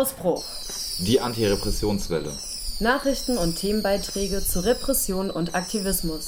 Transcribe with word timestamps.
Ausbruch. 0.00 0.40
Die 1.06 1.20
Antirepressionswelle. 1.20 2.32
Nachrichten 2.80 3.36
und 3.36 3.60
Themenbeiträge 3.60 4.40
zu 4.40 4.64
Repression 4.64 5.28
und 5.28 5.54
Aktivismus. 5.54 6.24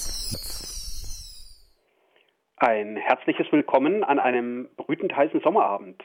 Ein 2.59 2.97
herzliches 2.97 3.51
Willkommen 3.51 4.05
an 4.05 4.19
einem 4.19 4.69
brütend 4.77 5.17
heißen 5.17 5.41
Sommerabend. 5.41 6.03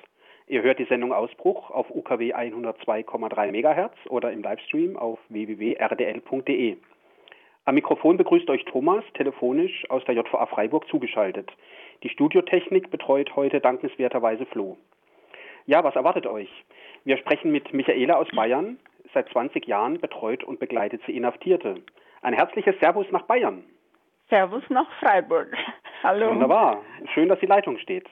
Ihr 0.48 0.62
hört 0.62 0.80
die 0.80 0.86
Sendung 0.86 1.12
Ausbruch 1.12 1.70
auf 1.70 1.90
UKW 1.90 2.34
102,3 2.34 3.52
MHz 3.52 3.96
oder 4.08 4.32
im 4.32 4.44
Livestream 4.44 4.96
auf 4.96 5.20
www.rdl.de. 5.28 6.78
Am 7.66 7.76
Mikrofon 7.76 8.16
begrüßt 8.16 8.50
euch 8.50 8.64
Thomas, 8.64 9.04
telefonisch 9.16 9.90
aus 9.90 10.06
der 10.06 10.16
JVA 10.16 10.46
Freiburg 10.46 10.88
zugeschaltet. 10.88 11.52
Die 12.04 12.10
Studiotechnik 12.10 12.90
betreut 12.92 13.36
heute 13.36 13.60
dankenswerterweise 13.60 14.46
Flo. 14.46 14.78
Ja, 15.66 15.84
was 15.84 15.98
erwartet 15.98 16.26
euch? 16.28 16.50
Wir 17.08 17.16
sprechen 17.16 17.54
mit 17.54 17.74
Michaela 17.74 18.16
aus 18.16 18.28
Bayern. 18.36 18.78
Seit 19.14 19.30
20 19.30 19.66
Jahren 19.66 19.98
betreut 20.02 20.44
und 20.44 20.60
begleitet 20.60 21.02
sie 21.06 21.16
Inhaftierte. 21.16 21.76
Ein 22.22 22.34
herzliches 22.34 22.78
Servus 22.82 23.06
nach 23.12 23.22
Bayern. 23.22 23.64
Servus 24.30 24.64
nach 24.68 24.92
Freiburg. 25.00 25.48
Hallo. 26.04 26.32
Wunderbar. 26.32 26.82
Schön, 27.14 27.30
dass 27.30 27.40
die 27.40 27.46
Leitung 27.46 27.78
steht. 27.78 28.10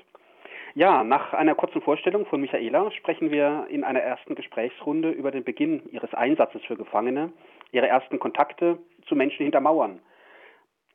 Ja, 0.76 1.04
nach 1.04 1.34
einer 1.34 1.56
kurzen 1.56 1.82
Vorstellung 1.82 2.26
von 2.26 2.40
Michaela 2.40 2.90
sprechen 2.92 3.32
wir 3.32 3.68
in 3.70 3.84
einer 3.84 4.00
ersten 4.00 4.34
Gesprächsrunde 4.34 5.10
über 5.10 5.32
den 5.32 5.44
Beginn 5.44 5.82
ihres 5.92 6.14
Einsatzes 6.14 6.64
für 6.64 6.78
Gefangene, 6.78 7.34
ihre 7.74 7.90
ersten 7.90 8.18
Kontakte 8.18 8.78
zu 9.10 9.16
Menschen 9.18 9.44
hinter 9.44 9.60
Mauern. 9.60 10.00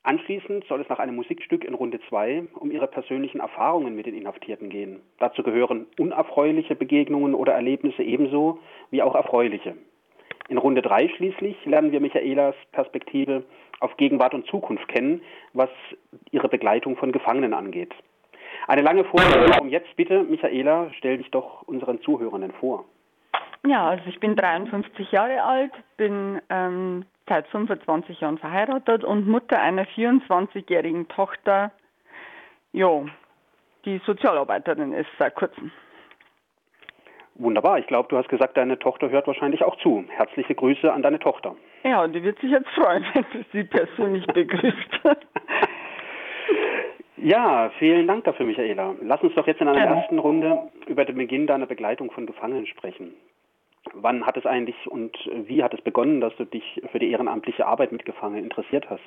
Anschließend 0.03 0.65
soll 0.67 0.81
es 0.81 0.89
nach 0.89 0.99
einem 0.99 1.17
Musikstück 1.17 1.63
in 1.63 1.75
Runde 1.75 2.01
2 2.09 2.45
um 2.55 2.71
ihre 2.71 2.87
persönlichen 2.87 3.41
Erfahrungen 3.41 3.95
mit 3.95 4.07
den 4.07 4.17
Inhaftierten 4.17 4.71
gehen. 4.71 5.01
Dazu 5.19 5.43
gehören 5.43 5.87
unerfreuliche 5.99 6.75
Begegnungen 6.75 7.35
oder 7.35 7.53
Erlebnisse 7.53 8.03
ebenso 8.03 8.59
wie 8.91 9.03
auch 9.03 9.15
erfreuliche. 9.15 9.75
In 10.49 10.59
Runde 10.59 10.83
3 10.83 11.09
schließlich 11.17 11.65
lernen 11.67 11.93
wir 11.93 12.01
Michaelas 12.01 12.55
Perspektive 12.73 13.45
auf 13.81 13.97
Gegenwart 13.99 14.35
und 14.35 14.47
Zukunft 14.47 14.89
kennen, 14.89 15.23
was 15.53 15.71
ihre 16.31 16.49
Begleitung 16.49 16.97
von 16.97 17.13
Gefangenen 17.13 17.55
angeht. 17.55 17.95
Eine 18.67 18.83
lange 18.83 19.05
Vorstellung. 19.05 19.69
Jetzt 19.69 19.95
bitte, 19.97 20.23
Michaela, 20.23 20.91
stell 20.97 21.19
dich 21.19 21.31
doch 21.31 21.63
unseren 21.63 22.01
Zuhörenden 22.03 22.53
vor. 22.53 22.85
Ja, 23.67 23.89
also 23.91 24.05
ich 24.07 24.19
bin 24.21 24.37
53 24.37 25.13
Jahre 25.13 25.43
alt, 25.43 25.73
bin 25.97 26.41
ähm, 26.49 27.05
seit 27.31 27.47
25 27.47 28.21
Jahren 28.21 28.39
verheiratet 28.39 29.05
und 29.05 29.27
Mutter 29.27 29.59
einer 29.63 29.85
24-jährigen 29.85 31.09
Tochter, 31.09 31.71
jo, 32.73 33.07
die 33.85 34.01
Sozialarbeiterin 34.05 34.93
ist 34.93 35.09
seit 35.19 35.37
kurzem. 35.37 35.71
Wunderbar. 37.37 37.79
Ich 37.79 37.87
glaube, 37.87 38.09
du 38.11 38.19
hast 38.19 38.29
gesagt, 38.29 38.57
deine 38.57 38.79
Tochter 38.79 39.09
hört 39.09 39.27
wahrscheinlich 39.27 39.65
auch 39.65 39.77
zu. 39.77 40.05
Herzliche 40.09 40.55
Grüße 40.55 40.93
an 40.93 41.03
deine 41.03 41.21
Tochter. 41.21 41.57
Ja, 41.85 42.07
die 42.07 42.23
wird 42.23 42.39
sich 42.41 42.51
jetzt 42.51 42.69
freuen, 42.71 43.07
wenn 43.15 43.25
du 43.33 43.45
sie 43.53 43.65
persönlich 43.65 44.27
begrüßt. 44.27 45.01
Ja, 47.23 47.71
vielen 47.79 48.07
Dank 48.07 48.25
dafür, 48.25 48.47
Michaela. 48.47 48.95
Lass 49.03 49.23
uns 49.23 49.35
doch 49.35 49.47
jetzt 49.47 49.61
in 49.61 49.69
einer 49.69 49.79
ja. 49.79 49.95
ersten 49.95 50.19
Runde 50.19 50.71
über 50.87 51.05
den 51.05 51.17
Beginn 51.17 51.47
deiner 51.47 51.67
Begleitung 51.67 52.11
von 52.11 52.27
Gefangenen 52.27 52.67
sprechen. 52.67 53.15
Wann 53.95 54.27
hat 54.27 54.37
es 54.37 54.47
eigentlich 54.47 54.77
und 54.87 55.17
wie 55.33 55.63
hat 55.63 55.75
es 55.75 55.81
begonnen, 55.81 56.21
dass 56.21 56.37
du 56.37 56.45
dich 56.45 56.83
für 56.93 56.99
die 56.99 57.11
ehrenamtliche 57.11 57.67
Arbeit 57.67 57.93
mit 57.93 58.05
Gefangenen 58.05 58.45
interessiert 58.45 58.89
hast? 58.91 59.01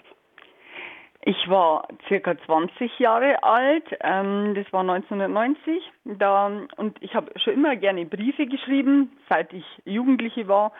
Ich 1.26 1.50
war 1.50 1.88
circa 2.10 2.38
20 2.38 3.00
Jahre 3.00 3.44
alt, 3.44 3.86
ähm, 4.02 4.56
das 4.56 4.72
war 4.74 4.82
1990, 4.82 5.82
da, 6.04 6.52
und 6.76 7.02
ich 7.02 7.16
habe 7.16 7.32
schon 7.40 7.54
immer 7.54 7.78
gerne 7.78 8.06
Briefe 8.06 8.46
geschrieben, 8.46 9.16
seit 9.30 9.54
ich 9.54 9.64
Jugendliche 9.86 10.50
war. 10.50 10.74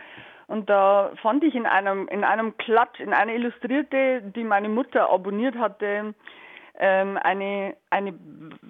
Und 0.48 0.70
da 0.70 1.12
fand 1.22 1.46
ich 1.46 1.56
in 1.56 1.66
einem, 1.66 2.10
in 2.10 2.26
einem 2.26 2.58
Klatsch, 2.58 3.00
in 3.00 3.14
einer 3.14 3.34
Illustrierte, 3.34 4.22
die 4.36 4.44
meine 4.44 4.68
Mutter 4.68 5.10
abonniert 5.10 5.56
hatte, 5.56 6.14
ähm, 6.78 7.18
eine, 7.24 7.78
eine 7.90 8.14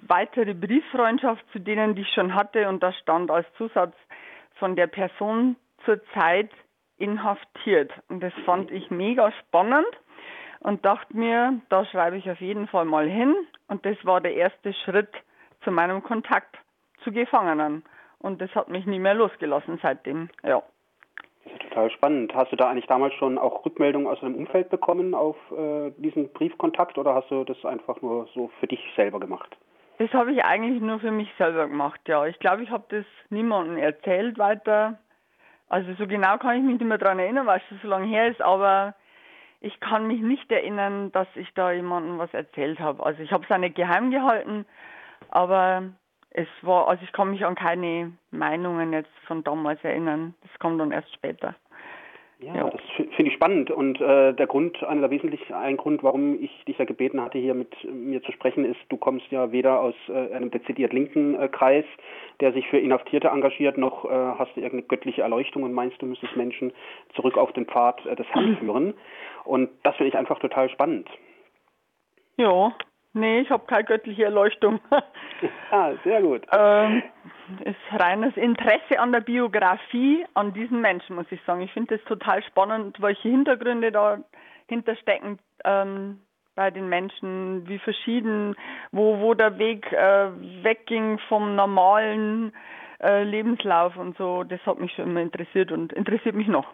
weitere 0.06 0.54
Brieffreundschaft 0.54 1.44
zu 1.52 1.58
denen, 1.58 1.96
die 1.96 2.02
ich 2.02 2.12
schon 2.14 2.34
hatte. 2.34 2.68
Und 2.68 2.82
da 2.82 2.92
stand 2.92 3.30
als 3.32 3.46
Zusatz 3.58 3.94
von 4.54 4.76
der 4.76 4.86
Person 4.86 5.56
zurzeit 5.84 6.50
inhaftiert. 6.96 7.92
Und 8.08 8.20
das 8.20 8.32
fand 8.44 8.70
ich 8.70 8.90
mega 8.90 9.32
spannend 9.32 9.86
und 10.60 10.84
dachte 10.84 11.16
mir, 11.16 11.60
da 11.68 11.84
schreibe 11.84 12.16
ich 12.16 12.30
auf 12.30 12.40
jeden 12.40 12.66
Fall 12.68 12.84
mal 12.84 13.08
hin. 13.08 13.34
Und 13.68 13.84
das 13.84 13.96
war 14.04 14.20
der 14.20 14.34
erste 14.34 14.72
Schritt 14.72 15.10
zu 15.62 15.70
meinem 15.70 16.02
Kontakt 16.02 16.56
zu 17.02 17.12
Gefangenen. 17.12 17.84
Und 18.18 18.40
das 18.40 18.54
hat 18.54 18.68
mich 18.68 18.86
nie 18.86 18.98
mehr 18.98 19.14
losgelassen 19.14 19.78
seitdem. 19.82 20.30
Ja. 20.42 20.62
Das 21.44 21.52
ist 21.52 21.62
total 21.62 21.90
spannend. 21.90 22.34
Hast 22.34 22.52
du 22.52 22.56
da 22.56 22.70
eigentlich 22.70 22.86
damals 22.86 23.12
schon 23.14 23.36
auch 23.36 23.66
Rückmeldungen 23.66 24.08
aus 24.08 24.20
deinem 24.20 24.36
Umfeld 24.36 24.70
bekommen 24.70 25.14
auf 25.14 25.36
äh, 25.50 25.90
diesen 25.98 26.32
Briefkontakt 26.32 26.96
oder 26.96 27.14
hast 27.14 27.30
du 27.30 27.44
das 27.44 27.62
einfach 27.66 28.00
nur 28.00 28.26
so 28.34 28.50
für 28.60 28.66
dich 28.66 28.80
selber 28.96 29.20
gemacht? 29.20 29.54
Das 29.98 30.12
habe 30.12 30.32
ich 30.32 30.44
eigentlich 30.44 30.82
nur 30.82 30.98
für 30.98 31.12
mich 31.12 31.32
selber 31.38 31.68
gemacht, 31.68 32.00
ja. 32.06 32.26
Ich 32.26 32.38
glaube, 32.40 32.62
ich 32.62 32.70
habe 32.70 32.84
das 32.88 33.04
niemandem 33.30 33.78
erzählt 33.78 34.38
weiter. 34.38 34.98
Also 35.68 35.94
so 35.94 36.06
genau 36.06 36.36
kann 36.38 36.56
ich 36.56 36.62
mich 36.62 36.78
nicht 36.78 36.88
mehr 36.88 36.98
daran 36.98 37.18
erinnern, 37.18 37.46
weil 37.46 37.58
es 37.58 37.68
schon 37.68 37.78
so 37.82 37.88
lange 37.88 38.06
her 38.06 38.28
ist, 38.28 38.42
aber 38.42 38.94
ich 39.60 39.80
kann 39.80 40.06
mich 40.06 40.20
nicht 40.20 40.50
erinnern, 40.52 41.10
dass 41.12 41.28
ich 41.36 41.52
da 41.54 41.72
jemandem 41.72 42.18
was 42.18 42.32
erzählt 42.34 42.80
habe. 42.80 43.04
Also 43.04 43.22
ich 43.22 43.32
habe 43.32 43.44
es 43.44 43.50
auch 43.50 43.58
nicht 43.58 43.76
geheim 43.76 44.10
gehalten, 44.10 44.66
aber 45.30 45.84
es 46.30 46.48
war, 46.62 46.88
also 46.88 47.02
ich 47.02 47.12
kann 47.12 47.30
mich 47.30 47.46
an 47.46 47.54
keine 47.54 48.12
Meinungen 48.30 48.92
jetzt 48.92 49.16
von 49.26 49.44
damals 49.44 49.82
erinnern. 49.84 50.34
Das 50.42 50.58
kommt 50.58 50.80
dann 50.80 50.90
erst 50.90 51.14
später. 51.14 51.54
Ja, 52.44 52.54
ja. 52.54 52.70
das 52.70 52.80
finde 52.96 53.30
ich 53.30 53.34
spannend 53.34 53.70
und 53.70 53.98
äh, 54.02 54.34
der 54.34 54.46
Grund, 54.46 54.82
einer 54.82 55.00
der 55.00 55.10
wesentlichen, 55.10 55.54
ein 55.54 55.78
Grund, 55.78 56.02
warum 56.02 56.42
ich 56.42 56.50
dich 56.64 56.76
ja 56.76 56.84
gebeten 56.84 57.20
hatte, 57.22 57.38
hier 57.38 57.54
mit 57.54 57.72
mir 57.90 58.22
zu 58.22 58.32
sprechen, 58.32 58.66
ist, 58.66 58.80
du 58.90 58.98
kommst 58.98 59.30
ja 59.30 59.50
weder 59.50 59.80
aus 59.80 59.94
äh, 60.08 60.34
einem 60.34 60.50
dezidiert 60.50 60.92
linken 60.92 61.40
äh, 61.40 61.48
Kreis, 61.48 61.86
der 62.40 62.52
sich 62.52 62.66
für 62.68 62.78
Inhaftierte 62.78 63.28
engagiert, 63.28 63.78
noch 63.78 64.04
äh, 64.04 64.08
hast 64.10 64.54
du 64.56 64.60
irgendeine 64.60 64.82
göttliche 64.88 65.22
Erleuchtung 65.22 65.62
und 65.62 65.72
meinst, 65.72 66.02
du 66.02 66.06
müsstest 66.06 66.36
Menschen 66.36 66.72
zurück 67.14 67.38
auf 67.38 67.52
den 67.52 67.64
Pfad 67.64 68.04
äh, 68.04 68.14
des 68.14 68.26
Herrn 68.28 68.56
führen. 68.60 68.92
Und 69.44 69.70
das 69.82 69.96
finde 69.96 70.08
ich 70.08 70.18
einfach 70.18 70.38
total 70.38 70.68
spannend. 70.68 71.08
Ja, 72.36 72.74
Nee, 73.16 73.40
ich 73.40 73.50
habe 73.50 73.64
keine 73.66 73.84
göttliche 73.84 74.24
Erleuchtung. 74.24 74.80
ah, 75.70 75.92
sehr 76.02 76.20
gut. 76.20 76.42
Ähm, 76.50 77.02
ist 77.64 77.76
reines 77.92 78.36
Interesse 78.36 78.98
an 78.98 79.12
der 79.12 79.20
Biografie, 79.20 80.26
an 80.34 80.52
diesen 80.52 80.80
Menschen, 80.80 81.14
muss 81.14 81.30
ich 81.30 81.40
sagen. 81.46 81.60
Ich 81.60 81.72
finde 81.72 81.94
es 81.94 82.04
total 82.04 82.42
spannend, 82.42 83.00
welche 83.00 83.28
Hintergründe 83.28 83.92
dahinter 83.92 84.96
stecken 84.96 85.38
ähm, 85.64 86.20
bei 86.56 86.72
den 86.72 86.88
Menschen, 86.88 87.68
wie 87.68 87.78
verschieden, 87.78 88.56
wo, 88.90 89.20
wo 89.20 89.34
der 89.34 89.58
Weg 89.58 89.92
äh, 89.92 90.30
wegging 90.64 91.20
vom 91.28 91.54
normalen 91.54 92.52
äh, 93.00 93.22
Lebenslauf 93.22 93.96
und 93.96 94.16
so. 94.16 94.42
Das 94.42 94.60
hat 94.66 94.80
mich 94.80 94.92
schon 94.92 95.10
immer 95.10 95.20
interessiert 95.20 95.70
und 95.70 95.92
interessiert 95.92 96.34
mich 96.34 96.48
noch. 96.48 96.66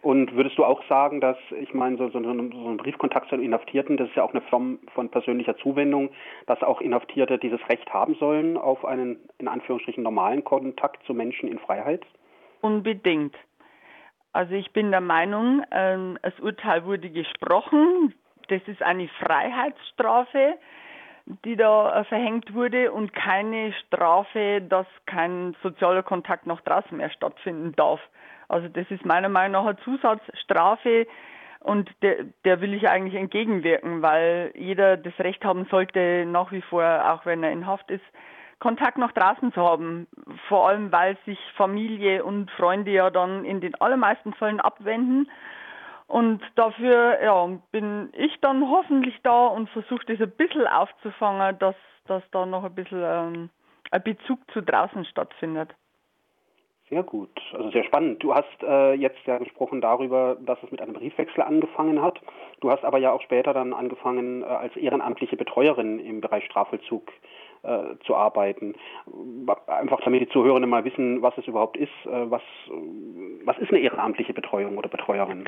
Und 0.00 0.34
würdest 0.36 0.56
du 0.56 0.64
auch 0.64 0.82
sagen, 0.88 1.20
dass, 1.20 1.36
ich 1.60 1.74
meine, 1.74 1.96
so, 1.96 2.08
so, 2.10 2.22
so 2.22 2.30
ein 2.30 2.76
Briefkontakt 2.76 3.28
zu 3.28 3.36
Inhaftierten, 3.36 3.96
das 3.96 4.08
ist 4.08 4.16
ja 4.16 4.22
auch 4.22 4.32
eine 4.32 4.42
Form 4.42 4.78
von 4.94 5.10
persönlicher 5.10 5.56
Zuwendung, 5.56 6.10
dass 6.46 6.62
auch 6.62 6.80
Inhaftierte 6.80 7.38
dieses 7.38 7.60
Recht 7.68 7.92
haben 7.92 8.14
sollen 8.14 8.56
auf 8.56 8.84
einen, 8.84 9.18
in 9.38 9.48
Anführungsstrichen, 9.48 10.04
normalen 10.04 10.44
Kontakt 10.44 11.04
zu 11.04 11.14
Menschen 11.14 11.48
in 11.48 11.58
Freiheit? 11.58 12.06
Unbedingt. 12.60 13.34
Also 14.32 14.54
ich 14.54 14.72
bin 14.72 14.92
der 14.92 15.00
Meinung, 15.00 15.64
ähm, 15.72 16.16
das 16.22 16.38
Urteil 16.38 16.84
wurde 16.84 17.10
gesprochen. 17.10 18.14
Das 18.48 18.62
ist 18.66 18.82
eine 18.82 19.08
Freiheitsstrafe, 19.08 20.58
die 21.44 21.56
da 21.56 22.00
äh, 22.00 22.04
verhängt 22.04 22.54
wurde 22.54 22.92
und 22.92 23.12
keine 23.12 23.72
Strafe, 23.72 24.62
dass 24.62 24.86
kein 25.06 25.56
sozialer 25.62 26.04
Kontakt 26.04 26.46
nach 26.46 26.60
draußen 26.60 26.96
mehr 26.96 27.10
stattfinden 27.10 27.72
darf. 27.74 28.00
Also 28.48 28.68
das 28.68 28.90
ist 28.90 29.04
meiner 29.04 29.28
Meinung 29.28 29.62
nach 29.62 29.68
eine 29.68 29.78
Zusatzstrafe 29.84 31.06
und 31.60 31.90
der, 32.02 32.24
der 32.44 32.60
will 32.60 32.72
ich 32.74 32.88
eigentlich 32.88 33.14
entgegenwirken, 33.14 34.02
weil 34.02 34.52
jeder 34.54 34.96
das 34.96 35.18
Recht 35.18 35.44
haben 35.44 35.66
sollte, 35.70 36.24
nach 36.26 36.52
wie 36.52 36.62
vor, 36.62 36.84
auch 37.12 37.26
wenn 37.26 37.42
er 37.42 37.50
in 37.50 37.66
Haft 37.66 37.90
ist, 37.90 38.04
Kontakt 38.60 38.98
nach 38.98 39.12
draußen 39.12 39.52
zu 39.52 39.60
haben. 39.62 40.08
Vor 40.48 40.68
allem, 40.68 40.90
weil 40.90 41.16
sich 41.26 41.38
Familie 41.56 42.24
und 42.24 42.50
Freunde 42.52 42.90
ja 42.90 43.10
dann 43.10 43.44
in 43.44 43.60
den 43.60 43.74
allermeisten 43.76 44.34
Fällen 44.34 44.60
abwenden. 44.60 45.30
Und 46.06 46.42
dafür 46.54 47.22
ja, 47.22 47.46
bin 47.70 48.10
ich 48.14 48.40
dann 48.40 48.68
hoffentlich 48.68 49.14
da 49.22 49.48
und 49.48 49.68
versuche 49.70 50.06
das 50.06 50.20
ein 50.20 50.30
bisschen 50.30 50.66
aufzufangen, 50.66 51.58
dass, 51.58 51.76
dass 52.06 52.22
da 52.30 52.46
noch 52.46 52.64
ein 52.64 52.74
bisschen 52.74 53.02
ähm, 53.04 53.50
ein 53.90 54.02
Bezug 54.02 54.40
zu 54.52 54.62
draußen 54.62 55.04
stattfindet. 55.04 55.74
Sehr 56.90 57.02
gut, 57.02 57.30
also 57.52 57.70
sehr 57.70 57.84
spannend. 57.84 58.22
Du 58.22 58.34
hast 58.34 58.62
äh, 58.62 58.94
jetzt 58.94 59.18
ja 59.26 59.36
gesprochen 59.36 59.82
darüber, 59.82 60.38
dass 60.40 60.58
es 60.62 60.70
mit 60.70 60.80
einem 60.80 60.94
Briefwechsel 60.94 61.42
angefangen 61.42 62.00
hat. 62.00 62.18
Du 62.60 62.70
hast 62.70 62.82
aber 62.82 62.96
ja 62.96 63.12
auch 63.12 63.20
später 63.20 63.52
dann 63.52 63.74
angefangen, 63.74 64.42
äh, 64.42 64.46
als 64.46 64.74
ehrenamtliche 64.74 65.36
Betreuerin 65.36 65.98
im 65.98 66.22
Bereich 66.22 66.46
Strafvollzug 66.46 67.12
äh, 67.62 67.96
zu 68.06 68.14
arbeiten. 68.14 68.74
Einfach 69.66 70.00
damit 70.00 70.22
die 70.22 70.28
Zuhörenden 70.30 70.70
mal 70.70 70.84
wissen, 70.84 71.20
was 71.20 71.36
es 71.36 71.46
überhaupt 71.46 71.76
ist. 71.76 71.92
Äh, 72.06 72.30
was, 72.30 72.42
was 73.44 73.58
ist 73.58 73.70
eine 73.70 73.80
ehrenamtliche 73.80 74.32
Betreuung 74.32 74.78
oder 74.78 74.88
Betreuerin? 74.88 75.46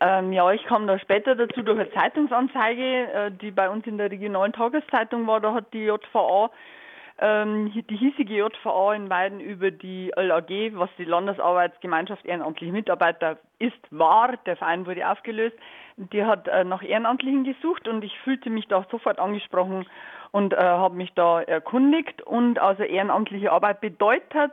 Ähm, 0.00 0.32
ja, 0.32 0.50
ich 0.52 0.64
kam 0.64 0.86
da 0.86 0.98
später 0.98 1.34
dazu 1.34 1.62
durch 1.62 1.78
eine 1.78 1.90
Zeitungsanzeige, 1.92 3.12
äh, 3.12 3.30
die 3.32 3.50
bei 3.50 3.68
uns 3.68 3.86
in 3.86 3.98
der 3.98 4.10
regionalen 4.10 4.52
Tageszeitung 4.52 5.26
war. 5.26 5.40
Da 5.40 5.52
hat 5.52 5.72
die 5.74 5.84
JVA 5.84 6.50
ähm, 7.18 7.72
die 7.72 7.96
hiesige 7.96 8.34
JVA 8.34 8.94
in 8.94 9.08
Weiden 9.08 9.40
über 9.40 9.70
die 9.70 10.12
LAG, 10.16 10.50
was 10.72 10.90
die 10.98 11.04
Landesarbeitsgemeinschaft 11.04 12.24
ehrenamtliche 12.24 12.72
Mitarbeiter 12.72 13.38
ist, 13.58 13.78
war. 13.90 14.36
Der 14.46 14.56
Verein 14.56 14.86
wurde 14.86 15.08
aufgelöst. 15.08 15.56
Die 15.96 16.24
hat 16.24 16.48
äh, 16.48 16.64
nach 16.64 16.82
Ehrenamtlichen 16.82 17.44
gesucht 17.44 17.86
und 17.86 18.02
ich 18.02 18.18
fühlte 18.20 18.50
mich 18.50 18.66
da 18.66 18.84
sofort 18.90 19.20
angesprochen 19.20 19.86
und 20.32 20.52
äh, 20.52 20.56
habe 20.56 20.96
mich 20.96 21.12
da 21.14 21.40
erkundigt. 21.42 22.20
Und 22.22 22.58
also 22.58 22.82
ehrenamtliche 22.82 23.52
Arbeit 23.52 23.80
bedeutet 23.80 24.52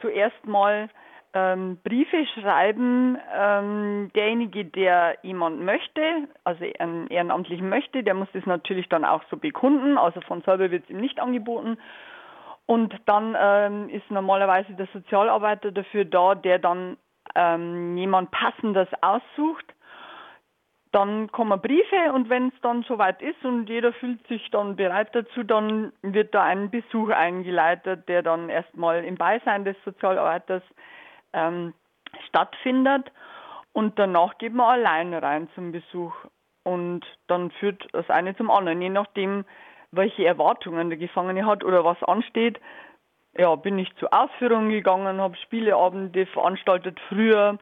zuerst 0.00 0.46
mal 0.46 0.88
ähm, 1.36 1.76
Briefe 1.84 2.24
schreiben, 2.34 3.18
ähm, 3.34 4.10
derjenige, 4.14 4.64
der 4.64 5.18
jemand 5.22 5.60
möchte, 5.60 6.28
also 6.44 6.64
einen 6.78 7.08
Ehrenamtlichen 7.08 7.68
möchte, 7.68 8.02
der 8.02 8.14
muss 8.14 8.28
das 8.32 8.46
natürlich 8.46 8.88
dann 8.88 9.04
auch 9.04 9.22
so 9.30 9.36
bekunden, 9.36 9.98
also 9.98 10.22
von 10.22 10.40
selber 10.42 10.70
wird 10.70 10.84
es 10.84 10.90
ihm 10.90 11.00
nicht 11.00 11.20
angeboten. 11.20 11.76
Und 12.64 12.94
dann 13.04 13.36
ähm, 13.38 13.90
ist 13.90 14.10
normalerweise 14.10 14.72
der 14.72 14.88
Sozialarbeiter 14.94 15.72
dafür 15.72 16.06
da, 16.06 16.34
der 16.34 16.58
dann 16.58 16.96
ähm, 17.34 17.98
jemand 17.98 18.30
Passendes 18.30 18.88
aussucht. 19.02 19.66
Dann 20.90 21.30
kommen 21.30 21.60
Briefe 21.60 22.12
und 22.14 22.30
wenn 22.30 22.48
es 22.48 22.60
dann 22.62 22.82
soweit 22.84 23.20
ist 23.20 23.44
und 23.44 23.68
jeder 23.68 23.92
fühlt 23.92 24.26
sich 24.28 24.50
dann 24.50 24.76
bereit 24.76 25.14
dazu, 25.14 25.42
dann 25.42 25.92
wird 26.00 26.34
da 26.34 26.44
ein 26.44 26.70
Besuch 26.70 27.10
eingeleitet, 27.10 28.08
der 28.08 28.22
dann 28.22 28.48
erstmal 28.48 29.04
im 29.04 29.16
Beisein 29.16 29.66
des 29.66 29.76
Sozialarbeiters 29.84 30.62
ähm, 31.32 31.74
stattfindet. 32.28 33.10
Und 33.72 33.98
danach 33.98 34.38
geht 34.38 34.54
man 34.54 34.78
allein 34.78 35.12
rein 35.14 35.48
zum 35.54 35.72
Besuch. 35.72 36.14
Und 36.62 37.02
dann 37.28 37.50
führt 37.52 37.86
das 37.92 38.08
eine 38.10 38.34
zum 38.36 38.50
anderen, 38.50 38.82
je 38.82 38.88
nachdem, 38.88 39.44
welche 39.92 40.24
Erwartungen 40.24 40.88
der 40.90 40.98
Gefangene 40.98 41.46
hat 41.46 41.62
oder 41.62 41.84
was 41.84 42.02
ansteht. 42.02 42.58
Ja, 43.38 43.54
bin 43.54 43.78
ich 43.78 43.94
zu 43.96 44.10
Ausführungen 44.10 44.70
gegangen, 44.70 45.20
habe 45.20 45.36
Spieleabende 45.36 46.26
veranstaltet 46.26 46.98
früher. 47.08 47.58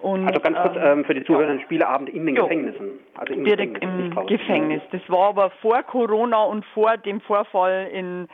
Und, 0.00 0.26
also 0.26 0.40
ganz 0.40 0.58
kurz 0.58 0.76
ähm, 0.78 1.04
für 1.04 1.14
die 1.14 1.24
Zuhörer, 1.24 1.54
ja. 1.54 1.60
Spieleabend 1.60 2.08
in 2.08 2.26
den 2.26 2.34
Gefängnissen. 2.34 2.98
Also 3.14 3.34
im 3.34 3.44
direkt 3.44 3.74
Gefängnis, 3.74 4.16
im 4.16 4.26
Gefängnis. 4.26 4.82
Das 4.90 5.02
war 5.08 5.28
aber 5.28 5.50
vor 5.60 5.82
Corona 5.82 6.42
und 6.44 6.64
vor 6.66 6.96
dem 6.96 7.20
Vorfall 7.20 7.88
in 7.92 8.28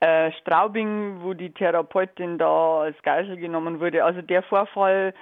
äh, 0.00 0.32
Straubing, 0.40 1.22
wo 1.22 1.34
die 1.34 1.52
Therapeutin 1.52 2.38
da 2.38 2.80
als 2.80 3.00
Geisel 3.02 3.36
genommen 3.36 3.80
wurde. 3.80 4.04
Also 4.04 4.22
der 4.22 4.42
Vorfall 4.42 5.14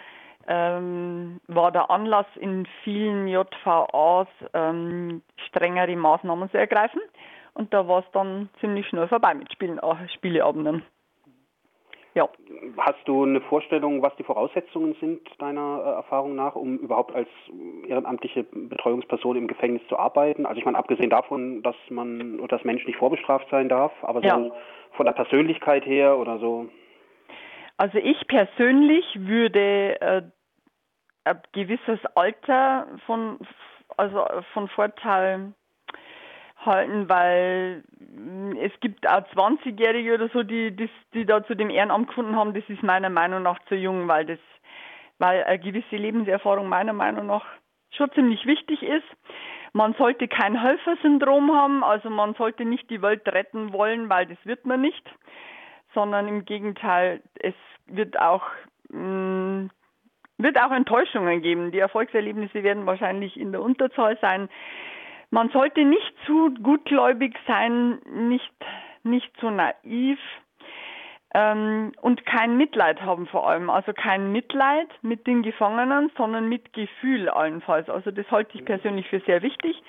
ähm, 0.48 1.40
war 1.46 1.72
der 1.72 1.90
Anlass 1.90 2.26
in 2.36 2.66
vielen 2.82 3.28
JVAs 3.28 4.28
ähm, 4.52 5.22
strengere 5.48 5.96
Maßnahmen 5.96 6.50
zu 6.50 6.58
ergreifen. 6.58 7.00
Und 7.54 7.72
da 7.72 7.86
war 7.86 8.00
es 8.00 8.10
dann 8.12 8.48
ziemlich 8.60 8.86
schnell 8.88 9.08
vorbei 9.08 9.32
mit 9.34 9.52
Spielen, 9.52 9.78
äh, 9.78 10.08
Spieleabenden. 10.14 10.82
Ja. 12.14 12.28
Hast 12.78 13.06
du 13.06 13.24
eine 13.24 13.40
Vorstellung, 13.40 14.00
was 14.02 14.14
die 14.16 14.22
Voraussetzungen 14.22 14.94
sind 15.00 15.20
deiner 15.40 15.82
äh, 15.84 15.90
Erfahrung 15.96 16.36
nach, 16.36 16.54
um 16.54 16.78
überhaupt 16.78 17.12
als 17.14 17.28
ehrenamtliche 17.88 18.44
Betreuungsperson 18.44 19.36
im 19.36 19.48
Gefängnis 19.48 19.82
zu 19.88 19.98
arbeiten? 19.98 20.46
Also 20.46 20.60
ich 20.60 20.64
meine, 20.64 20.78
abgesehen 20.78 21.10
davon, 21.10 21.62
dass 21.62 21.74
man 21.90 22.38
oder 22.38 22.56
dass 22.56 22.64
Mensch 22.64 22.86
nicht 22.86 22.98
vorbestraft 22.98 23.48
sein 23.50 23.68
darf, 23.68 23.92
aber 24.02 24.20
so 24.20 24.26
ja. 24.26 24.50
von 24.92 25.06
der 25.06 25.12
Persönlichkeit 25.12 25.84
her 25.86 26.16
oder 26.16 26.38
so. 26.38 26.68
Also 27.78 27.98
ich 27.98 28.28
persönlich 28.28 29.04
würde 29.18 30.00
äh, 30.00 30.22
ein 31.24 31.42
gewisses 31.52 31.98
Alter 32.14 32.86
von 33.06 33.38
also 33.96 34.24
von 34.52 34.68
Vorteil 34.68 35.52
halten, 36.66 37.08
weil 37.08 37.84
mm, 37.98 38.56
es 38.56 38.72
gibt 38.80 39.08
auch 39.08 39.26
20-Jährige 39.34 40.14
oder 40.14 40.28
so, 40.28 40.42
die, 40.42 40.74
die, 40.74 40.88
die 41.12 41.24
da 41.24 41.44
zu 41.44 41.54
dem 41.54 41.70
Ehrenamt 41.70 42.08
gefunden 42.08 42.36
haben. 42.36 42.54
Das 42.54 42.64
ist 42.68 42.82
meiner 42.82 43.10
Meinung 43.10 43.42
nach 43.42 43.58
zu 43.66 43.74
jung, 43.74 44.08
weil 44.08 44.26
das, 44.26 44.38
weil 45.18 45.44
eine 45.44 45.58
gewisse 45.58 45.96
Lebenserfahrung 45.96 46.68
meiner 46.68 46.92
Meinung 46.92 47.26
nach 47.26 47.44
schon 47.90 48.10
ziemlich 48.12 48.44
wichtig 48.46 48.82
ist. 48.82 49.06
Man 49.72 49.94
sollte 49.94 50.28
kein 50.28 50.60
Helfersyndrom 50.60 51.52
haben, 51.52 51.82
also 51.82 52.10
man 52.10 52.34
sollte 52.34 52.64
nicht 52.64 52.88
die 52.90 53.02
Welt 53.02 53.26
retten 53.26 53.72
wollen, 53.72 54.08
weil 54.08 54.26
das 54.26 54.38
wird 54.44 54.66
man 54.66 54.80
nicht, 54.80 55.04
sondern 55.94 56.28
im 56.28 56.44
Gegenteil, 56.44 57.22
es 57.40 57.54
wird 57.86 58.18
auch 58.20 58.44
mh, 58.90 58.98
mm, 58.98 59.70
wird 60.38 60.60
auch 60.60 60.72
Enttäuschungen 60.72 61.42
geben. 61.42 61.70
Die 61.70 61.78
Erfolgserlebnisse 61.78 62.62
werden 62.62 62.86
wahrscheinlich 62.86 63.38
in 63.38 63.52
der 63.52 63.62
Unterzahl 63.62 64.18
sein. 64.20 64.48
Man 65.34 65.48
sollte 65.48 65.84
nicht 65.84 66.14
zu 66.26 66.54
gutgläubig 66.62 67.36
sein, 67.48 67.98
nicht, 68.04 68.54
nicht 69.02 69.36
zu 69.40 69.50
naiv 69.50 70.20
ähm, 71.34 71.90
und 72.00 72.24
kein 72.24 72.56
Mitleid 72.56 73.02
haben 73.02 73.26
vor 73.26 73.48
allem. 73.48 73.68
Also 73.68 73.92
kein 73.92 74.30
Mitleid 74.30 74.86
mit 75.02 75.26
den 75.26 75.42
Gefangenen, 75.42 76.12
sondern 76.16 76.48
mit 76.48 76.72
Gefühl 76.72 77.28
allenfalls. 77.28 77.88
Also 77.88 78.12
das 78.12 78.30
halte 78.30 78.56
ich 78.56 78.64
persönlich 78.64 79.08
für 79.08 79.18
sehr 79.26 79.42
wichtig. 79.42 79.82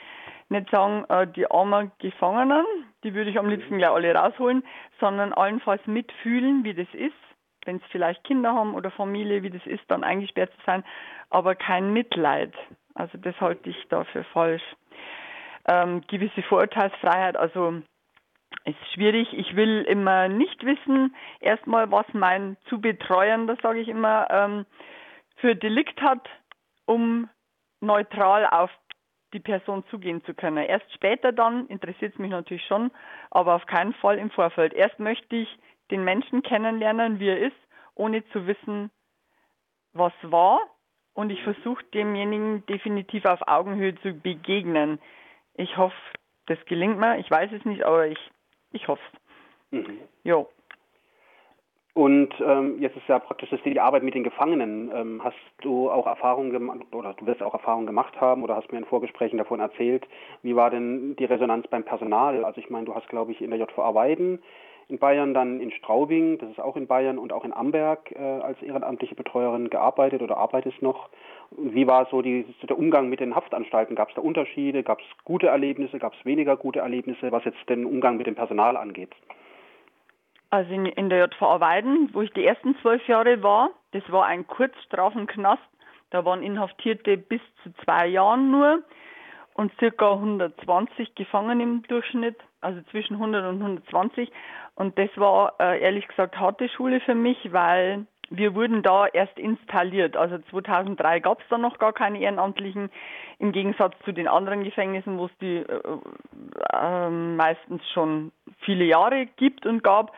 Nicht 0.49 0.71
sagen, 0.71 1.05
äh, 1.09 1.27
die 1.27 1.45
armen 1.51 1.91
Gefangenen, 1.99 2.65
die 3.03 3.13
würde 3.13 3.29
ich 3.29 3.37
am 3.37 3.47
liebsten 3.47 3.77
gleich 3.77 3.91
alle 3.91 4.15
rausholen, 4.15 4.63
sondern 4.99 5.31
allenfalls 5.31 5.85
mitfühlen, 5.85 6.63
wie 6.63 6.73
das 6.73 6.91
ist 6.93 7.13
wenn 7.67 7.77
es 7.77 7.83
vielleicht 7.89 8.23
Kinder 8.23 8.53
haben 8.53 8.75
oder 8.75 8.91
Familie, 8.91 9.41
wie 9.41 9.49
das 9.49 9.65
ist, 9.65 9.81
dann 9.87 10.03
eingesperrt 10.03 10.51
zu 10.51 10.59
sein, 10.67 10.83
aber 11.31 11.55
kein 11.55 11.93
Mitleid. 11.93 12.53
Also 12.93 13.17
das 13.17 13.41
halte 13.41 13.71
ich 13.71 13.87
dafür 13.89 14.23
falsch 14.25 14.61
ähm, 15.67 16.01
gewisse 16.07 16.41
Vorurteilsfreiheit. 16.43 17.37
Also 17.37 17.81
ist 18.65 18.93
schwierig. 18.93 19.31
Ich 19.33 19.55
will 19.55 19.83
immer 19.87 20.27
nicht 20.27 20.65
wissen, 20.65 21.15
erstmal, 21.39 21.91
was 21.91 22.05
mein 22.13 22.57
zu 22.69 22.81
betreuender, 22.81 23.57
sage 23.61 23.79
ich 23.79 23.87
immer, 23.87 24.27
ähm, 24.31 24.65
für 25.37 25.55
Delikt 25.55 26.01
hat, 26.01 26.27
um 26.85 27.29
neutral 27.81 28.47
auf 28.47 28.71
die 29.33 29.39
Person 29.39 29.83
zugehen 29.89 30.23
zu 30.23 30.33
können. 30.33 30.57
Erst 30.57 30.91
später 30.93 31.31
dann 31.31 31.67
interessiert 31.67 32.13
es 32.13 32.19
mich 32.19 32.31
natürlich 32.31 32.65
schon, 32.65 32.91
aber 33.31 33.55
auf 33.55 33.65
keinen 33.65 33.93
Fall 33.95 34.17
im 34.17 34.31
Vorfeld. 34.31 34.73
Erst 34.73 34.97
möchte 34.99 35.35
ich 35.35 35.59
den 35.91 36.03
Menschen 36.03 36.41
kennenlernen, 36.41 37.19
wie 37.19 37.27
er 37.27 37.39
ist, 37.39 37.57
ohne 37.95 38.25
zu 38.29 38.47
wissen, 38.47 38.89
was 39.93 40.13
war. 40.21 40.59
Und 41.13 41.29
ich 41.29 41.41
versuche 41.43 41.83
demjenigen 41.93 42.65
definitiv 42.65 43.25
auf 43.25 43.47
Augenhöhe 43.47 43.95
zu 44.01 44.13
begegnen. 44.13 44.99
Ich 45.57 45.77
hoffe, 45.77 45.95
das 46.47 46.57
gelingt 46.65 46.99
mir. 46.99 47.17
Ich 47.19 47.29
weiß 47.29 47.51
es 47.51 47.65
nicht, 47.65 47.83
aber 47.83 48.07
ich, 48.07 48.19
ich 48.71 48.87
hoffe 48.87 49.01
es. 49.13 49.19
Mhm. 49.79 49.99
Jo. 50.23 50.49
Und 51.93 52.33
ähm, 52.45 52.81
jetzt 52.81 52.97
ist 52.97 53.07
ja 53.07 53.19
praktisch 53.19 53.49
das 53.51 53.61
die 53.63 53.79
Arbeit 53.79 54.03
mit 54.03 54.15
den 54.15 54.25
Gefangenen. 54.25 54.91
Ähm, 54.93 55.21
hast 55.23 55.37
du 55.61 55.89
auch 55.89 56.05
Erfahrungen 56.05 56.49
gemacht 56.51 56.93
oder 56.93 57.13
du 57.13 57.25
wirst 57.25 57.41
auch 57.41 57.53
Erfahrungen 57.53 57.87
gemacht 57.87 58.19
haben 58.19 58.43
oder 58.43 58.57
hast 58.57 58.69
mir 58.69 58.79
in 58.79 58.85
Vorgesprächen 58.85 59.37
davon 59.37 59.61
erzählt, 59.61 60.05
wie 60.43 60.57
war 60.57 60.69
denn 60.69 61.15
die 61.15 61.23
Resonanz 61.23 61.67
beim 61.67 61.85
Personal? 61.85 62.43
Also 62.43 62.59
ich 62.59 62.69
meine, 62.69 62.85
du 62.85 62.93
hast 62.93 63.07
glaube 63.07 63.31
ich 63.31 63.41
in 63.41 63.49
der 63.49 63.59
JVA 63.59 63.95
Weiden 63.95 64.39
in 64.87 64.99
Bayern, 64.99 65.33
dann 65.33 65.59
in 65.61 65.71
Straubing, 65.71 66.37
das 66.37 66.49
ist 66.51 66.59
auch 66.59 66.75
in 66.75 66.87
Bayern 66.87 67.17
und 67.17 67.33
auch 67.33 67.43
in 67.43 67.53
Amberg 67.53 68.11
äh, 68.11 68.19
als 68.19 68.61
ehrenamtliche 68.61 69.15
Betreuerin 69.15 69.69
gearbeitet 69.69 70.21
oder 70.21 70.37
arbeitest 70.37 70.81
noch. 70.81 71.09
Wie 71.51 71.87
war 71.87 72.07
so, 72.11 72.21
die, 72.21 72.45
der 72.63 72.77
Umgang 72.77 73.09
mit 73.09 73.19
den 73.19 73.35
Haftanstalten? 73.35 73.95
Gab 73.95 74.09
es 74.09 74.15
da 74.15 74.21
Unterschiede? 74.21 74.83
Gab 74.83 74.99
es 74.99 75.05
gute 75.23 75.47
Erlebnisse? 75.47 75.99
Gab 75.99 76.13
es 76.13 76.25
weniger 76.25 76.57
gute 76.57 76.79
Erlebnisse, 76.79 77.31
was 77.31 77.45
jetzt 77.45 77.69
den 77.69 77.85
Umgang 77.85 78.17
mit 78.17 78.27
dem 78.27 78.35
Personal 78.35 78.77
angeht? 78.77 79.11
Also 80.49 80.71
in, 80.73 80.85
in 80.85 81.09
der 81.09 81.25
JVA 81.25 81.59
Weiden, 81.59 82.09
wo 82.13 82.21
ich 82.21 82.31
die 82.31 82.45
ersten 82.45 82.75
zwölf 82.81 83.05
Jahre 83.07 83.43
war, 83.43 83.71
das 83.91 84.03
war 84.11 84.25
ein 84.25 84.47
Kurzstrafenknast. 84.47 85.61
Da 86.11 86.23
waren 86.23 86.43
Inhaftierte 86.43 87.17
bis 87.17 87.41
zu 87.63 87.73
zwei 87.83 88.07
Jahren 88.07 88.51
nur 88.51 88.83
und 89.55 89.71
circa 89.79 90.13
120 90.13 91.15
Gefangene 91.15 91.63
im 91.63 91.83
Durchschnitt, 91.83 92.37
also 92.61 92.81
zwischen 92.91 93.15
100 93.15 93.45
und 93.45 93.61
120. 93.61 94.31
Und 94.75 94.97
das 94.99 95.09
war 95.15 95.53
äh, 95.59 95.81
ehrlich 95.81 96.07
gesagt 96.07 96.37
harte 96.37 96.69
Schule 96.69 96.99
für 96.99 97.15
mich, 97.15 97.37
weil 97.51 98.05
wir 98.29 98.55
wurden 98.55 98.81
da 98.81 99.07
erst 99.07 99.37
installiert. 99.37 100.17
Also 100.17 100.37
2003 100.49 101.19
gab 101.19 101.41
es 101.41 101.47
da 101.49 101.57
noch 101.57 101.77
gar 101.77 101.93
keine 101.93 102.19
Ehrenamtlichen, 102.19 102.89
im 103.39 103.51
Gegensatz 103.51 103.93
zu 104.03 104.11
den 104.11 104.27
anderen 104.27 104.63
Gefängnissen, 104.63 105.17
wo 105.17 105.25
es 105.25 105.37
die 105.39 105.57
äh, 105.57 105.81
äh, 106.73 107.09
meistens 107.09 107.81
schon 107.93 108.31
viele 108.59 108.85
Jahre 108.85 109.27
gibt 109.37 109.65
und 109.65 109.83
gab. 109.83 110.13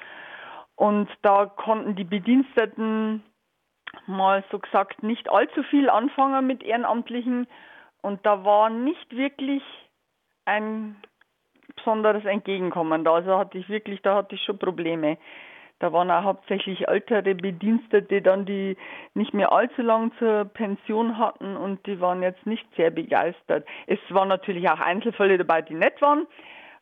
Und 0.76 1.10
da 1.22 1.48
konnten 1.48 1.96
die 1.96 2.04
Bediensteten 2.04 3.24
mal 4.06 4.44
so 4.52 4.60
gesagt 4.60 5.02
nicht 5.04 5.30
allzu 5.30 5.64
viel 5.64 5.90
anfangen 5.90 6.46
mit 6.46 6.64
Ehrenamtlichen. 6.64 7.48
Und 8.02 8.26
da 8.26 8.46
war 8.46 8.70
nicht 8.70 9.16
wirklich 9.16 9.64
ein 10.46 10.96
besonderes 11.76 12.26
Entgegenkommen. 12.26 13.04
Da 13.04 13.14
also 13.14 13.38
hatte 13.38 13.58
ich 13.58 13.70
wirklich, 13.70 14.02
da 14.02 14.16
hatte 14.16 14.36
ich 14.36 14.44
schon 14.44 14.60
Probleme. 14.60 15.18
Da 15.80 15.94
waren 15.94 16.10
auch 16.10 16.24
hauptsächlich 16.24 16.88
ältere 16.88 17.36
Bedienstete 17.36 18.22
dann, 18.22 18.46
die 18.46 18.78
nicht 19.14 19.34
mehr 19.34 19.52
allzu 19.52 19.84
lang 19.84 20.12
zur 20.18 20.46
Pension 20.46 21.20
hatten 21.20 21.56
und 21.56 21.86
die 21.86 22.02
waren 22.02 22.24
jetzt 22.24 22.46
nicht 22.48 22.66
sehr 22.76 22.90
begeistert. 22.90 23.68
Es 23.86 24.00
waren 24.10 24.28
natürlich 24.28 24.68
auch 24.70 24.80
Einzelfälle 24.80 25.38
dabei, 25.38 25.62
die 25.62 25.76
nett 25.76 26.02
waren, 26.02 26.26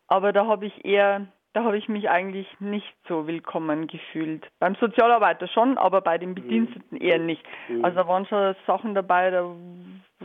aber 0.08 0.32
da 0.32 0.46
habe 0.46 0.66
ich 0.66 0.86
eher, 0.86 1.28
da 1.52 1.66
habe 1.66 1.78
ich 1.78 1.90
mich 1.90 2.10
eigentlich 2.10 2.48
nicht 2.62 2.96
so 3.10 3.28
willkommen 3.28 3.88
gefühlt. 3.88 4.48
Beim 4.60 4.76
Sozialarbeiter 4.76 5.50
schon, 5.50 5.78
aber 5.78 6.00
bei 6.00 6.18
den 6.18 6.34
Bediensteten 6.34 6.98
eher 6.98 7.20
nicht. 7.20 7.44
Mhm. 7.68 7.84
Also 7.84 7.98
da 7.98 8.08
waren 8.08 8.26
schon 8.28 8.56
Sachen 8.66 8.96
dabei, 8.96 9.30
da, 9.30 9.46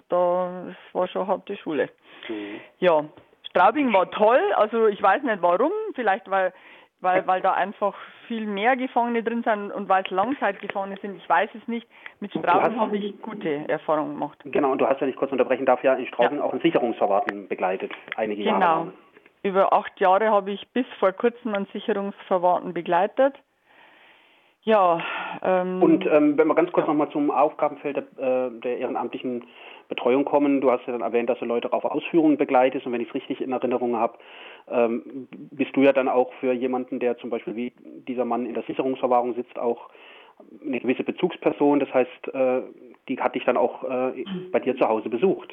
da 0.09 0.69
es 0.69 0.95
war 0.95 1.09
schon 1.09 1.27
harte 1.27 1.57
Schule. 1.57 1.89
Mhm. 2.29 2.61
Ja, 2.79 3.05
Straubing 3.49 3.93
war 3.93 4.09
toll, 4.13 4.41
also 4.55 4.87
ich 4.87 5.03
weiß 5.03 5.25
nicht 5.25 5.43
warum, 5.43 5.73
vielleicht 5.97 6.31
weil 6.31 6.53
weil, 7.01 7.27
weil 7.27 7.41
da 7.41 7.53
einfach 7.53 7.95
viel 8.29 8.47
mehr 8.47 8.77
Gefangene 8.77 9.23
drin 9.23 9.43
sind 9.43 9.73
und 9.73 9.89
weil 9.89 10.05
es 10.05 10.11
Langzeitgefangene 10.11 10.99
sind, 11.01 11.17
ich 11.17 11.29
weiß 11.29 11.51
es 11.55 11.67
nicht. 11.67 11.87
Mit 12.21 12.31
Straubing 12.31 12.79
habe 12.79 12.97
ich 12.97 13.21
gute 13.23 13.69
Erfahrungen 13.69 14.15
gemacht. 14.15 14.39
Genau, 14.45 14.73
und 14.73 14.79
du 14.79 14.87
hast, 14.87 15.01
wenn 15.01 15.09
ich 15.09 15.17
kurz 15.17 15.33
unterbrechen 15.33 15.67
darf, 15.67 15.83
ja 15.83 15.95
in 15.95 16.07
Straubing 16.07 16.39
Ja. 16.39 16.45
auch 16.45 16.53
ein 16.53 16.61
Sicherungsverwarten 16.61 17.49
begleitet, 17.49 17.93
einige 18.17 18.43
Jahre 18.43 18.61
Genau. 18.61 18.93
Über 19.43 19.73
acht 19.73 19.99
Jahre 19.99 20.31
habe 20.31 20.51
ich 20.51 20.69
bis 20.69 20.87
vor 20.99 21.13
kurzem 21.13 21.55
einen 21.55 21.67
Sicherungsverwahrten 21.73 22.75
begleitet. 22.75 23.35
Ja, 24.63 25.01
ähm, 25.43 25.83
Und 25.83 26.07
ähm, 26.07 26.37
wenn 26.39 26.49
wir 26.49 26.55
ganz 26.55 26.73
kurz 26.73 26.87
nochmal 26.87 27.11
zum 27.11 27.31
Aufgabenfeld 27.31 27.97
der, 27.97 28.47
äh, 28.47 28.51
der 28.61 28.79
ehrenamtlichen 28.79 29.45
Betreuung 29.89 30.25
kommen, 30.25 30.61
du 30.61 30.71
hast 30.71 30.87
ja 30.87 30.93
dann 30.93 31.03
erwähnt, 31.03 31.29
dass 31.29 31.39
du 31.39 31.45
Leute 31.45 31.73
auf 31.73 31.85
Ausführungen 31.85 32.37
begleitest 32.37 32.87
und 32.87 32.93
wenn 32.93 33.01
ich 33.01 33.09
es 33.09 33.15
richtig 33.15 33.41
in 33.41 33.53
Erinnerung 33.53 33.97
habe, 33.97 34.19
ähm, 34.71 35.29
bist 35.51 35.75
du 35.77 35.83
ja 35.83 35.93
dann 35.93 36.09
auch 36.09 36.33
für 36.35 36.53
jemanden, 36.53 37.01
der 37.01 37.19
zum 37.19 37.31
Beispiel 37.31 37.57
wie 37.57 37.73
dieser 38.07 38.25
Mann 38.25 38.47
in 38.47 38.55
der 38.55 38.63
Sicherungsverwahrung 38.65 39.35
sitzt, 39.35 39.59
auch 39.59 39.89
eine 40.65 40.81
gewisse 40.81 41.03
Bezugsperson. 41.03 41.81
Das 41.81 41.93
heißt, 41.93 42.35
äh, 42.35 42.63
die 43.09 43.21
hat 43.21 43.35
dich 43.35 43.45
dann 43.45 43.57
auch 43.57 43.83
äh, 43.85 44.25
bei 44.53 44.61
dir 44.61 44.77
zu 44.77 44.89
Hause 44.89 45.09
besucht. 45.09 45.53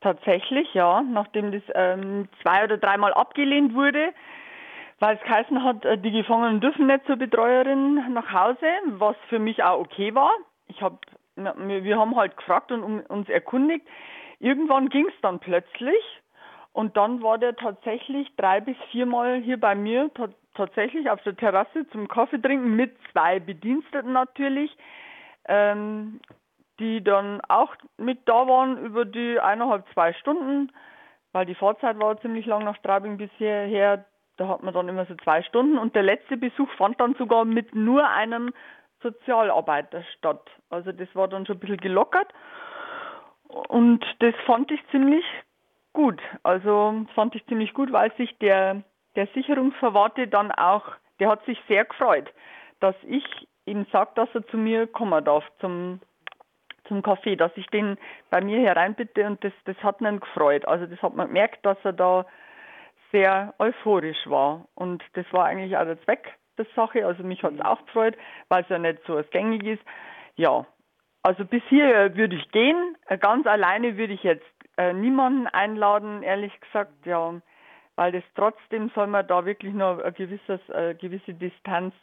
Tatsächlich, 0.00 0.72
ja. 0.74 1.02
Nachdem 1.02 1.52
das 1.52 1.62
ähm, 1.74 2.28
zwei 2.42 2.64
oder 2.64 2.76
dreimal 2.76 3.12
abgelehnt 3.14 3.74
wurde, 3.74 4.12
weil 5.02 5.16
es 5.16 5.22
geheißen 5.24 5.64
hat, 5.64 5.84
äh, 5.84 5.98
die 5.98 6.12
Gefangenen 6.12 6.60
dürfen 6.60 6.86
nicht 6.86 7.04
zur 7.06 7.16
Betreuerin 7.16 8.12
nach 8.14 8.32
Hause, 8.32 8.68
was 8.86 9.16
für 9.28 9.40
mich 9.40 9.60
auch 9.64 9.80
okay 9.80 10.14
war. 10.14 10.30
Ich 10.68 10.80
hab, 10.80 11.00
wir 11.34 11.98
haben 11.98 12.14
halt 12.14 12.36
gefragt 12.36 12.70
und 12.70 13.00
uns 13.10 13.28
erkundigt. 13.28 13.84
Irgendwann 14.38 14.90
ging 14.90 15.08
es 15.08 15.20
dann 15.20 15.40
plötzlich 15.40 16.04
und 16.72 16.96
dann 16.96 17.20
war 17.20 17.38
der 17.38 17.56
tatsächlich 17.56 18.28
drei 18.36 18.60
bis 18.60 18.76
viermal 18.92 19.40
hier 19.40 19.58
bei 19.58 19.74
mir 19.74 20.08
ta 20.14 20.28
tatsächlich 20.54 21.10
auf 21.10 21.20
der 21.22 21.34
Terrasse 21.34 21.88
zum 21.90 22.06
Kaffee 22.06 22.40
trinken 22.40 22.76
mit 22.76 22.94
zwei 23.10 23.40
Bediensteten 23.40 24.12
natürlich. 24.12 24.70
Ähm, 25.46 26.20
die 26.78 27.02
dann 27.02 27.40
auch 27.48 27.74
mit 27.96 28.20
da 28.26 28.46
waren 28.46 28.78
über 28.78 29.04
die 29.04 29.38
eineinhalb, 29.38 29.84
zwei 29.92 30.12
Stunden, 30.14 30.72
weil 31.32 31.46
die 31.46 31.54
Fahrzeit 31.54 31.98
war 32.00 32.20
ziemlich 32.20 32.46
lang 32.46 32.64
nach 32.64 32.76
Straubing 32.76 33.16
bis 33.16 33.30
hierher. 33.38 34.04
Da 34.36 34.48
hat 34.48 34.62
man 34.62 34.72
dann 34.74 34.88
immer 34.88 35.04
so 35.06 35.14
zwei 35.16 35.42
Stunden 35.42 35.78
und 35.78 35.94
der 35.94 36.02
letzte 36.02 36.36
Besuch 36.36 36.70
fand 36.76 37.00
dann 37.00 37.14
sogar 37.16 37.44
mit 37.44 37.74
nur 37.74 38.08
einem 38.08 38.52
Sozialarbeiter 39.02 40.02
statt. 40.16 40.50
Also 40.70 40.92
das 40.92 41.08
war 41.14 41.28
dann 41.28 41.46
schon 41.46 41.56
ein 41.56 41.60
bisschen 41.60 41.76
gelockert 41.78 42.32
und 43.68 44.04
das 44.20 44.34
fand 44.46 44.70
ich 44.70 44.80
ziemlich 44.90 45.24
gut. 45.92 46.20
Also 46.42 47.04
das 47.04 47.14
fand 47.14 47.34
ich 47.34 47.44
ziemlich 47.46 47.74
gut, 47.74 47.92
weil 47.92 48.12
sich 48.16 48.36
der, 48.38 48.82
der 49.16 49.26
Sicherungsverwahrte 49.34 50.28
dann 50.28 50.50
auch, 50.52 50.84
der 51.20 51.28
hat 51.28 51.44
sich 51.44 51.58
sehr 51.68 51.84
gefreut, 51.84 52.32
dass 52.80 52.96
ich 53.06 53.24
ihm 53.66 53.86
sage, 53.92 54.12
dass 54.14 54.28
er 54.34 54.46
zu 54.46 54.56
mir 54.56 54.86
kommen 54.86 55.24
darf 55.24 55.44
zum 55.60 56.00
zum 56.88 57.02
Kaffee, 57.02 57.36
dass 57.36 57.52
ich 57.56 57.66
den 57.68 57.96
bei 58.28 58.40
mir 58.40 58.58
hereinbitte 58.58 59.24
und 59.26 59.42
das, 59.44 59.52
das 59.64 59.76
hat 59.82 60.00
ihn 60.00 60.20
gefreut. 60.20 60.66
Also 60.66 60.86
das 60.86 61.00
hat 61.00 61.14
man 61.14 61.28
gemerkt, 61.28 61.64
dass 61.64 61.78
er 61.84 61.92
da 61.92 62.26
sehr 63.12 63.54
euphorisch 63.58 64.26
war. 64.26 64.66
Und 64.74 65.02
das 65.14 65.26
war 65.32 65.44
eigentlich 65.44 65.76
auch 65.76 65.84
der 65.84 66.00
Zweck 66.02 66.34
der 66.58 66.66
Sache. 66.74 67.06
Also 67.06 67.22
mich 67.22 67.42
hat 67.42 67.54
es 67.54 67.60
auch 67.60 67.84
gefreut, 67.86 68.16
weil 68.48 68.62
es 68.62 68.68
ja 68.68 68.78
nicht 68.78 69.00
so 69.06 69.14
was 69.16 69.30
gängig 69.30 69.64
ist. 69.64 69.82
Ja, 70.36 70.66
also 71.22 71.44
bis 71.44 71.62
hier 71.68 72.16
würde 72.16 72.36
ich 72.36 72.50
gehen. 72.50 72.96
Äh, 73.06 73.18
Ganz 73.18 73.46
alleine 73.46 73.96
würde 73.96 74.14
ich 74.14 74.22
jetzt 74.22 74.44
äh, 74.76 74.92
niemanden 74.92 75.46
einladen, 75.46 76.22
ehrlich 76.22 76.58
gesagt, 76.60 76.92
ja, 77.04 77.34
weil 77.96 78.12
das 78.12 78.24
trotzdem 78.34 78.90
soll 78.94 79.06
man 79.06 79.26
da 79.26 79.44
wirklich 79.44 79.74
noch 79.74 79.98
ein 80.00 80.14
gewisses, 80.14 80.60
äh, 80.70 80.94
gewisse 80.94 81.34
Distanz 81.34 81.94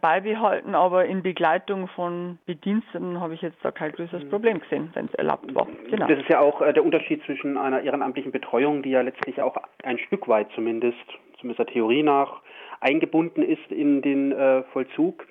beibehalten, 0.00 0.76
aber 0.76 1.06
in 1.06 1.22
Begleitung 1.22 1.88
von 1.88 2.38
Bediensteten 2.46 3.20
habe 3.20 3.34
ich 3.34 3.42
jetzt 3.42 3.58
da 3.62 3.72
kein 3.72 3.90
größeres 3.92 4.28
Problem 4.28 4.60
gesehen, 4.60 4.90
wenn 4.94 5.06
es 5.06 5.14
erlaubt 5.14 5.52
war. 5.54 5.66
Genau. 5.90 6.06
Das 6.06 6.18
ist 6.18 6.28
ja 6.28 6.38
auch 6.38 6.60
äh, 6.60 6.72
der 6.72 6.84
Unterschied 6.84 7.22
zwischen 7.24 7.56
einer 7.56 7.82
ehrenamtlichen 7.82 8.30
Betreuung, 8.30 8.82
die 8.82 8.90
ja 8.90 9.00
letztlich 9.00 9.42
auch 9.42 9.56
ein 9.82 9.98
Stück 9.98 10.28
weit 10.28 10.48
zumindest, 10.54 10.96
zumindest 11.40 11.58
der 11.58 11.66
Theorie 11.66 12.04
nach, 12.04 12.42
eingebunden 12.80 13.42
ist 13.42 13.70
in 13.70 14.02
den 14.02 14.32
äh, 14.32 14.62
Vollzug 14.72 15.26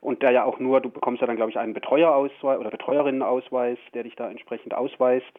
und 0.00 0.22
der 0.22 0.32
ja 0.32 0.44
auch 0.44 0.58
nur, 0.58 0.80
du 0.80 0.90
bekommst 0.90 1.20
ja 1.20 1.26
dann 1.28 1.36
glaube 1.36 1.50
ich 1.50 1.58
einen 1.58 1.74
Betreuerausweis 1.74 2.58
oder 2.58 2.70
Betreuerinnenausweis, 2.70 3.78
der 3.94 4.02
dich 4.02 4.16
da 4.16 4.28
entsprechend 4.28 4.74
ausweist, 4.74 5.32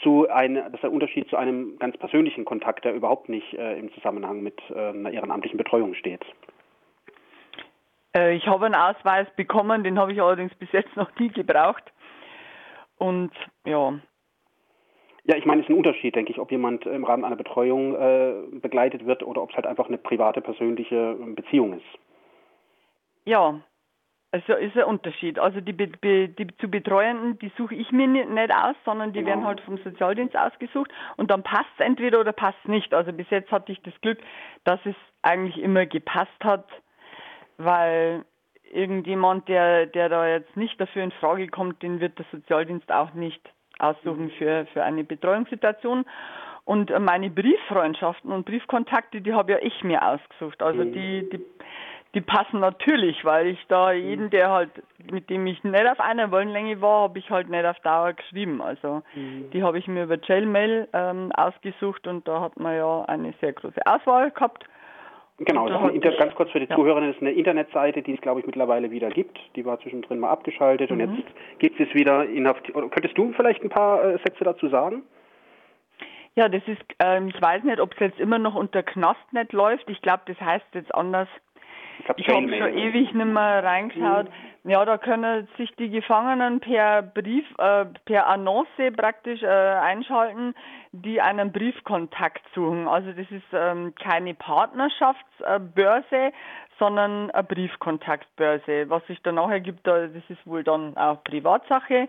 zu 0.00 0.28
ein, 0.28 0.54
das 0.54 0.74
ist 0.74 0.82
der 0.84 0.92
Unterschied 0.92 1.28
zu 1.28 1.36
einem 1.36 1.76
ganz 1.80 1.96
persönlichen 1.96 2.44
Kontakt, 2.44 2.84
der 2.84 2.94
überhaupt 2.94 3.28
nicht 3.28 3.54
äh, 3.54 3.76
im 3.78 3.92
Zusammenhang 3.94 4.42
mit 4.42 4.60
äh, 4.70 4.90
einer 4.90 5.10
ehrenamtlichen 5.10 5.58
Betreuung 5.58 5.94
steht. 5.94 6.24
Äh, 8.14 8.34
ich 8.36 8.46
habe 8.46 8.66
einen 8.66 8.74
Ausweis 8.74 9.26
bekommen, 9.36 9.84
den 9.84 9.98
habe 9.98 10.12
ich 10.12 10.20
allerdings 10.22 10.54
bis 10.54 10.70
jetzt 10.72 10.96
noch 10.96 11.10
nie 11.18 11.28
gebraucht. 11.28 11.84
Und 12.96 13.32
ja, 13.64 13.98
Ja, 15.24 15.36
ich 15.36 15.46
meine, 15.46 15.62
es 15.62 15.66
ist 15.66 15.70
ein 15.70 15.78
Unterschied, 15.78 16.14
denke 16.14 16.32
ich, 16.32 16.38
ob 16.38 16.50
jemand 16.50 16.86
im 16.86 17.04
Rahmen 17.04 17.24
einer 17.24 17.36
Betreuung 17.36 17.94
äh, 17.96 18.34
begleitet 18.60 19.06
wird 19.06 19.22
oder 19.22 19.42
ob 19.42 19.50
es 19.50 19.56
halt 19.56 19.66
einfach 19.66 19.88
eine 19.88 19.98
private, 19.98 20.40
persönliche 20.40 21.16
Beziehung 21.34 21.74
ist. 21.78 21.98
ja, 23.26 23.58
es 24.32 24.42
ist 24.48 24.76
ein 24.76 24.84
Unterschied. 24.84 25.38
Also 25.38 25.60
die, 25.60 25.72
Be 25.72 26.28
die 26.28 26.46
zu 26.58 26.68
Betreuenden, 26.68 27.38
die 27.38 27.52
suche 27.56 27.74
ich 27.76 27.90
mir 27.92 28.06
ni- 28.08 28.24
nicht 28.24 28.52
aus, 28.52 28.74
sondern 28.84 29.12
die 29.12 29.20
Genau. 29.20 29.28
werden 29.30 29.46
halt 29.46 29.60
vom 29.60 29.78
Sozialdienst 29.78 30.36
ausgesucht 30.36 30.90
und 31.16 31.30
dann 31.30 31.42
passt 31.44 31.70
es 31.78 31.86
entweder 31.86 32.20
oder 32.20 32.32
passt 32.32 32.58
es 32.64 32.68
nicht. 32.68 32.92
Also 32.92 33.12
bis 33.12 33.30
jetzt 33.30 33.50
hatte 33.52 33.70
ich 33.72 33.80
das 33.82 33.94
Glück, 34.00 34.18
dass 34.64 34.80
es 34.84 34.96
eigentlich 35.22 35.62
immer 35.62 35.86
gepasst 35.86 36.42
hat, 36.42 36.66
weil 37.58 38.24
irgendjemand, 38.72 39.48
der, 39.48 39.86
der 39.86 40.08
da 40.08 40.26
jetzt 40.26 40.56
nicht 40.56 40.80
dafür 40.80 41.04
in 41.04 41.12
Frage 41.12 41.48
kommt, 41.48 41.82
den 41.82 42.00
wird 42.00 42.18
der 42.18 42.26
Sozialdienst 42.30 42.90
auch 42.90 43.14
nicht 43.14 43.40
aussuchen 43.78 44.30
für, 44.38 44.66
für 44.72 44.82
eine 44.82 45.04
Betreuungssituation. 45.04 46.04
Und 46.64 46.90
äh, 46.90 46.98
meine 46.98 47.30
Brieffreundschaften 47.30 48.32
und 48.32 48.46
Briefkontakte, 48.46 49.20
die 49.20 49.34
habe 49.34 49.52
ja 49.52 49.58
ich 49.60 49.84
mir 49.84 50.02
ausgesucht. 50.02 50.62
Also 50.62 50.84
die, 50.84 51.28
die, 51.30 51.40
die 52.14 52.20
passen 52.20 52.60
natürlich, 52.60 53.24
weil 53.24 53.48
ich 53.48 53.58
da 53.68 53.92
jeden, 53.92 54.30
der 54.30 54.50
halt, 54.50 54.70
mit 55.10 55.28
dem 55.28 55.46
ich 55.46 55.62
nicht 55.62 55.86
auf 55.86 56.00
einer 56.00 56.30
Wellenlänge 56.32 56.80
war, 56.80 57.02
habe 57.02 57.18
ich 57.18 57.28
halt 57.30 57.50
nicht 57.50 57.66
auf 57.66 57.78
Dauer 57.80 58.14
geschrieben. 58.14 58.62
Also 58.62 59.02
die 59.52 59.62
habe 59.62 59.78
ich 59.78 59.86
mir 59.88 60.04
über 60.04 60.16
Jailmail 60.20 60.88
ähm, 60.92 61.32
ausgesucht 61.32 62.06
und 62.06 62.26
da 62.26 62.40
hat 62.40 62.58
man 62.58 62.76
ja 62.76 63.02
eine 63.02 63.34
sehr 63.40 63.52
große 63.52 63.80
Auswahl 63.84 64.30
gehabt. 64.30 64.64
Genau, 65.38 65.64
Und 65.64 65.96
das 65.96 66.02
da 66.02 66.10
ist 66.10 66.18
ganz 66.18 66.34
kurz 66.36 66.50
für 66.52 66.60
die 66.60 66.66
ja. 66.68 66.76
Zuhörerinnen, 66.76 67.10
das 67.10 67.16
ist 67.16 67.22
eine 67.22 67.32
Internetseite, 67.32 68.02
die 68.02 68.14
es, 68.14 68.20
glaube 68.20 68.40
ich, 68.40 68.46
mittlerweile 68.46 68.92
wieder 68.92 69.08
gibt. 69.10 69.38
Die 69.56 69.64
war 69.64 69.80
zwischendrin 69.80 70.20
mal 70.20 70.30
abgeschaltet 70.30 70.92
und 70.92 70.98
Mhm. 70.98 71.16
jetzt 71.16 71.58
gibt 71.58 71.80
es 71.80 71.92
wieder 71.92 72.24
inhaftiert. 72.28 72.76
Könntest 72.92 73.18
du 73.18 73.32
vielleicht 73.32 73.62
ein 73.64 73.68
paar 73.68 74.04
äh, 74.04 74.18
Sätze 74.18 74.44
dazu 74.44 74.68
sagen? 74.68 75.02
Ja, 76.36 76.48
das 76.48 76.62
ist, 76.66 76.82
ähm, 77.00 77.28
ich 77.28 77.40
weiß 77.40 77.64
nicht, 77.64 77.80
ob 77.80 77.92
es 77.94 78.00
jetzt 78.00 78.20
immer 78.20 78.38
noch 78.38 78.54
unter 78.54 78.82
Knastnet 78.82 79.52
läuft. 79.52 79.88
Ich 79.90 80.00
glaube, 80.02 80.22
das 80.26 80.40
heißt 80.40 80.66
jetzt 80.74 80.94
anders. 80.94 81.28
Ich, 82.00 82.08
Ich 82.18 82.28
habe 82.28 82.48
schon 82.48 82.52
ewig 82.76 83.12
nicht 83.14 83.26
mehr 83.26 83.64
reingeschaut. 83.64 84.26
Ja, 84.64 84.84
da 84.84 84.96
können 84.96 85.46
sich 85.58 85.70
die 85.76 85.90
Gefangenen 85.90 86.60
per 86.60 87.02
Brief, 87.02 87.44
äh, 87.58 87.84
per 88.06 88.26
Annonce 88.28 88.90
praktisch 88.96 89.42
äh, 89.42 89.46
einschalten, 89.46 90.54
die 90.92 91.20
einen 91.20 91.52
Briefkontakt 91.52 92.42
suchen. 92.54 92.88
Also 92.88 93.12
das 93.12 93.30
ist 93.30 93.44
ähm, 93.52 93.94
keine 94.02 94.32
Partnerschaftsbörse, 94.34 96.32
sondern 96.78 97.30
eine 97.30 97.44
Briefkontaktbörse. 97.44 98.88
Was 98.88 99.06
sich 99.06 99.20
dann 99.22 99.36
nachher 99.36 99.60
gibt, 99.60 99.86
da- 99.86 100.06
das 100.06 100.22
ist 100.28 100.46
wohl 100.46 100.64
dann 100.64 100.96
auch 100.96 101.22
Privatsache. 101.24 102.08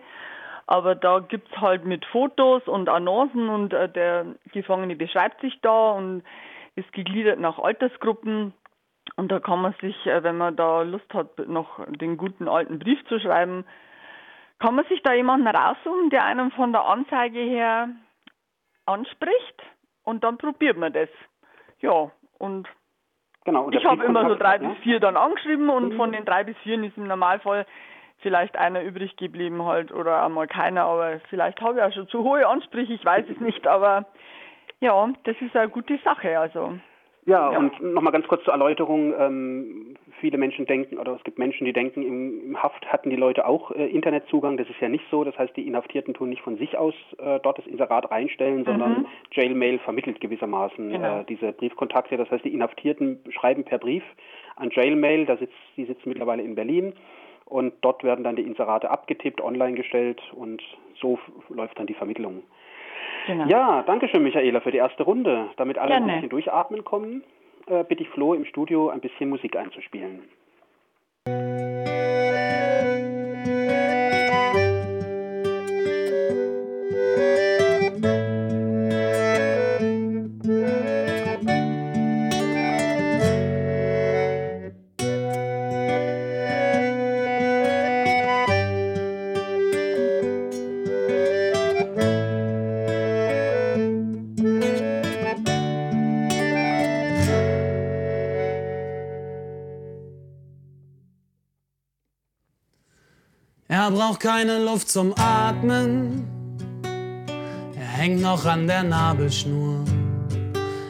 Aber 0.68 0.96
da 0.96 1.20
gibt's 1.20 1.56
halt 1.62 1.86
mit 1.86 2.06
Fotos 2.06 2.68
und 2.68 2.89
Annoncen 2.89 3.50
und 3.50 3.74
äh, 3.74 3.88
der 3.89 4.25
Gefangene 4.51 4.96
beschreibt 4.96 5.42
sich 5.42 5.60
da 5.62 5.92
und 5.92 6.24
ist 6.75 6.92
gegliedert 6.94 7.39
nach 7.39 7.60
Altersgruppen. 7.60 8.54
Und 9.15 9.31
da 9.31 9.39
kann 9.39 9.62
man 9.62 9.74
sich, 9.81 10.05
äh, 10.05 10.24
wenn 10.24 10.38
man 10.38 10.55
da 10.55 10.81
Lust 10.81 11.13
hat, 11.13 11.47
noch 11.47 11.79
den 11.88 12.17
guten 12.17 12.47
alten 12.47 12.79
Brief 12.79 13.03
zu 13.07 13.19
schreiben, 13.19 13.65
kann 14.59 14.75
man 14.75 14.85
sich 14.85 15.01
da 15.03 15.13
jemanden 15.13 15.47
raussuchen, 15.47 16.09
der 16.09 16.24
einem 16.24 16.51
von 16.51 16.71
der 16.71 16.85
Anzeige 16.85 17.39
her 17.39 17.89
anspricht 18.85 19.63
und 20.03 20.24
dann 20.24 20.38
probiert 20.38 20.77
man 20.77 20.93
das. 20.93 21.09
Ja, 21.79 22.12
und 22.38 22.67
Genau, 23.45 23.69
ich 23.69 23.85
habe 23.85 24.03
immer 24.03 24.27
so 24.27 24.33
drei 24.33 24.57
bis 24.57 24.75
vier 24.79 25.00
dann 25.00 25.15
angeschrieben 25.15 25.69
und 25.69 25.93
von 25.93 26.12
den 26.12 26.25
drei 26.25 26.43
bis 26.43 26.57
vier 26.63 26.83
ist 26.83 26.97
im 26.97 27.05
Normalfall 27.07 27.67
vielleicht 28.17 28.57
einer 28.57 28.81
übrig 28.81 29.15
geblieben 29.17 29.63
halt 29.63 29.91
oder 29.91 30.24
einmal 30.24 30.47
keiner, 30.47 30.85
aber 30.85 31.19
vielleicht 31.29 31.62
habe 31.62 31.77
ich 31.77 31.83
auch 31.83 31.93
schon 31.93 32.07
zu 32.07 32.24
hohe 32.24 32.47
Ansprüche, 32.47 32.93
ich 32.93 33.05
weiß 33.05 33.25
es 33.29 33.39
nicht, 33.39 33.67
aber 33.67 34.05
ja, 34.79 35.07
das 35.25 35.35
ist 35.41 35.55
eine 35.55 35.69
gute 35.69 36.00
Sache, 36.00 36.39
also. 36.39 36.79
Ja, 37.25 37.51
Ja. 37.51 37.58
und 37.58 37.82
nochmal 37.82 38.13
ganz 38.13 38.27
kurz 38.27 38.44
zur 38.44 38.53
Erläuterung. 38.53 39.13
Ähm, 39.20 39.96
viele 40.20 40.38
Menschen 40.38 40.65
denken, 40.65 40.98
oder 41.00 41.15
es 41.15 41.24
gibt 41.24 41.39
Menschen, 41.39 41.65
die 41.65 41.74
denken, 41.74 42.03
im, 42.03 42.41
im 42.50 42.63
Haft 42.63 42.86
hatten 42.91 43.10
die 43.10 43.15
Leute 43.15 43.46
auch 43.48 43.72
äh, 43.72 43.88
Internetzugang. 43.88 44.58
Das 44.58 44.70
ist 44.70 44.79
ja 44.79 44.89
nicht 44.89 45.03
so. 45.10 45.24
Das 45.24 45.38
heißt, 45.38 45.55
die 45.58 45.67
Inhaftierten 45.67 46.13
tun 46.13 46.29
nicht 46.29 46.41
von 46.44 46.58
sich 46.58 46.77
aus 46.77 46.94
äh, 47.17 47.39
dort 47.41 47.58
das 47.58 47.65
Inserat 47.67 48.12
reinstellen, 48.12 48.63
sondern 48.63 49.08
Jailmail 49.32 49.79
vermittelt 49.79 50.22
gewissermaßen 50.22 50.89
Genau. 50.91 51.20
äh, 51.22 51.24
diese 51.25 51.51
Briefkontakte. 51.51 52.15
Das 52.17 52.29
heißt, 52.29 52.46
die 52.46 52.53
Inhaftierten 52.53 53.20
schreiben 53.29 53.63
per 53.63 53.79
Brief 53.79 54.03
an 54.55 54.70
Jailmail. 54.72 55.25
Da 55.25 55.38
sitzt, 55.38 55.53
die 55.77 55.86
sitzen 55.86 56.10
mittlerweile 56.10 56.44
in 56.44 56.53
Berlin. 56.55 56.94
Und 57.46 57.74
dort 57.82 58.03
werden 58.03 58.24
dann 58.24 58.36
die 58.36 58.41
Inserate 58.44 58.89
abgetippt, 58.89 59.39
online 59.41 59.75
gestellt 59.75 60.20
und 60.34 60.63
so 61.00 61.20
läuft 61.50 61.77
dann 61.77 61.86
die 61.86 61.94
Vermittlung. 61.94 62.41
Genau. 63.27 63.48
Ja, 63.48 63.84
danke 63.84 64.08
schön, 64.08 64.24
Michaela, 64.24 64.62
für 64.62 64.72
die 64.72 64.77
erste 64.77 65.03
Runde. 65.03 65.50
Damit 65.58 65.77
alle 65.77 65.96
ein 65.96 66.03
Gerne. 66.03 66.13
bisschen 66.13 66.29
durchatmen 66.29 66.84
kommen, 66.84 67.24
äh, 67.67 67.84
bitte 67.84 68.03
ich 68.03 68.10
Flo 68.10 68.34
im 68.34 68.46
Studio 68.46 68.89
ein 68.89 69.01
bisschen 69.01 69.29
Musik 69.29 69.55
einzuspielen. 69.55 70.24
Er 103.86 103.92
braucht 103.92 104.22
keine 104.22 104.58
Luft 104.58 104.89
zum 104.89 105.13
Atmen. 105.15 106.25
Er 107.75 107.86
hängt 107.86 108.20
noch 108.20 108.44
an 108.44 108.65
der 108.65 108.82
Nabelschnur. 108.82 109.86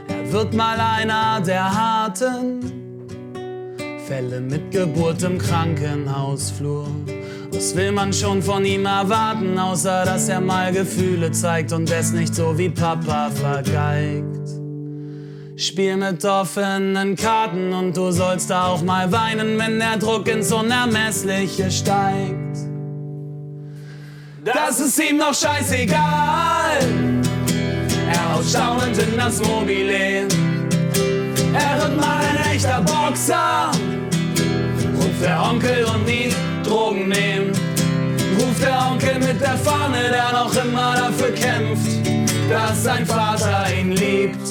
Er 0.07 0.31
wird 0.31 0.53
mal 0.53 0.79
einer 0.79 1.41
der 1.41 1.75
harten 1.75 2.71
Fälle 4.07 4.39
mit 4.39 4.71
Geburt 4.71 5.23
im 5.23 5.37
Krankenhausflur. 5.37 6.87
Was 7.51 7.75
will 7.75 7.91
man 7.91 8.13
schon 8.13 8.41
von 8.41 8.63
ihm 8.63 8.85
erwarten, 8.85 9.59
außer 9.59 10.05
dass 10.05 10.29
er 10.29 10.39
mal 10.39 10.71
Gefühle 10.71 11.33
zeigt 11.33 11.73
und 11.73 11.91
es 11.91 12.13
nicht 12.13 12.33
so 12.33 12.57
wie 12.57 12.69
Papa 12.69 13.29
vergeigt? 13.29 14.47
Spiel 15.57 15.97
mit 15.97 16.23
offenen 16.23 17.17
Karten 17.17 17.73
und 17.73 17.97
du 17.97 18.11
sollst 18.11 18.53
auch 18.53 18.81
mal 18.83 19.11
weinen, 19.11 19.59
wenn 19.59 19.79
der 19.79 19.97
Druck 19.97 20.29
ins 20.29 20.49
Unermessliche 20.53 21.69
steigt. 21.69 22.74
Das 24.45 24.79
ist 24.79 24.99
ihm 24.99 25.17
doch 25.17 25.33
scheißegal. 25.33 26.77
Er 28.11 28.35
haut 28.35 28.45
staunend 28.45 28.95
in 28.95 29.17
das 29.17 29.41
Mobile. 29.41 30.27
Er 31.51 31.81
wird 31.81 31.97
mal 31.99 32.19
ein 32.19 32.53
echter 32.53 32.79
Boxer. 32.81 33.71
Ruft 34.97 35.23
der 35.23 35.41
Onkel 35.41 35.85
und 35.85 36.05
nie 36.05 36.31
Drogen 36.63 37.09
nehmen. 37.09 37.53
Ruft 38.39 38.61
der 38.61 38.87
Onkel 38.91 39.17
mit 39.17 39.41
der 39.41 39.57
Fahne, 39.57 40.11
der 40.11 40.31
noch 40.33 40.55
immer 40.63 40.93
dafür 40.95 41.31
kämpft, 41.33 42.07
dass 42.47 42.83
sein 42.83 43.03
Vater 43.03 43.65
ihn 43.75 43.93
liebt. 43.93 44.47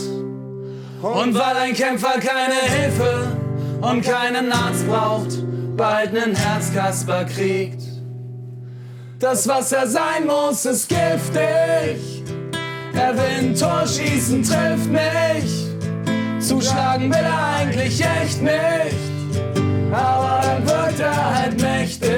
Und 1.02 1.34
weil 1.36 1.56
ein 1.56 1.72
Kämpfer 1.72 2.18
keine 2.18 2.60
Hilfe 2.62 3.28
und 3.80 4.02
keinen 4.02 4.50
Arzt 4.50 4.88
braucht, 4.88 5.38
bald 5.76 6.12
nen 6.14 6.34
Herzkasper 6.34 7.26
kriegt. 7.26 7.93
Das, 9.18 9.46
was 9.48 9.72
er 9.72 9.86
sein 9.86 10.26
muss, 10.26 10.64
ist 10.64 10.88
giftig. 10.88 12.22
Er 12.94 13.14
will 13.14 13.48
ein 13.48 13.54
Tor 13.54 13.86
schießen, 13.86 14.42
trifft 14.42 14.90
nicht. 14.90 15.68
Zuschlagen 16.40 17.10
will 17.10 17.24
er 17.24 17.56
eigentlich 17.56 18.00
echt 18.00 18.42
nicht. 18.42 18.96
Aber 19.92 20.40
dann 20.42 20.66
wird 20.66 21.00
er 21.00 21.38
halt 21.38 21.60
mächtig. 21.60 22.10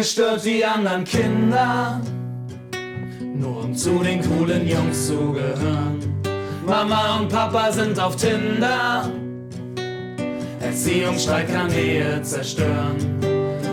Ihr 0.00 0.04
Junge 0.04 0.12
stört 0.12 0.44
die 0.46 0.64
anderen 0.64 1.04
Kinder, 1.04 2.00
nur 3.34 3.64
um 3.64 3.74
zu 3.74 3.98
den 3.98 4.22
coolen 4.22 4.66
Jungs 4.66 5.08
zu 5.08 5.32
gehören. 5.32 5.98
Mama 6.66 7.18
und 7.18 7.28
Papa 7.28 7.70
sind 7.70 8.00
auf 8.00 8.16
Tinder, 8.16 9.10
Erziehungsstreit 10.58 11.52
kann 11.52 11.70
Ehe 11.70 12.22
zerstören. 12.22 12.96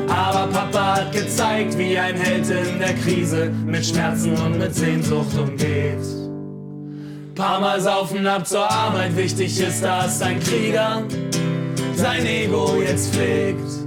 Aber 0.09 0.51
Papa 0.51 0.97
hat 0.97 1.13
gezeigt, 1.13 1.77
wie 1.77 1.97
ein 1.97 2.17
Held 2.17 2.49
in 2.49 2.79
der 2.79 2.93
Krise 2.95 3.49
mit 3.65 3.85
Schmerzen 3.85 4.33
und 4.33 4.57
mit 4.57 4.75
Sehnsucht 4.75 5.33
umgeht. 5.37 6.03
Paar 7.35 7.61
Mal 7.61 7.79
saufen 7.79 8.27
ab 8.27 8.45
zur 8.45 8.69
Arbeit, 8.69 9.15
wichtig 9.15 9.61
ist, 9.61 9.81
dass 9.81 10.21
ein 10.21 10.41
Krieger 10.41 11.03
sein 11.95 12.25
Ego 12.25 12.75
jetzt 12.85 13.15
pflegt. 13.15 13.86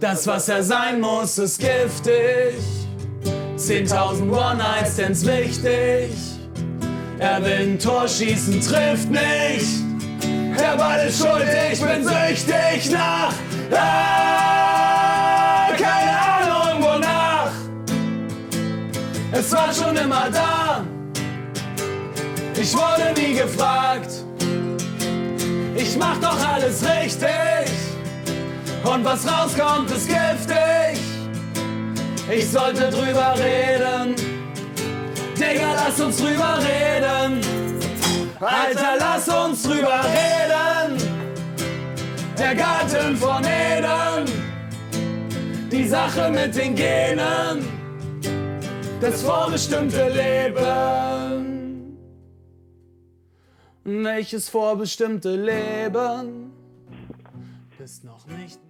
Das, 0.00 0.26
was 0.26 0.48
er 0.48 0.62
sein 0.62 0.98
muss, 0.98 1.36
ist 1.36 1.60
giftig. 1.60 2.54
10.000 3.58 4.30
One-Night-Stands 4.30 5.26
wichtig. 5.26 6.10
Er 7.18 7.44
will 7.44 7.72
ein 7.72 7.78
Tor 7.78 8.08
schießen, 8.08 8.62
trifft 8.62 9.10
nicht. 9.10 9.84
Der 10.58 10.76
Ball 10.78 11.06
ist 11.06 11.18
schuld, 11.18 11.44
ich 11.70 11.78
bin 11.78 12.02
süchtig 12.02 12.90
nach. 12.90 13.34
Ah, 13.72 15.68
keine 15.76 16.18
Ahnung 16.18 16.82
wonach. 16.82 17.52
Es 19.32 19.52
war 19.52 19.70
schon 19.74 19.94
immer 19.98 20.30
da. 20.32 20.82
Ich 22.58 22.72
wurde 22.72 23.12
nie 23.20 23.34
gefragt. 23.34 24.24
Ich 25.76 25.94
mach 25.98 26.16
doch 26.20 26.38
alles 26.48 26.82
richtig. 26.82 27.70
Und 28.84 29.04
was 29.04 29.26
rauskommt, 29.26 29.90
ist 29.90 30.08
giftig. 30.08 31.00
Ich 32.30 32.50
sollte 32.50 32.88
drüber 32.90 33.34
reden. 33.36 34.14
Digga, 35.36 35.74
lass 35.74 36.00
uns 36.00 36.16
drüber 36.16 36.58
reden. 36.58 37.40
Alter, 38.40 38.96
lass 38.98 39.28
uns 39.28 39.62
drüber 39.62 40.00
reden. 40.04 40.96
Der 42.38 42.54
Garten 42.54 43.16
von 43.16 43.44
Eden. 43.44 44.24
Die 45.70 45.86
Sache 45.86 46.30
mit 46.30 46.54
den 46.54 46.74
Genen. 46.74 47.66
Das 49.00 49.22
vorbestimmte 49.22 50.08
Leben. 50.08 51.98
Welches 53.84 54.48
vorbestimmte 54.48 55.36
Leben 55.36 56.52
ist 57.78 58.04
noch 58.04 58.26
nicht. 58.26 58.69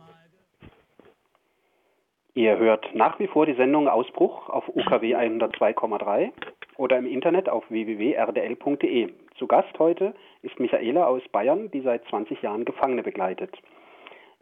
Ihr 2.35 2.59
hört 2.59 2.95
nach 2.95 3.19
wie 3.19 3.27
vor 3.27 3.45
die 3.45 3.55
Sendung 3.55 3.89
Ausbruch 3.89 4.49
auf 4.51 4.69
UKW 4.69 5.17
102,3 5.17 6.31
oder 6.77 6.97
im 6.97 7.07
Internet 7.07 7.49
auf 7.49 7.69
www.rdl.de. 7.71 9.09
Zu 9.37 9.49
Gast 9.49 9.77
heute 9.81 10.15
ist 10.43 10.61
Michaela 10.61 11.07
aus 11.07 11.23
Bayern, 11.33 11.73
die 11.73 11.81
seit 11.81 12.05
20 12.07 12.41
Jahren 12.43 12.65
Gefangene 12.65 13.03
begleitet. 13.03 13.57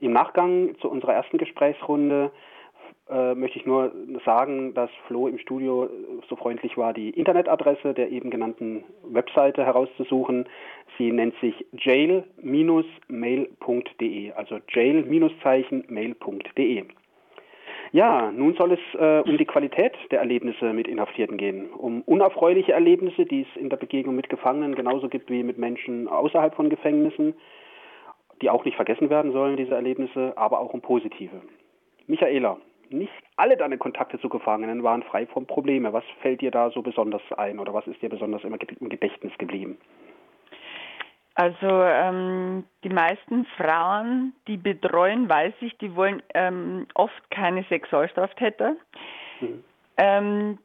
Im 0.01 0.13
Nachgang 0.13 0.77
zu 0.81 0.91
unserer 0.91 1.15
ersten 1.15 1.39
Gesprächsrunde 1.39 2.31
äh, 3.09 3.35
möchte 3.35 3.59
ich 3.59 3.65
nur 3.65 3.91
sagen, 4.23 4.75
dass 4.75 4.91
Flo 5.07 5.27
im 5.27 5.39
Studio 5.39 5.87
äh, 5.87 5.89
so 6.29 6.37
freundlich 6.37 6.77
war, 6.77 6.93
die 6.93 7.09
Internetadresse 7.09 7.95
der 7.95 8.11
eben 8.11 8.29
genannten 8.29 8.85
Webseite 9.03 9.65
herauszusuchen. 9.65 10.47
Sie 10.99 11.11
nennt 11.11 11.35
sich 11.41 11.65
jail-mail.de, 11.73 14.33
also 14.33 14.59
jail-mail.de. 14.69 16.85
Ja, 17.93 18.31
nun 18.31 18.55
soll 18.55 18.73
es 18.73 18.81
äh, 18.99 19.29
um 19.29 19.39
die 19.39 19.47
Qualität 19.47 19.93
der 20.11 20.21
Erlebnisse 20.21 20.73
mit 20.73 20.89
Inhaftierten 20.89 21.39
gehen. 21.39 21.71
Um 21.71 22.03
unerfreuliche 22.03 22.73
Erlebnisse, 22.73 23.25
die 23.25 23.43
es 23.43 23.61
in 23.61 23.71
der 23.71 23.77
Begegnung 23.77 24.15
mit 24.15 24.29
Gefangenen 24.29 24.75
genauso 24.75 25.09
gibt 25.09 25.31
wie 25.31 25.43
mit 25.43 25.59
Menschen 25.59 26.07
außerhalb 26.09 26.55
von 26.55 26.69
Gefängnissen, 26.69 27.35
die 28.43 28.51
auch 28.51 28.65
nicht 28.65 28.77
vergessen 28.77 29.11
werden 29.11 29.33
sollen, 29.33 29.57
diese 29.57 29.75
Erlebnisse, 29.75 30.35
aber 30.37 30.61
auch 30.61 30.75
um 30.75 30.83
positive. 30.83 31.41
Michaela, 32.07 32.59
nicht 32.91 33.13
alle 33.37 33.57
deine 33.57 33.79
Kontakte 33.79 34.19
zu 34.19 34.29
Gefangenen 34.29 34.83
waren 34.83 35.03
frei 35.03 35.27
von 35.27 35.47
Problemen. 35.47 35.93
Was 35.93 36.05
fällt 36.21 36.41
dir 36.41 36.51
da 36.51 36.71
so 36.71 36.83
besonders 36.83 37.23
ein 37.37 37.59
oder 37.59 37.75
was 37.75 37.87
ist 37.87 38.01
dir 38.03 38.09
besonders 38.09 38.45
immer 38.45 38.59
im 38.81 38.89
Gedächtnis 38.89 39.33
geblieben? 39.39 39.79
Also 41.39 41.69
ähm, 41.71 42.65
die 42.83 42.89
meisten 42.89 43.47
Frauen, 43.57 44.35
die 44.49 44.57
betreuen, 44.57 45.29
weiß 45.29 45.55
ich, 45.61 45.79
die 45.79 45.95
wollen 45.95 46.21
ähm, 46.35 46.89
oft 46.95 47.31
keine 47.31 47.63
Sexualstraftäter. 47.69 48.75
Mhm. 49.41 49.63
Ähm, 49.99 50.59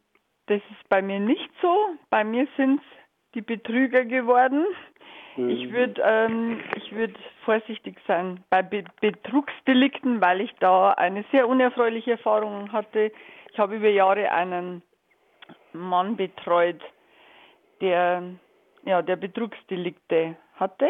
das 0.47 0.61
ist 0.71 0.89
bei 0.89 1.03
mir 1.03 1.19
nicht 1.19 1.47
so. 1.61 1.71
Bei 2.09 2.23
mir 2.23 2.47
sind 2.57 2.79
es 2.79 2.85
die 3.35 3.41
Betrüger 3.41 4.03
geworden. 4.03 4.65
Mhm. 5.37 5.49
Ich 5.51 5.71
würde 5.71 6.01
ähm, 6.03 6.59
ich 6.75 6.91
würd 6.91 7.15
vorsichtig 7.45 7.97
sein 8.07 8.43
bei 8.49 8.63
Be 8.63 8.83
Betrugsdelikten, 8.99 10.21
weil 10.21 10.41
ich 10.41 10.55
da 10.59 10.93
eine 10.93 11.23
sehr 11.31 11.47
unerfreuliche 11.47 12.13
Erfahrung 12.13 12.71
hatte. 12.71 13.11
Ich 13.51 13.59
habe 13.59 13.75
über 13.75 13.89
Jahre 13.89 14.31
einen 14.31 14.81
Mann 15.71 16.15
betreut, 16.15 16.81
der 17.79 18.23
ja, 18.85 19.03
der 19.03 19.17
Betrugsdelikte 19.17 20.35
hatte. 20.55 20.87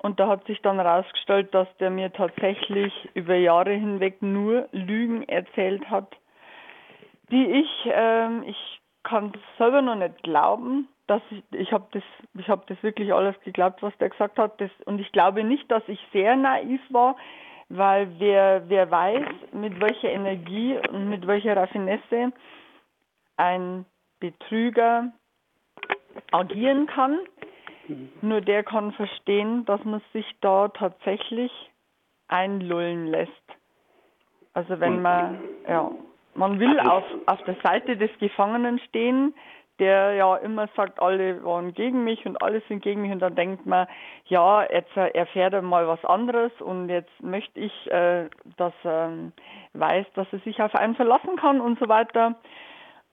Und 0.00 0.20
da 0.20 0.28
hat 0.28 0.46
sich 0.46 0.60
dann 0.62 0.76
herausgestellt, 0.78 1.52
dass 1.52 1.68
der 1.78 1.90
mir 1.90 2.12
tatsächlich 2.12 2.92
über 3.14 3.34
Jahre 3.34 3.72
hinweg 3.72 4.22
nur 4.22 4.68
Lügen 4.70 5.28
erzählt 5.28 5.90
hat, 5.90 6.16
die 7.30 7.44
ich, 7.44 7.90
ähm, 7.92 8.44
ich 8.46 8.80
kann 9.02 9.32
selber 9.58 9.82
noch 9.82 9.96
nicht 9.96 10.22
glauben, 10.22 10.88
dass 11.08 11.22
ich, 11.30 11.42
ich 11.52 11.72
habe 11.72 11.86
das, 11.92 12.02
ich 12.38 12.48
habe 12.48 12.62
das 12.66 12.80
wirklich 12.82 13.12
alles 13.12 13.34
geglaubt, 13.40 13.82
was 13.82 13.96
der 13.98 14.10
gesagt 14.10 14.38
hat. 14.38 14.60
Das, 14.60 14.70
und 14.84 15.00
ich 15.00 15.10
glaube 15.10 15.42
nicht, 15.42 15.68
dass 15.70 15.82
ich 15.88 15.98
sehr 16.12 16.36
naiv 16.36 16.80
war, 16.90 17.16
weil 17.68 18.08
wer, 18.18 18.68
wer 18.68 18.90
weiß, 18.90 19.26
mit 19.52 19.80
welcher 19.80 20.10
Energie 20.10 20.78
und 20.90 21.08
mit 21.08 21.26
welcher 21.26 21.56
Raffinesse 21.56 22.32
ein 23.36 23.84
Betrüger 24.20 25.12
agieren 26.32 26.86
kann. 26.86 27.18
Nur 28.22 28.40
der 28.40 28.62
kann 28.64 28.92
verstehen, 28.92 29.64
dass 29.64 29.82
man 29.84 30.02
sich 30.12 30.26
da 30.40 30.68
tatsächlich 30.68 31.52
einlullen 32.28 33.06
lässt. 33.06 33.32
Also 34.54 34.80
wenn 34.80 35.02
man, 35.02 35.40
ja, 35.68 35.90
man 36.34 36.58
will 36.58 36.78
auf, 36.80 37.04
auf 37.26 37.42
der 37.44 37.56
Seite 37.62 37.96
des 37.96 38.10
Gefangenen 38.18 38.78
stehen, 38.80 39.34
der 39.78 40.14
ja 40.14 40.36
immer 40.36 40.68
sagt, 40.74 41.00
alle 41.00 41.44
waren 41.44 41.72
gegen 41.72 42.02
mich 42.02 42.26
und 42.26 42.42
alle 42.42 42.60
sind 42.68 42.82
gegen 42.82 43.02
mich 43.02 43.12
und 43.12 43.20
dann 43.20 43.36
denkt 43.36 43.66
man, 43.66 43.86
ja, 44.26 44.64
jetzt 44.64 44.96
erfährt 44.96 45.52
er 45.52 45.62
mal 45.62 45.86
was 45.86 46.04
anderes 46.04 46.50
und 46.60 46.88
jetzt 46.88 47.22
möchte 47.22 47.60
ich, 47.60 47.90
äh, 47.90 48.28
dass 48.56 48.72
er 48.82 49.12
weiß, 49.74 50.06
dass 50.14 50.26
er 50.32 50.40
sich 50.40 50.60
auf 50.60 50.74
einen 50.74 50.96
verlassen 50.96 51.36
kann 51.36 51.60
und 51.60 51.78
so 51.78 51.88
weiter. 51.88 52.34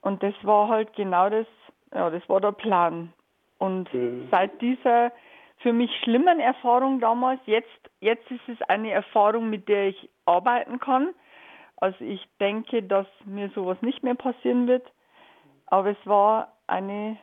Und 0.00 0.22
das 0.22 0.34
war 0.42 0.68
halt 0.68 0.92
genau 0.94 1.30
das, 1.30 1.46
ja, 1.94 2.10
das 2.10 2.28
war 2.28 2.40
der 2.40 2.52
Plan. 2.52 3.12
Und 3.58 3.92
mhm. 3.92 4.28
seit 4.30 4.60
dieser 4.60 5.12
für 5.58 5.72
mich 5.72 5.90
schlimmen 6.02 6.38
Erfahrung 6.38 7.00
damals, 7.00 7.40
jetzt, 7.46 7.90
jetzt 8.00 8.30
ist 8.30 8.48
es 8.48 8.62
eine 8.68 8.90
Erfahrung, 8.90 9.48
mit 9.48 9.68
der 9.68 9.88
ich 9.88 10.08
arbeiten 10.26 10.78
kann. 10.78 11.14
Also 11.78 12.04
ich 12.04 12.26
denke, 12.40 12.82
dass 12.82 13.06
mir 13.24 13.50
sowas 13.50 13.80
nicht 13.80 14.02
mehr 14.02 14.14
passieren 14.14 14.66
wird. 14.66 14.86
Aber 15.66 15.90
es 15.90 16.06
war 16.06 16.52
eine 16.66 17.18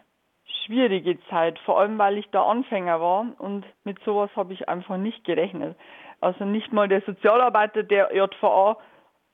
schwierige 0.65 1.19
Zeit, 1.29 1.59
vor 1.59 1.79
allem 1.79 1.97
weil 1.97 2.17
ich 2.17 2.29
da 2.31 2.43
Anfänger 2.43 2.99
war 2.99 3.25
und 3.39 3.65
mit 3.83 3.99
sowas 4.03 4.29
habe 4.35 4.53
ich 4.53 4.67
einfach 4.69 4.97
nicht 4.97 5.23
gerechnet. 5.23 5.77
Also 6.21 6.45
nicht 6.45 6.71
mal 6.71 6.87
der 6.87 7.01
Sozialarbeiter 7.01 7.83
der 7.83 8.15
JVA 8.15 8.77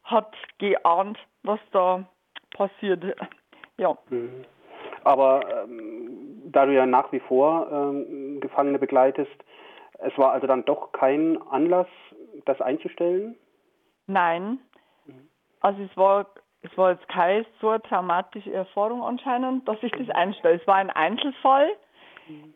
hat 0.03 0.35
geahnt, 0.57 1.17
was 1.43 1.59
da 1.71 2.05
passiert. 2.55 3.03
Ja. 3.77 3.97
Mhm. 4.09 4.43
Aber 5.05 5.63
ähm, 5.63 6.18
da 6.51 6.65
du 6.65 6.73
ja 6.73 6.85
nach 6.85 7.11
wie 7.11 7.19
vor 7.19 7.67
ähm, 7.71 8.39
Gefangene 8.39 8.79
begleitest, 8.79 9.31
es 9.99 10.17
war 10.17 10.31
also 10.31 10.47
dann 10.47 10.65
doch 10.65 10.91
kein 10.91 11.41
Anlass, 11.49 11.87
das 12.45 12.61
einzustellen? 12.61 13.35
Nein. 14.07 14.59
Also 15.61 15.83
es 15.83 15.97
war, 15.97 16.27
es 16.61 16.75
war 16.77 16.91
jetzt 16.91 17.07
keine 17.09 17.45
so 17.59 17.77
traumatische 17.77 18.51
Erfahrung 18.53 19.03
anscheinend, 19.03 19.67
dass 19.67 19.77
ich 19.81 19.91
das 19.91 20.09
einstelle. 20.09 20.55
Es 20.55 20.67
war 20.67 20.75
ein 20.75 20.89
Einzelfall. 20.89 21.69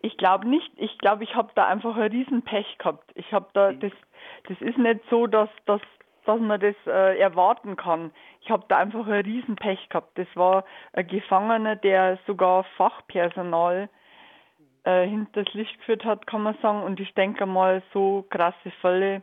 Ich 0.01 0.17
glaube 0.17 0.47
nicht, 0.47 0.71
ich 0.77 0.97
glaube, 0.99 1.23
ich 1.23 1.35
habe 1.35 1.51
da 1.55 1.67
einfach 1.67 1.95
ein 1.95 2.11
Riesenpech 2.11 2.77
gehabt. 2.77 3.11
Ich 3.15 3.33
habe 3.33 3.47
da, 3.53 3.73
das, 3.73 3.91
das 4.47 4.61
ist 4.61 4.77
nicht 4.77 5.01
so, 5.09 5.25
dass, 5.25 5.49
dass 5.65 5.81
dass 6.25 6.39
man 6.39 6.59
das 6.59 6.75
äh, 6.85 7.19
erwarten 7.19 7.75
kann. 7.75 8.11
Ich 8.41 8.49
habe 8.49 8.65
da 8.67 8.77
einfach 8.77 9.07
ein 9.07 9.21
Riesenpech 9.21 9.89
gehabt. 9.89 10.17
Das 10.17 10.27
war 10.35 10.65
ein 10.93 11.07
Gefangener, 11.07 11.75
der 11.75 12.19
sogar 12.27 12.63
Fachpersonal 12.77 13.89
äh, 14.83 15.05
hinters 15.07 15.53
Licht 15.53 15.77
geführt 15.79 16.05
hat, 16.05 16.27
kann 16.27 16.43
man 16.43 16.55
sagen. 16.61 16.83
Und 16.83 16.99
ich 16.99 17.13
denke 17.13 17.45
mal, 17.45 17.81
so 17.93 18.25
krasse 18.29 18.71
Fälle 18.81 19.21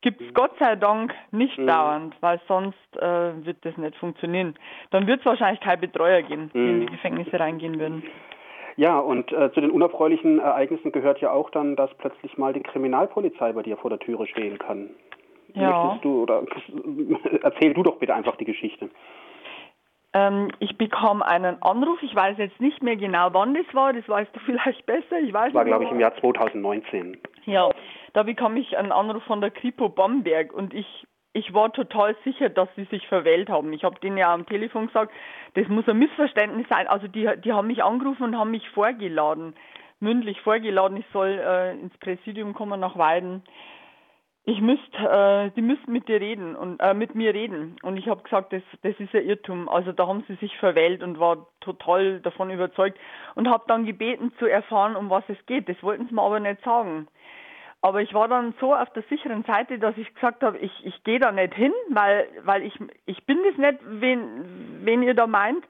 gibt 0.00 0.20
es 0.20 0.28
mhm. 0.28 0.34
Gott 0.34 0.52
sei 0.58 0.76
Dank 0.76 1.14
nicht 1.30 1.58
mhm. 1.58 1.66
dauernd, 1.66 2.16
weil 2.20 2.40
sonst 2.46 2.96
äh, 2.96 3.44
wird 3.44 3.64
das 3.64 3.76
nicht 3.76 3.96
funktionieren. 3.96 4.54
Dann 4.90 5.06
wird 5.06 5.20
es 5.20 5.26
wahrscheinlich 5.26 5.60
kein 5.60 5.80
Betreuer 5.80 6.22
geben, 6.22 6.50
die 6.54 6.58
in 6.58 6.80
die 6.80 6.86
mhm. 6.86 6.90
Gefängnisse 6.90 7.38
reingehen 7.38 7.78
würden. 7.78 8.02
Ja, 8.76 9.00
und 9.00 9.32
äh, 9.32 9.52
zu 9.52 9.60
den 9.60 9.72
unerfreulichen 9.72 10.38
Ereignissen 10.38 10.92
gehört 10.92 11.20
ja 11.20 11.32
auch 11.32 11.50
dann, 11.50 11.74
dass 11.74 11.92
plötzlich 11.98 12.38
mal 12.38 12.52
die 12.52 12.62
Kriminalpolizei 12.62 13.52
bei 13.52 13.62
dir 13.62 13.76
vor 13.76 13.90
der 13.90 13.98
Türe 13.98 14.28
stehen 14.28 14.56
kann. 14.58 14.90
Ja. 15.54 15.84
Möchtest 15.84 16.04
du 16.04 16.22
oder 16.22 16.42
erzähl 17.42 17.74
du 17.74 17.82
doch 17.82 17.96
bitte 17.96 18.14
einfach 18.14 18.36
die 18.36 18.44
Geschichte. 18.44 18.90
Ähm, 20.14 20.50
ich 20.58 20.78
bekam 20.78 21.22
einen 21.22 21.62
Anruf, 21.62 22.02
ich 22.02 22.14
weiß 22.14 22.38
jetzt 22.38 22.60
nicht 22.60 22.82
mehr 22.82 22.96
genau, 22.96 23.28
wann 23.32 23.54
das 23.54 23.66
war, 23.74 23.92
das 23.92 24.08
weißt 24.08 24.34
du 24.34 24.40
vielleicht 24.46 24.86
besser. 24.86 25.18
Ich 25.22 25.32
weiß 25.32 25.46
das 25.46 25.54
war, 25.54 25.64
glaube 25.64 25.84
ich, 25.84 25.90
im 25.90 26.00
Jahr 26.00 26.14
2019. 26.16 27.18
Ja, 27.44 27.68
da 28.14 28.22
bekam 28.22 28.56
ich 28.56 28.76
einen 28.76 28.92
Anruf 28.92 29.22
von 29.24 29.40
der 29.40 29.50
Kripo 29.50 29.88
Bamberg 29.88 30.52
und 30.52 30.72
ich, 30.72 31.06
ich 31.34 31.52
war 31.52 31.72
total 31.72 32.16
sicher, 32.24 32.48
dass 32.48 32.68
sie 32.74 32.84
sich 32.84 33.06
verwählt 33.06 33.50
haben. 33.50 33.72
Ich 33.72 33.84
habe 33.84 34.00
denen 34.00 34.16
ja 34.16 34.32
am 34.32 34.46
Telefon 34.46 34.86
gesagt, 34.86 35.12
das 35.54 35.68
muss 35.68 35.88
ein 35.88 35.98
Missverständnis 35.98 36.66
sein. 36.68 36.88
Also 36.88 37.06
die, 37.06 37.28
die 37.44 37.52
haben 37.52 37.66
mich 37.66 37.82
angerufen 37.82 38.22
und 38.24 38.38
haben 38.38 38.50
mich 38.50 38.68
vorgeladen, 38.70 39.54
mündlich 40.00 40.40
vorgeladen, 40.40 40.96
ich 40.96 41.06
soll 41.12 41.38
äh, 41.38 41.72
ins 41.72 41.96
Präsidium 41.98 42.54
kommen 42.54 42.80
nach 42.80 42.96
Weiden 42.96 43.42
ich 44.48 44.62
müsste, 44.62 44.96
äh, 44.96 45.50
die 45.56 45.60
müssten 45.60 45.92
mit 45.92 46.08
dir 46.08 46.22
reden 46.22 46.56
und 46.56 46.80
äh, 46.80 46.94
mit 46.94 47.14
mir 47.14 47.34
reden. 47.34 47.76
Und 47.82 47.98
ich 47.98 48.08
habe 48.08 48.22
gesagt, 48.22 48.50
das, 48.54 48.62
das 48.82 48.98
ist 48.98 49.14
ein 49.14 49.26
Irrtum. 49.26 49.68
Also 49.68 49.92
da 49.92 50.06
haben 50.06 50.24
sie 50.26 50.36
sich 50.36 50.56
verwählt 50.56 51.02
und 51.02 51.20
war 51.20 51.48
total 51.60 52.20
davon 52.20 52.48
überzeugt 52.48 52.98
und 53.34 53.46
habe 53.46 53.64
dann 53.68 53.84
gebeten 53.84 54.32
zu 54.38 54.46
erfahren, 54.46 54.96
um 54.96 55.10
was 55.10 55.22
es 55.28 55.36
geht. 55.44 55.68
Das 55.68 55.76
wollten 55.82 56.08
sie 56.08 56.14
mir 56.14 56.22
aber 56.22 56.40
nicht 56.40 56.64
sagen. 56.64 57.08
Aber 57.82 58.00
ich 58.00 58.14
war 58.14 58.26
dann 58.26 58.54
so 58.58 58.74
auf 58.74 58.90
der 58.94 59.02
sicheren 59.10 59.44
Seite, 59.44 59.78
dass 59.78 59.98
ich 59.98 60.14
gesagt 60.14 60.42
habe, 60.42 60.56
ich, 60.56 60.72
ich 60.82 61.04
gehe 61.04 61.20
da 61.20 61.30
nicht 61.30 61.52
hin, 61.52 61.74
weil, 61.90 62.26
weil 62.44 62.62
ich, 62.62 62.72
ich 63.04 63.26
bin 63.26 63.38
das 63.44 63.58
nicht, 63.58 63.80
wen, 63.84 64.80
wen 64.82 65.02
ihr 65.02 65.14
da 65.14 65.26
meint. 65.26 65.62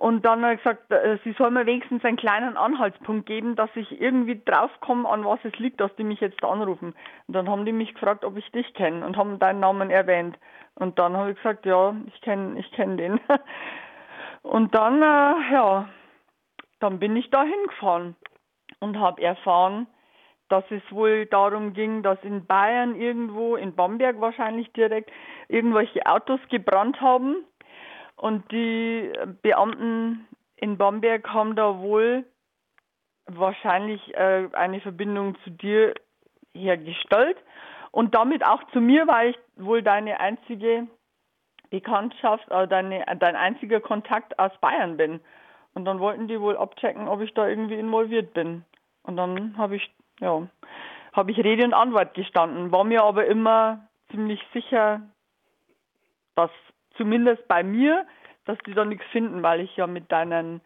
Und 0.00 0.24
dann 0.24 0.40
hat 0.40 0.52
er 0.52 0.56
gesagt, 0.56 0.90
äh, 0.92 1.18
sie 1.24 1.32
soll 1.32 1.50
mir 1.50 1.66
wenigstens 1.66 2.02
einen 2.06 2.16
kleinen 2.16 2.56
Anhaltspunkt 2.56 3.26
geben, 3.26 3.54
dass 3.54 3.68
ich 3.74 4.00
irgendwie 4.00 4.40
draufkomme, 4.42 5.06
an 5.06 5.26
was 5.26 5.40
es 5.44 5.52
liegt, 5.58 5.78
dass 5.78 5.94
die 5.96 6.04
mich 6.04 6.20
jetzt 6.20 6.42
anrufen. 6.42 6.94
Und 7.26 7.34
dann 7.34 7.50
haben 7.50 7.66
die 7.66 7.72
mich 7.72 7.92
gefragt, 7.92 8.24
ob 8.24 8.38
ich 8.38 8.50
dich 8.50 8.72
kenne 8.72 9.04
und 9.04 9.18
haben 9.18 9.38
deinen 9.38 9.60
Namen 9.60 9.90
erwähnt. 9.90 10.38
Und 10.74 10.98
dann 10.98 11.18
habe 11.18 11.32
ich 11.32 11.36
gesagt, 11.36 11.66
ja, 11.66 11.94
ich 12.06 12.18
kenne 12.22 12.58
ich 12.58 12.72
kenn 12.72 12.96
den. 12.96 13.20
Und 14.42 14.74
dann, 14.74 15.02
äh, 15.02 15.52
ja, 15.52 15.90
dann 16.78 16.98
bin 16.98 17.14
ich 17.14 17.28
da 17.28 17.42
hingefahren 17.42 18.16
und 18.78 18.98
habe 18.98 19.20
erfahren, 19.20 19.86
dass 20.48 20.64
es 20.70 20.80
wohl 20.90 21.26
darum 21.26 21.74
ging, 21.74 22.02
dass 22.02 22.18
in 22.22 22.46
Bayern 22.46 22.94
irgendwo, 22.94 23.54
in 23.54 23.74
Bamberg 23.74 24.18
wahrscheinlich 24.18 24.72
direkt, 24.72 25.10
irgendwelche 25.48 26.06
Autos 26.06 26.40
gebrannt 26.48 27.02
haben 27.02 27.44
und 28.20 28.52
die 28.52 29.10
Beamten 29.40 30.28
in 30.56 30.76
Bamberg 30.76 31.26
haben 31.32 31.56
da 31.56 31.78
wohl 31.78 32.26
wahrscheinlich 33.24 34.14
äh, 34.14 34.48
eine 34.52 34.80
Verbindung 34.82 35.38
zu 35.42 35.50
dir 35.50 35.94
hergestellt 36.52 37.38
und 37.92 38.14
damit 38.14 38.44
auch 38.44 38.62
zu 38.72 38.80
mir, 38.80 39.06
weil 39.06 39.30
ich 39.30 39.38
wohl 39.56 39.82
deine 39.82 40.20
einzige 40.20 40.86
Bekanntschaft, 41.70 42.46
äh, 42.50 42.68
deine, 42.68 43.06
dein 43.18 43.36
einziger 43.36 43.80
Kontakt 43.80 44.38
aus 44.38 44.52
Bayern 44.60 44.98
bin. 44.98 45.20
Und 45.72 45.86
dann 45.86 45.98
wollten 45.98 46.28
die 46.28 46.40
wohl 46.40 46.58
abchecken, 46.58 47.08
ob 47.08 47.22
ich 47.22 47.32
da 47.32 47.48
irgendwie 47.48 47.78
involviert 47.78 48.34
bin. 48.34 48.66
Und 49.02 49.16
dann 49.16 49.56
habe 49.56 49.76
ich, 49.76 49.90
ja, 50.20 50.46
habe 51.14 51.30
ich 51.30 51.38
Rede 51.38 51.64
und 51.64 51.72
Antwort 51.72 52.12
gestanden, 52.12 52.70
war 52.70 52.84
mir 52.84 53.02
aber 53.02 53.24
immer 53.24 53.88
ziemlich 54.10 54.44
sicher, 54.52 55.00
dass 56.34 56.50
zumindest 57.00 57.48
bei 57.48 57.62
mir, 57.62 58.06
dass 58.44 58.58
die 58.66 58.74
da 58.74 58.84
nichts 58.84 59.06
finden, 59.06 59.42
weil 59.42 59.60
ich 59.60 59.74
ja 59.76 59.86
mit 59.86 60.12
deinen, 60.12 60.60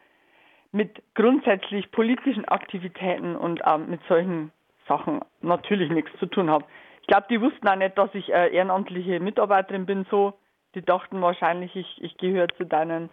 mit 0.72 1.00
grundsätzlich 1.14 1.92
politischen 1.92 2.44
Aktivitäten 2.46 3.36
und 3.36 3.62
ähm, 3.64 3.88
mit 3.88 4.00
solchen 4.08 4.50
Sachen 4.88 5.20
natürlich 5.42 5.90
nichts 5.90 6.10
zu 6.18 6.26
tun 6.26 6.50
habe. 6.50 6.64
Ich 7.02 7.06
glaube, 7.06 7.26
die 7.30 7.40
wussten 7.40 7.68
auch 7.68 7.76
nicht, 7.76 7.96
dass 7.96 8.12
ich 8.14 8.32
äh, 8.32 8.52
ehrenamtliche 8.52 9.20
Mitarbeiterin 9.20 9.86
bin, 9.86 10.06
so. 10.10 10.34
Die 10.74 10.82
dachten 10.82 11.22
wahrscheinlich, 11.22 11.76
ich, 11.76 12.02
ich 12.02 12.16
gehöre 12.16 12.48
zu 12.56 12.64
deinen 12.64 13.10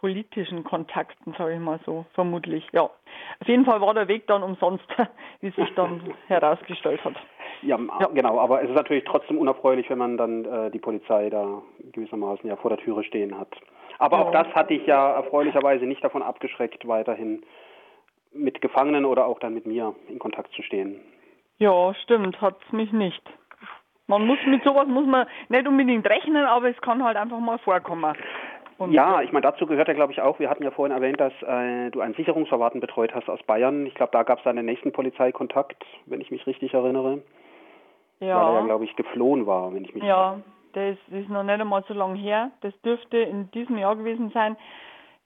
politischen 0.00 0.64
Kontakten, 0.64 1.34
sage 1.38 1.54
ich 1.54 1.60
mal 1.60 1.78
so, 1.86 2.06
vermutlich. 2.14 2.66
Ja. 2.72 2.82
Auf 2.82 3.46
jeden 3.46 3.64
Fall 3.64 3.80
war 3.80 3.94
der 3.94 4.08
Weg 4.08 4.26
dann 4.26 4.42
umsonst, 4.42 4.84
wie 5.40 5.50
sich 5.50 5.72
dann 5.76 6.14
herausgestellt 6.26 7.04
hat. 7.04 7.14
Ja, 7.62 7.78
ja, 8.00 8.06
genau, 8.14 8.38
aber 8.38 8.62
es 8.62 8.68
ist 8.68 8.76
natürlich 8.76 9.04
trotzdem 9.04 9.38
unerfreulich, 9.38 9.90
wenn 9.90 9.98
man 9.98 10.16
dann 10.16 10.44
äh, 10.44 10.70
die 10.70 10.78
Polizei 10.78 11.28
da 11.30 11.62
gewissermaßen 11.92 12.48
ja 12.48 12.56
vor 12.56 12.70
der 12.70 12.78
Türe 12.78 13.04
stehen 13.04 13.38
hat. 13.38 13.48
Aber 13.98 14.18
ja. 14.18 14.22
auch 14.24 14.32
das 14.32 14.46
hatte 14.54 14.74
ich 14.74 14.86
ja 14.86 15.12
erfreulicherweise 15.12 15.84
nicht 15.84 16.02
davon 16.02 16.22
abgeschreckt, 16.22 16.88
weiterhin 16.88 17.42
mit 18.32 18.60
Gefangenen 18.60 19.04
oder 19.04 19.26
auch 19.26 19.38
dann 19.40 19.54
mit 19.54 19.66
mir 19.66 19.94
in 20.08 20.18
Kontakt 20.18 20.52
zu 20.54 20.62
stehen. 20.62 21.00
Ja, 21.58 21.94
stimmt, 22.02 22.40
hat 22.40 22.56
es 22.66 22.72
mich 22.72 22.92
nicht. 22.92 23.22
Man 24.06 24.26
muss 24.26 24.38
mit 24.46 24.64
sowas 24.64 24.88
muss 24.88 25.06
man 25.06 25.26
nicht 25.48 25.68
unbedingt 25.68 26.08
rechnen, 26.08 26.44
aber 26.44 26.68
es 26.70 26.80
kann 26.80 27.04
halt 27.04 27.16
einfach 27.16 27.38
mal 27.38 27.58
vorkommen. 27.58 28.16
Und 28.78 28.92
ja, 28.92 29.20
ich 29.20 29.30
meine, 29.30 29.42
dazu 29.42 29.66
gehört 29.66 29.88
ja, 29.88 29.94
glaube 29.94 30.12
ich, 30.12 30.22
auch, 30.22 30.38
wir 30.38 30.48
hatten 30.48 30.64
ja 30.64 30.70
vorhin 30.70 30.96
erwähnt, 30.96 31.20
dass 31.20 31.34
äh, 31.42 31.90
du 31.90 32.00
einen 32.00 32.14
Sicherungsverwahrten 32.14 32.80
betreut 32.80 33.14
hast 33.14 33.28
aus 33.28 33.42
Bayern. 33.42 33.84
Ich 33.84 33.94
glaube, 33.94 34.12
da 34.12 34.22
gab 34.22 34.38
es 34.38 34.44
dann 34.44 34.56
den 34.56 34.64
nächsten 34.64 34.90
Polizeikontakt, 34.90 35.84
wenn 36.06 36.22
ich 36.22 36.30
mich 36.30 36.46
richtig 36.46 36.72
erinnere. 36.72 37.22
Ja. 38.20 38.46
Weil 38.46 38.56
er 38.56 38.64
glaube 38.64 38.84
ich, 38.84 38.94
geflohen 38.96 39.46
war, 39.46 39.72
wenn 39.74 39.84
ich 39.84 39.94
mich 39.94 40.04
Ja, 40.04 40.38
das 40.72 40.96
ist 41.10 41.28
noch 41.28 41.42
nicht 41.42 41.60
einmal 41.60 41.84
so 41.88 41.94
lange 41.94 42.18
her. 42.18 42.50
Das 42.60 42.78
dürfte 42.82 43.18
in 43.18 43.50
diesem 43.50 43.78
Jahr 43.78 43.96
gewesen 43.96 44.30
sein. 44.30 44.56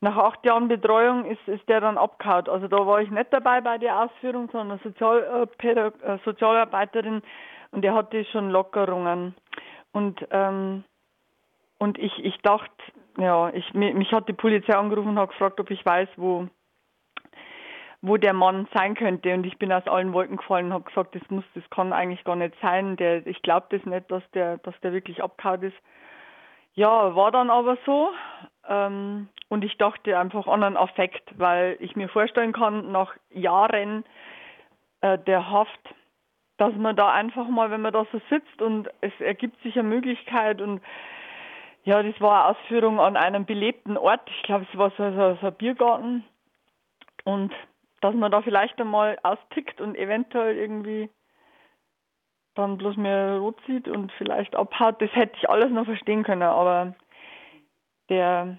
Nach 0.00 0.16
acht 0.16 0.44
Jahren 0.44 0.68
Betreuung 0.68 1.24
ist, 1.24 1.46
ist 1.48 1.68
der 1.68 1.80
dann 1.80 1.98
abgehauen. 1.98 2.48
Also 2.48 2.68
da 2.68 2.86
war 2.86 3.00
ich 3.00 3.10
nicht 3.10 3.32
dabei 3.32 3.60
bei 3.60 3.78
der 3.78 4.00
Ausführung, 4.00 4.48
sondern 4.52 4.78
Sozial, 4.80 5.48
äh, 5.58 6.18
Sozialarbeiterin 6.24 7.22
und 7.72 7.82
der 7.82 7.94
hatte 7.94 8.24
schon 8.26 8.50
Lockerungen. 8.50 9.34
Und, 9.92 10.26
ähm, 10.30 10.84
und 11.78 11.98
ich, 11.98 12.24
ich 12.24 12.36
dachte, 12.42 12.70
ja, 13.18 13.50
ich, 13.50 13.74
mich, 13.74 13.94
mich 13.94 14.12
hat 14.12 14.28
die 14.28 14.32
Polizei 14.32 14.74
angerufen 14.74 15.10
und 15.10 15.18
hat 15.18 15.30
gefragt, 15.30 15.60
ob 15.60 15.70
ich 15.70 15.84
weiß, 15.84 16.08
wo, 16.16 16.48
wo 18.06 18.18
der 18.18 18.34
Mann 18.34 18.68
sein 18.74 18.94
könnte. 18.94 19.32
Und 19.32 19.46
ich 19.46 19.58
bin 19.58 19.72
aus 19.72 19.86
allen 19.86 20.12
Wolken 20.12 20.36
gefallen 20.36 20.66
und 20.66 20.72
habe 20.74 20.84
gesagt, 20.84 21.14
das 21.14 21.22
muss, 21.30 21.44
das 21.54 21.64
kann 21.70 21.94
eigentlich 21.94 22.22
gar 22.24 22.36
nicht 22.36 22.54
sein. 22.60 22.96
Der, 22.96 23.26
ich 23.26 23.40
glaube 23.40 23.66
das 23.70 23.84
nicht, 23.86 24.10
dass 24.10 24.22
der, 24.32 24.58
dass 24.58 24.78
der 24.80 24.92
wirklich 24.92 25.22
abgehauen 25.22 25.62
ist. 25.62 25.76
Ja, 26.74 27.16
war 27.16 27.30
dann 27.30 27.48
aber 27.48 27.78
so. 27.86 28.10
Ähm, 28.68 29.28
und 29.48 29.64
ich 29.64 29.78
dachte 29.78 30.18
einfach 30.18 30.46
an 30.46 30.62
einen 30.62 30.76
Affekt, 30.76 31.38
weil 31.38 31.76
ich 31.80 31.96
mir 31.96 32.08
vorstellen 32.10 32.52
kann, 32.52 32.92
nach 32.92 33.14
Jahren 33.30 34.04
äh, 35.00 35.18
der 35.18 35.50
Haft, 35.50 35.80
dass 36.58 36.74
man 36.74 36.96
da 36.96 37.10
einfach 37.10 37.48
mal, 37.48 37.70
wenn 37.70 37.80
man 37.80 37.92
da 37.92 38.06
so 38.12 38.20
sitzt 38.28 38.60
und 38.60 38.90
es 39.00 39.12
ergibt 39.18 39.60
sich 39.62 39.78
eine 39.78 39.88
Möglichkeit 39.88 40.60
und 40.60 40.82
ja, 41.84 42.02
das 42.02 42.18
war 42.20 42.46
eine 42.46 42.56
Ausführung 42.56 43.00
an 43.00 43.16
einem 43.16 43.44
belebten 43.44 43.96
Ort. 43.96 44.22
Ich 44.26 44.42
glaube, 44.42 44.66
es 44.70 44.78
war 44.78 44.90
so, 44.96 45.10
so, 45.10 45.38
so 45.40 45.46
ein 45.48 45.54
Biergarten. 45.54 46.24
Und 47.24 47.52
dass 48.04 48.14
man 48.14 48.30
da 48.30 48.42
vielleicht 48.42 48.78
einmal 48.78 49.18
austickt 49.22 49.80
und 49.80 49.96
eventuell 49.96 50.58
irgendwie 50.58 51.08
dann 52.54 52.76
bloß 52.76 52.98
mehr 52.98 53.38
rot 53.38 53.58
sieht 53.66 53.88
und 53.88 54.12
vielleicht 54.18 54.54
abhaut, 54.54 55.00
das 55.00 55.10
hätte 55.14 55.34
ich 55.38 55.48
alles 55.48 55.70
noch 55.70 55.86
verstehen 55.86 56.22
können. 56.22 56.42
Aber 56.42 56.94
der, 58.10 58.58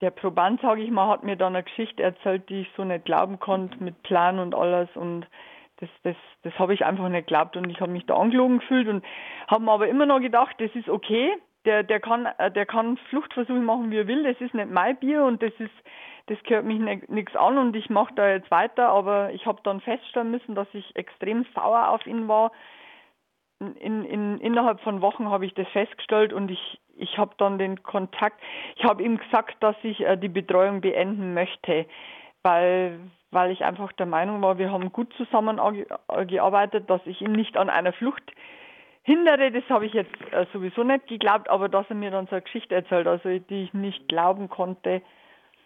der 0.00 0.10
Proband, 0.10 0.60
sage 0.60 0.82
ich 0.82 0.90
mal, 0.90 1.06
hat 1.06 1.22
mir 1.22 1.36
dann 1.36 1.54
eine 1.54 1.62
Geschichte 1.62 2.02
erzählt, 2.02 2.48
die 2.48 2.62
ich 2.62 2.70
so 2.76 2.82
nicht 2.82 3.04
glauben 3.04 3.38
konnte, 3.38 3.80
mit 3.80 4.02
Plan 4.02 4.40
und 4.40 4.52
alles. 4.56 4.88
Und 4.96 5.28
das, 5.76 5.88
das, 6.02 6.16
das 6.42 6.58
habe 6.58 6.74
ich 6.74 6.84
einfach 6.84 7.08
nicht 7.08 7.28
geglaubt 7.28 7.56
und 7.56 7.70
ich 7.70 7.80
habe 7.80 7.92
mich 7.92 8.04
da 8.04 8.16
angelogen 8.16 8.58
gefühlt 8.58 8.88
und 8.88 9.04
habe 9.46 9.62
mir 9.62 9.70
aber 9.70 9.86
immer 9.86 10.06
noch 10.06 10.18
gedacht, 10.18 10.56
das 10.58 10.74
ist 10.74 10.88
okay. 10.88 11.38
Der, 11.66 11.82
der 11.82 12.00
kann, 12.00 12.26
äh, 12.38 12.50
der 12.50 12.66
kann 12.66 12.96
Fluchtversuche 13.08 13.58
machen, 13.58 13.90
wie 13.90 13.98
er 13.98 14.06
will. 14.06 14.22
Das 14.22 14.40
ist 14.40 14.54
nicht 14.54 14.70
mein 14.70 14.96
Bier 14.96 15.24
und 15.24 15.42
das 15.42 15.52
ist, 15.58 15.74
das 16.26 16.38
gehört 16.44 16.64
mich 16.64 16.78
nichts 17.08 17.36
an 17.36 17.58
und 17.58 17.76
ich 17.76 17.90
mache 17.90 18.14
da 18.14 18.28
jetzt 18.28 18.50
weiter. 18.50 18.88
Aber 18.88 19.32
ich 19.32 19.46
habe 19.46 19.60
dann 19.62 19.80
feststellen 19.80 20.30
müssen, 20.30 20.54
dass 20.54 20.68
ich 20.72 20.96
extrem 20.96 21.44
sauer 21.54 21.88
auf 21.88 22.06
ihn 22.06 22.28
war. 22.28 22.52
In, 23.58 24.06
in, 24.06 24.38
innerhalb 24.38 24.80
von 24.80 25.02
Wochen 25.02 25.28
habe 25.28 25.44
ich 25.44 25.52
das 25.52 25.68
festgestellt 25.68 26.32
und 26.32 26.50
ich, 26.50 26.80
ich 26.96 27.18
habe 27.18 27.34
dann 27.36 27.58
den 27.58 27.82
Kontakt, 27.82 28.40
ich 28.76 28.84
habe 28.84 29.02
ihm 29.02 29.18
gesagt, 29.18 29.62
dass 29.62 29.76
ich 29.82 30.00
äh, 30.00 30.16
die 30.16 30.30
Betreuung 30.30 30.80
beenden 30.80 31.34
möchte, 31.34 31.84
weil, 32.42 33.00
weil 33.30 33.50
ich 33.50 33.62
einfach 33.62 33.92
der 33.92 34.06
Meinung 34.06 34.40
war, 34.40 34.56
wir 34.56 34.72
haben 34.72 34.92
gut 34.92 35.12
zusammengearbeitet, 35.14 36.88
dass 36.88 37.02
ich 37.04 37.20
ihn 37.20 37.32
nicht 37.32 37.58
an 37.58 37.68
einer 37.68 37.92
Flucht 37.92 38.32
hindere, 39.02 39.50
das 39.50 39.64
habe 39.68 39.86
ich 39.86 39.92
jetzt 39.92 40.14
äh, 40.32 40.46
sowieso 40.52 40.82
nicht 40.82 41.06
geglaubt, 41.06 41.48
aber 41.48 41.68
dass 41.68 41.86
er 41.88 41.96
mir 41.96 42.10
dann 42.10 42.26
so 42.26 42.32
eine 42.32 42.42
Geschichte 42.42 42.74
erzählt, 42.74 43.06
also 43.06 43.28
die 43.28 43.64
ich 43.64 43.74
nicht 43.74 44.08
glauben 44.08 44.48
konnte. 44.48 45.02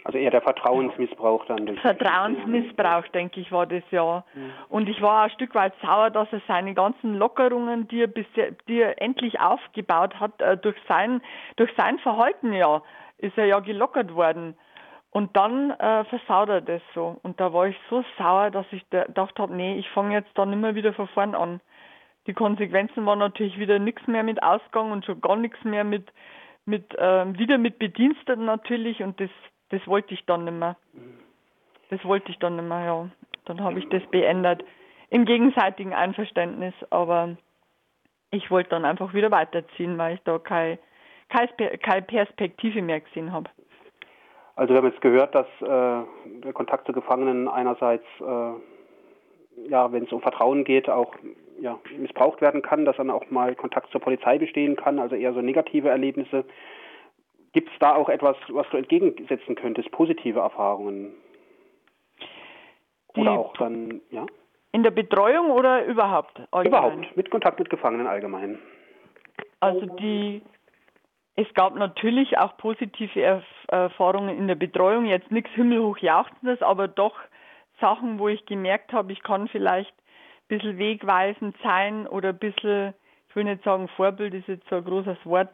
Also 0.04 0.18
eher 0.18 0.30
der 0.30 0.42
Vertrauensmissbrauch 0.42 1.46
dann. 1.46 1.64
Durch 1.64 1.80
Vertrauensmissbrauch, 1.80 3.08
denke 3.08 3.40
ich, 3.40 3.50
war 3.50 3.66
das 3.66 3.82
ja. 3.90 4.22
Mhm. 4.34 4.52
Und 4.68 4.88
ich 4.88 5.00
war 5.00 5.24
ein 5.24 5.30
Stück 5.30 5.54
weit 5.54 5.72
sauer, 5.80 6.10
dass 6.10 6.28
er 6.30 6.42
seine 6.46 6.74
ganzen 6.74 7.14
Lockerungen, 7.14 7.88
die 7.88 8.02
er 8.02 8.06
bisher, 8.06 8.50
die 8.68 8.82
er 8.82 9.00
endlich 9.00 9.40
aufgebaut 9.40 10.20
hat, 10.20 10.42
äh, 10.42 10.58
durch 10.58 10.76
sein, 10.86 11.22
durch 11.56 11.70
sein 11.76 11.98
Verhalten 12.00 12.52
ja, 12.52 12.82
ist 13.16 13.38
er 13.38 13.46
ja 13.46 13.60
gelockert 13.60 14.14
worden. 14.14 14.56
Und 15.10 15.34
dann 15.36 15.70
äh, 15.70 16.04
versaut 16.04 16.50
er 16.50 16.60
das 16.60 16.82
so. 16.92 17.18
Und 17.22 17.40
da 17.40 17.52
war 17.54 17.68
ich 17.68 17.76
so 17.88 18.04
sauer, 18.18 18.50
dass 18.50 18.66
ich 18.72 18.88
gedacht 18.90 19.38
habe, 19.38 19.54
nee, 19.54 19.78
ich 19.78 19.88
fange 19.90 20.12
jetzt 20.12 20.36
dann 20.36 20.52
immer 20.52 20.74
wieder 20.74 20.92
von 20.92 21.08
vorn 21.08 21.34
an. 21.34 21.60
Die 22.26 22.32
Konsequenzen 22.32 23.04
waren 23.04 23.18
natürlich 23.18 23.58
wieder 23.58 23.78
nichts 23.78 24.06
mehr 24.06 24.22
mit 24.22 24.42
Ausgang 24.42 24.92
und 24.92 25.04
schon 25.04 25.20
gar 25.20 25.36
nichts 25.36 25.62
mehr 25.64 25.84
mit, 25.84 26.10
mit 26.64 26.94
ähm, 26.98 27.38
wieder 27.38 27.58
mit 27.58 27.78
Bediensteten 27.78 28.46
natürlich 28.46 29.02
und 29.02 29.20
das, 29.20 29.30
das 29.68 29.86
wollte 29.86 30.14
ich 30.14 30.24
dann 30.24 30.44
nicht 30.44 30.58
mehr. 30.58 30.76
Das 31.90 32.04
wollte 32.04 32.30
ich 32.30 32.38
dann 32.38 32.56
nicht 32.56 32.68
mehr, 32.68 32.84
ja. 32.84 33.08
Dann 33.44 33.60
habe 33.62 33.78
ich 33.78 33.88
das 33.90 34.02
beendet. 34.10 34.64
Im 35.10 35.26
gegenseitigen 35.26 35.92
Einverständnis, 35.92 36.74
aber 36.90 37.36
ich 38.30 38.50
wollte 38.50 38.70
dann 38.70 38.84
einfach 38.84 39.12
wieder 39.12 39.30
weiterziehen, 39.30 39.98
weil 39.98 40.14
ich 40.14 40.20
da 40.24 40.38
keine, 40.38 40.78
keine 41.28 42.02
Perspektive 42.02 42.80
mehr 42.80 43.00
gesehen 43.00 43.32
habe. 43.32 43.50
Also 44.56 44.72
wir 44.72 44.78
haben 44.78 44.88
jetzt 44.88 45.00
gehört, 45.00 45.34
dass 45.34 45.46
äh, 45.60 46.04
der 46.40 46.52
Kontakt 46.52 46.86
zu 46.86 46.92
Gefangenen 46.92 47.48
einerseits, 47.48 48.06
äh, 48.20 49.68
ja, 49.68 49.92
wenn 49.92 50.04
es 50.04 50.12
um 50.12 50.20
Vertrauen 50.20 50.64
geht, 50.64 50.88
auch 50.88 51.14
ja, 51.64 51.80
missbraucht 51.96 52.42
werden 52.42 52.60
kann, 52.60 52.84
dass 52.84 52.98
dann 52.98 53.10
auch 53.10 53.30
mal 53.30 53.54
Kontakt 53.54 53.90
zur 53.90 54.02
Polizei 54.02 54.36
bestehen 54.36 54.76
kann, 54.76 54.98
also 54.98 55.16
eher 55.16 55.32
so 55.32 55.40
negative 55.40 55.88
Erlebnisse. 55.88 56.44
Gibt 57.54 57.70
es 57.70 57.78
da 57.78 57.94
auch 57.94 58.10
etwas, 58.10 58.36
was 58.48 58.68
du 58.70 58.76
entgegensetzen 58.76 59.54
könntest, 59.54 59.90
positive 59.90 60.40
Erfahrungen? 60.40 61.14
Oder 63.16 63.22
Die 63.22 63.28
auch 63.28 63.56
dann, 63.56 64.02
ja? 64.10 64.26
In 64.72 64.82
der 64.82 64.90
Betreuung 64.90 65.50
oder 65.52 65.86
überhaupt? 65.86 66.38
Allgemein? 66.50 66.66
Überhaupt, 66.66 67.16
mit 67.16 67.30
Kontakt 67.30 67.58
mit 67.58 67.70
Gefangenen 67.70 68.06
allgemein. 68.06 68.58
Also 69.60 69.86
die 69.86 70.42
es 71.36 71.52
gab 71.54 71.74
natürlich 71.74 72.38
auch 72.38 72.56
positive 72.58 73.42
Erfahrungen 73.68 74.36
in 74.36 74.46
der 74.46 74.54
Betreuung, 74.54 75.06
jetzt 75.06 75.32
nichts 75.32 75.50
himmelhochjauchzendes, 75.52 76.62
aber 76.62 76.86
doch 76.86 77.16
Sachen, 77.80 78.20
wo 78.20 78.28
ich 78.28 78.46
gemerkt 78.46 78.92
habe, 78.92 79.12
ich 79.12 79.22
kann 79.22 79.48
vielleicht 79.48 79.92
bisschen 80.48 80.78
wegweisend 80.78 81.56
sein 81.62 82.06
oder 82.06 82.30
ein 82.30 82.38
bisschen, 82.38 82.94
ich 83.28 83.36
will 83.36 83.44
nicht 83.44 83.64
sagen 83.64 83.88
Vorbild 83.88 84.34
ist 84.34 84.48
jetzt 84.48 84.68
so 84.68 84.76
ein 84.76 84.84
großes 84.84 85.18
Wort, 85.24 85.50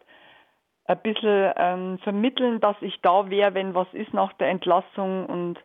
ein 0.87 0.99
bisschen 1.03 1.53
ähm, 1.57 1.99
vermitteln, 1.99 2.61
dass 2.61 2.77
ich 2.81 3.01
da 3.01 3.31
wäre, 3.31 3.55
wenn 3.55 3.75
was 3.75 3.93
ist 3.93 4.13
nach 4.13 4.33
der 4.35 4.49
Entlassung 4.49 5.27
und 5.27 5.59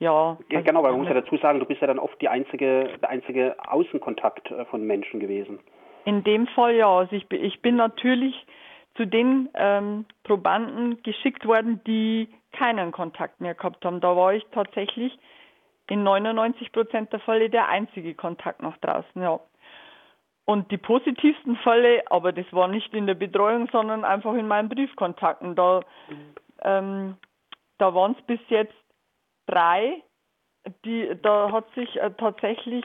ja. 0.00 0.36
also 0.50 0.64
genau, 0.64 0.82
weil 0.82 0.90
man 0.90 1.00
muss 1.02 1.08
ja 1.08 1.14
dazu 1.14 1.36
sagen, 1.36 1.60
du 1.60 1.64
bist 1.64 1.80
ja 1.80 1.86
dann 1.86 2.00
oft 2.00 2.20
die 2.20 2.28
einzige, 2.28 2.98
der 3.00 3.08
einzige 3.08 3.54
Außenkontakt 3.68 4.50
äh, 4.50 4.64
von 4.64 4.84
Menschen 4.84 5.20
gewesen. 5.20 5.60
In 6.04 6.24
dem 6.24 6.48
Fall 6.48 6.74
ja. 6.74 6.88
Also 6.88 7.14
ich, 7.14 7.30
ich 7.30 7.62
bin 7.62 7.76
natürlich 7.76 8.34
zu 8.96 9.06
den 9.06 9.48
ähm, 9.54 10.06
Probanden 10.24 11.00
geschickt 11.04 11.46
worden, 11.46 11.80
die 11.86 12.28
keinen 12.52 12.90
Kontakt 12.90 13.40
mehr 13.40 13.54
gehabt 13.54 13.84
haben. 13.84 14.00
Da 14.00 14.16
war 14.16 14.34
ich 14.34 14.44
tatsächlich 14.52 15.16
in 15.92 16.04
99 16.04 16.72
Prozent 16.72 17.12
der 17.12 17.20
Fälle 17.20 17.50
der 17.50 17.68
einzige 17.68 18.14
Kontakt 18.14 18.62
nach 18.62 18.78
draußen, 18.78 19.20
ja. 19.22 19.38
Und 20.46 20.70
die 20.70 20.78
positivsten 20.78 21.56
Fälle, 21.56 22.02
aber 22.10 22.32
das 22.32 22.46
war 22.50 22.66
nicht 22.66 22.94
in 22.94 23.06
der 23.06 23.14
Betreuung, 23.14 23.68
sondern 23.70 24.02
einfach 24.02 24.32
in 24.32 24.48
meinen 24.48 24.70
Briefkontakten. 24.70 25.54
Da, 25.54 25.82
ähm, 26.62 27.18
da 27.76 27.94
waren 27.94 28.16
es 28.18 28.26
bis 28.26 28.40
jetzt 28.48 28.74
drei, 29.46 30.02
die, 30.86 31.14
da 31.20 31.52
hat 31.52 31.66
sich 31.74 31.94
äh, 32.00 32.10
tatsächlich 32.16 32.84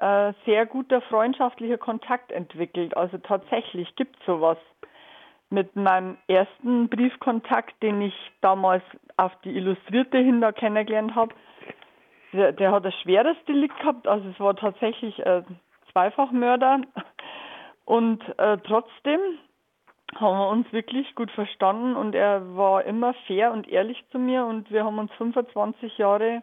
äh, 0.00 0.32
sehr 0.44 0.66
guter 0.66 1.00
freundschaftlicher 1.02 1.78
Kontakt 1.78 2.32
entwickelt. 2.32 2.96
Also 2.96 3.18
tatsächlich 3.18 3.94
gibt 3.94 4.18
es 4.18 4.26
sowas 4.26 4.58
mit 5.48 5.76
meinem 5.76 6.18
ersten 6.26 6.88
Briefkontakt, 6.88 7.80
den 7.84 8.02
ich 8.02 8.14
damals 8.40 8.82
auf 9.16 9.32
die 9.44 9.56
Illustrierte 9.56 10.18
hin 10.18 10.40
da 10.40 10.50
kennengelernt 10.50 11.14
habe. 11.14 11.34
Der, 12.32 12.70
hat 12.70 12.86
ein 12.86 12.92
schweres 13.02 13.36
Delikt 13.48 13.78
gehabt, 13.80 14.06
also 14.06 14.28
es 14.28 14.38
war 14.38 14.54
tatsächlich 14.54 15.24
ein 15.26 15.44
Zweifachmörder. 15.92 16.82
Und 17.84 18.22
äh, 18.38 18.58
trotzdem 18.58 19.20
haben 20.14 20.38
wir 20.38 20.48
uns 20.48 20.72
wirklich 20.72 21.14
gut 21.14 21.30
verstanden 21.32 21.96
und 21.96 22.14
er 22.14 22.56
war 22.56 22.84
immer 22.84 23.14
fair 23.26 23.52
und 23.52 23.68
ehrlich 23.68 24.02
zu 24.10 24.18
mir 24.18 24.44
und 24.44 24.70
wir 24.70 24.84
haben 24.84 24.98
uns 24.98 25.12
25 25.14 25.98
Jahre, 25.98 26.42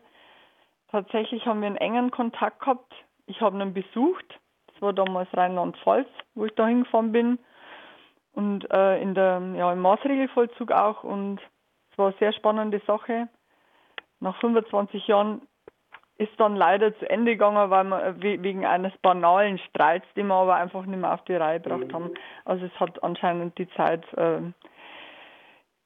tatsächlich 0.91 1.45
haben 1.45 1.61
wir 1.61 1.67
einen 1.67 1.77
engen 1.77 2.11
Kontakt 2.11 2.61
gehabt. 2.61 2.93
Ich 3.25 3.41
habe 3.41 3.57
ihn 3.61 3.73
besucht, 3.73 4.25
das 4.67 4.81
war 4.81 4.93
damals 4.93 5.29
Rheinland-Pfalz, 5.35 6.07
wo 6.35 6.45
ich 6.45 6.55
da 6.55 6.67
hingefahren 6.67 7.11
bin 7.11 7.39
und 8.33 8.69
äh, 8.71 9.01
in 9.01 9.15
der, 9.15 9.41
ja, 9.55 9.73
im 9.73 9.79
Maßregelvollzug 9.79 10.71
auch 10.71 11.03
und 11.03 11.39
es 11.91 11.97
war 11.97 12.07
eine 12.07 12.17
sehr 12.19 12.33
spannende 12.33 12.81
Sache. 12.85 13.27
Nach 14.19 14.39
25 14.39 15.07
Jahren 15.07 15.41
ist 16.17 16.39
dann 16.39 16.55
leider 16.55 16.97
zu 16.97 17.09
Ende 17.09 17.31
gegangen, 17.33 17.69
weil 17.69 17.83
wir 17.85 18.03
äh, 18.03 18.43
wegen 18.43 18.65
eines 18.65 18.95
banalen 18.97 19.59
Streits, 19.69 20.07
den 20.15 20.27
wir 20.27 20.35
aber 20.35 20.55
einfach 20.55 20.85
nicht 20.85 20.99
mehr 20.99 21.13
auf 21.13 21.23
die 21.25 21.35
Reihe 21.35 21.59
gebracht 21.59 21.87
mhm. 21.87 21.93
haben. 21.93 22.13
Also 22.45 22.65
es 22.65 22.79
hat 22.79 23.03
anscheinend 23.03 23.57
die 23.57 23.69
Zeit 23.71 24.03
äh, 24.13 24.41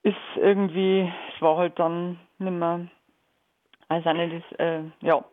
ist 0.03 0.15
irgendwie, 0.35 1.11
es 1.35 1.41
war 1.41 1.57
halt 1.57 1.77
dann 1.77 2.19
nicht 2.39 2.51
mehr, 2.51 2.87
also 3.89 4.13
nicht 4.13 4.43
das, 4.49 4.59
äh, 4.59 4.81
ja. 5.01 5.23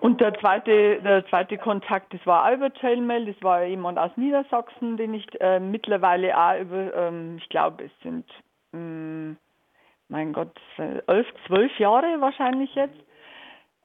Und 0.00 0.20
der 0.20 0.34
zweite, 0.34 1.00
der 1.02 1.26
zweite 1.26 1.58
Kontakt, 1.58 2.14
das 2.14 2.24
war 2.26 2.46
auch 2.46 2.54
über 2.54 2.70
Jailmail, 2.80 3.26
das 3.26 3.42
war 3.42 3.64
jemand 3.64 3.98
aus 3.98 4.10
Niedersachsen, 4.16 4.96
den 4.96 5.14
ich 5.14 5.26
äh, 5.40 5.60
mittlerweile 5.60 6.36
auch 6.36 6.60
über, 6.60 6.94
ähm, 6.94 7.36
ich 7.38 7.48
glaube, 7.48 7.84
es 7.84 7.92
sind, 8.02 8.24
mh, 8.72 8.78
mm, 8.80 9.36
mein 10.08 10.32
Gott, 10.32 10.56
elf, 10.78 11.26
zwölf 11.46 11.76
Jahre 11.80 12.20
wahrscheinlich 12.20 12.72
jetzt 12.76 13.05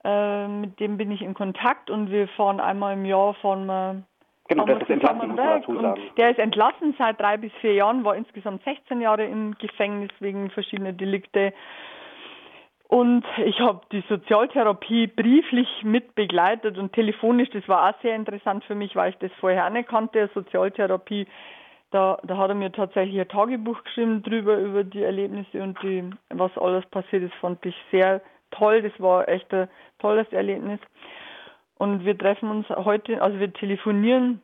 äh, 0.04 0.48
mit 0.48 0.80
dem 0.80 0.98
bin 0.98 1.12
ich 1.12 1.22
in 1.22 1.34
Kontakt 1.34 1.90
und 1.90 2.12
wir 2.12 2.28
fahren 2.30 2.60
einmal 2.60 2.94
im 2.94 3.06
Jahr 3.06 3.36
wir 3.44 4.04
Genau, 4.48 4.66
das 4.66 4.82
ist 4.82 4.90
entlassen, 4.90 5.30
muss 5.30 5.38
man 5.38 5.62
dazu 5.62 5.80
sagen. 5.80 6.02
Der 6.18 6.32
ist 6.32 6.40
entlassen 6.40 6.94
seit 6.98 7.22
drei 7.22 7.38
bis 7.38 7.54
vier 7.62 7.74
Jahren, 7.74 8.04
war 8.04 8.18
insgesamt 8.18 8.64
16 8.66 9.00
Jahre 9.00 9.24
im 9.24 9.56
Gefängnis 9.58 10.12
wegen 10.20 10.50
verschiedener 10.50 10.92
Delikte. 10.92 11.54
Und 12.90 13.24
ich 13.46 13.62
habe 13.62 13.80
die 13.94 14.04
Sozialtherapie 14.10 15.08
brieflich 15.08 15.70
mit 15.84 16.16
begleitet 16.16 16.78
und 16.78 16.92
telefonisch. 16.92 17.50
Das 17.52 17.66
war 17.70 17.90
auch 17.90 18.02
sehr 18.02 18.14
interessant 18.14 18.66
für 18.66 18.76
mich, 18.76 18.94
weil 18.98 19.12
ich 19.12 19.18
das 19.20 19.32
vorher 19.40 19.70
nicht 19.70 19.88
kannte. 19.88 20.30
Sozialtherapie, 20.34 21.28
da, 21.92 22.18
da 22.24 22.36
hat 22.36 22.50
er 22.50 22.56
mir 22.56 22.74
tatsächlich 22.74 23.22
ein 23.22 23.30
Tagebuch 23.30 23.82
geschrieben 23.86 24.22
drüber, 24.22 24.58
über 24.58 24.84
die 24.84 25.04
Erlebnisse 25.04 25.64
und 25.64 25.82
die, 25.82 26.10
was 26.28 26.52
alles 26.58 26.86
passiert 26.88 27.24
ist, 27.24 27.36
fand 27.36 27.66
ich 27.66 27.76
sehr 27.92 28.22
toll. 28.52 28.82
Das 28.82 28.94
war 29.00 29.28
echt 29.28 29.54
ein 29.54 29.70
tolles 30.00 30.32
Erlebnis. 30.32 30.80
Und 31.76 32.06
wir 32.06 32.18
treffen 32.18 32.50
uns 32.50 32.70
heute, 32.70 33.22
also 33.22 33.40
wir 33.40 33.52
telefonieren 33.54 34.42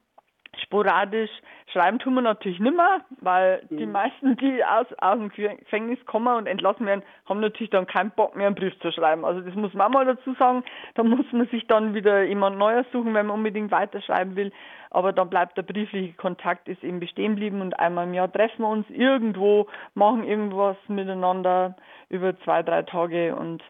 sporadisch. 0.63 1.29
Schreiben 1.71 1.99
tun 1.99 2.15
wir 2.15 2.21
natürlich 2.21 2.59
nicht 2.59 2.75
mehr, 2.75 3.01
weil 3.21 3.61
die 3.69 3.85
mhm. 3.85 3.91
meisten, 3.91 4.37
die 4.37 4.63
aus, 4.63 4.87
aus 4.99 5.17
dem 5.17 5.29
Gefängnis 5.29 5.99
kommen 6.05 6.35
und 6.35 6.47
entlassen 6.47 6.85
werden, 6.85 7.03
haben 7.27 7.39
natürlich 7.41 7.69
dann 7.69 7.87
keinen 7.87 8.11
Bock 8.11 8.35
mehr, 8.35 8.47
einen 8.47 8.55
Brief 8.55 8.77
zu 8.79 8.91
schreiben. 8.91 9.25
Also 9.25 9.41
das 9.41 9.53
muss 9.55 9.73
man 9.73 9.91
mal 9.91 10.05
dazu 10.05 10.33
sagen. 10.35 10.63
Da 10.95 11.03
muss 11.03 11.25
man 11.31 11.47
sich 11.47 11.67
dann 11.67 11.93
wieder 11.93 12.23
jemand 12.23 12.57
Neues 12.57 12.85
suchen, 12.91 13.13
wenn 13.13 13.27
man 13.27 13.37
unbedingt 13.37 13.71
weiterschreiben 13.71 14.35
will. 14.35 14.51
Aber 14.89 15.11
dann 15.11 15.29
bleibt 15.29 15.57
der 15.57 15.63
briefliche 15.63 16.13
Kontakt, 16.13 16.67
ist 16.67 16.83
eben 16.83 16.99
bestehen 16.99 17.33
geblieben 17.33 17.61
und 17.61 17.77
einmal 17.79 18.05
im 18.05 18.13
Jahr 18.13 18.31
treffen 18.31 18.61
wir 18.61 18.69
uns 18.69 18.89
irgendwo, 18.89 19.67
machen 19.93 20.23
irgendwas 20.23 20.77
miteinander 20.87 21.75
über 22.09 22.39
zwei, 22.39 22.63
drei 22.63 22.83
Tage 22.83 23.35
und 23.35 23.61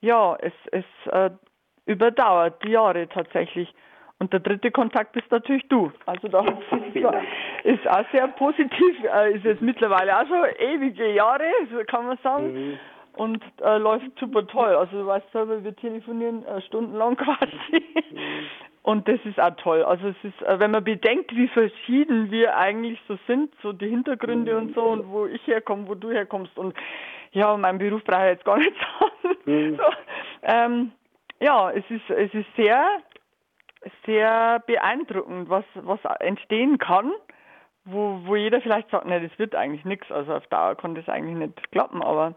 ja, 0.00 0.36
es, 0.40 0.52
es 0.72 0.84
äh, 1.12 1.30
überdauert 1.86 2.62
die 2.64 2.70
Jahre 2.70 3.08
tatsächlich. 3.08 3.72
Und 4.18 4.34
der 4.34 4.40
dritte 4.40 4.70
Kontakt 4.70 5.12
bist 5.12 5.30
natürlich 5.30 5.66
du. 5.68 5.90
Also 6.04 6.28
da 6.28 6.44
ist 7.64 7.88
auch 7.88 8.04
sehr 8.12 8.28
positiv, 8.28 8.96
äh, 9.04 9.32
ist 9.32 9.44
jetzt 9.44 9.62
mittlerweile 9.62 10.18
auch 10.18 10.26
schon 10.26 10.44
ewige 10.58 11.10
Jahre, 11.12 11.44
kann 11.86 12.06
man 12.06 12.18
sagen. 12.22 12.52
Mhm. 12.52 12.78
Und 13.14 13.42
äh, 13.62 13.78
läuft 13.78 14.06
super 14.18 14.46
toll. 14.46 14.76
Also 14.76 15.00
du 15.00 15.06
weißt 15.06 15.32
selber, 15.32 15.64
wir 15.64 15.74
telefonieren 15.74 16.44
äh, 16.44 16.60
stundenlang 16.62 17.16
quasi. 17.16 17.82
Mhm. 18.12 18.46
Und 18.82 19.08
das 19.08 19.20
ist 19.24 19.40
auch 19.40 19.56
toll. 19.56 19.82
Also 19.82 20.08
es 20.08 20.16
ist, 20.22 20.42
äh, 20.42 20.58
wenn 20.58 20.70
man 20.70 20.84
bedenkt, 20.84 21.34
wie 21.34 21.48
verschieden 21.48 22.30
wir 22.30 22.56
eigentlich 22.56 22.98
so 23.08 23.18
sind, 23.26 23.52
so 23.62 23.72
die 23.72 23.88
Hintergründe 23.88 24.56
und 24.56 24.74
so 24.74 24.82
und 24.82 25.10
wo 25.10 25.26
ich 25.26 25.46
herkomme, 25.46 25.88
wo 25.88 25.94
du 25.94 26.10
herkommst 26.10 26.56
und 26.58 26.74
ja, 27.32 27.56
mein 27.56 27.78
Beruf 27.78 28.02
brauche 28.04 28.24
ich 28.24 28.32
jetzt 28.32 28.44
gar 28.44 28.58
nicht 28.58 28.74
sagen. 29.00 29.09
Mhm. 29.44 29.76
So, 29.76 29.82
ähm, 30.42 30.92
ja, 31.40 31.70
es 31.70 31.84
ist, 31.90 32.08
es 32.10 32.32
ist 32.34 32.48
sehr, 32.56 32.84
sehr 34.04 34.62
beeindruckend, 34.66 35.48
was, 35.48 35.64
was 35.74 36.00
entstehen 36.20 36.78
kann, 36.78 37.12
wo, 37.84 38.20
wo 38.24 38.36
jeder 38.36 38.60
vielleicht 38.60 38.90
sagt, 38.90 39.06
ne, 39.06 39.26
das 39.26 39.38
wird 39.38 39.54
eigentlich 39.54 39.84
nichts, 39.84 40.10
also 40.10 40.34
auf 40.34 40.46
Dauer 40.48 40.76
kann 40.76 40.94
das 40.94 41.08
eigentlich 41.08 41.36
nicht 41.36 41.72
klappen, 41.72 42.02
aber 42.02 42.34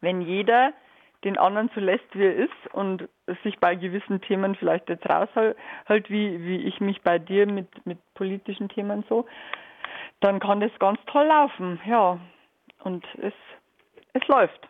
wenn 0.00 0.22
jeder 0.22 0.72
den 1.22 1.36
anderen 1.36 1.70
so 1.74 1.80
lässt, 1.80 2.06
wie 2.14 2.24
er 2.24 2.34
ist 2.34 2.72
und 2.72 3.06
sich 3.42 3.58
bei 3.58 3.74
gewissen 3.74 4.22
Themen 4.22 4.54
vielleicht 4.54 4.88
jetzt 4.88 5.06
raushält, 5.06 5.56
wie, 6.08 6.42
wie 6.46 6.64
ich 6.66 6.80
mich 6.80 7.02
bei 7.02 7.18
dir 7.18 7.46
mit, 7.46 7.84
mit 7.84 7.98
politischen 8.14 8.70
Themen 8.70 9.04
so, 9.06 9.26
dann 10.20 10.40
kann 10.40 10.60
das 10.60 10.70
ganz 10.78 10.98
toll 11.06 11.26
laufen, 11.26 11.78
ja. 11.84 12.18
Und 12.82 13.06
es 13.20 13.34
es 14.12 14.26
läuft. 14.28 14.66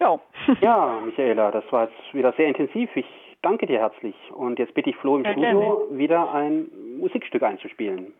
Ja. 0.00 0.18
Ja, 0.60 1.00
Michaela, 1.04 1.50
das 1.50 1.64
war 1.70 1.84
jetzt 1.84 2.14
wieder 2.14 2.32
sehr 2.32 2.48
intensiv. 2.48 2.94
Ich 2.94 3.06
danke 3.42 3.66
dir 3.66 3.78
herzlich. 3.78 4.14
Und 4.34 4.58
jetzt 4.58 4.74
bitte 4.74 4.90
ich 4.90 4.96
Flo 4.96 5.16
im 5.16 5.24
Sehr 5.24 5.32
Studio 5.32 5.88
wieder 5.90 6.32
ein 6.32 6.66
Musikstück 6.98 7.42
einzuspielen. 7.42 8.12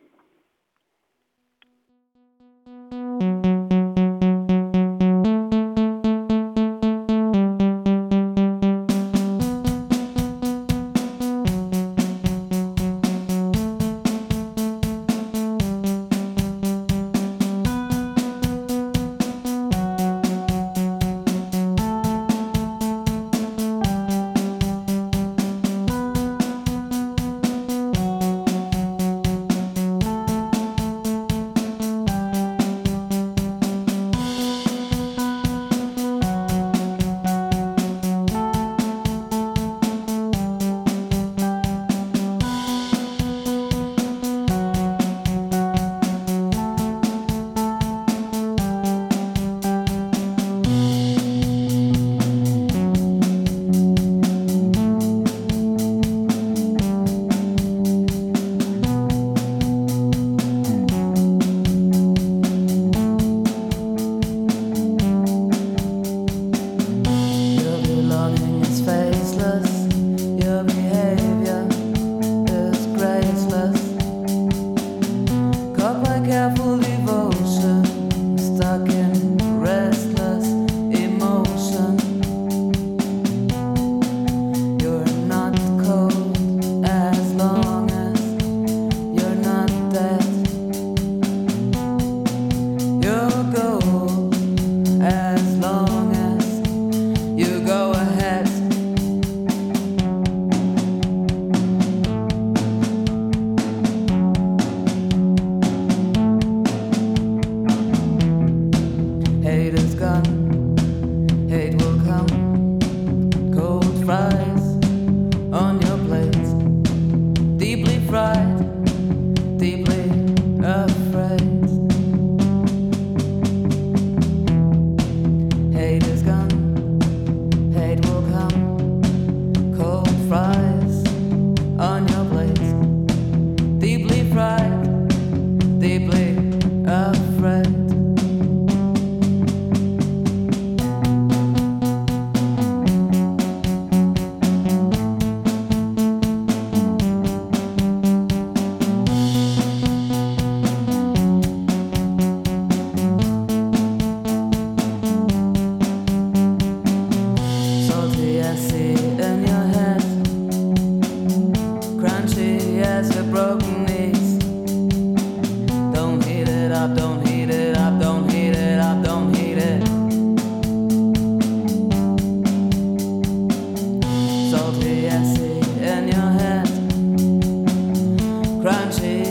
crunchy 178.61 179.27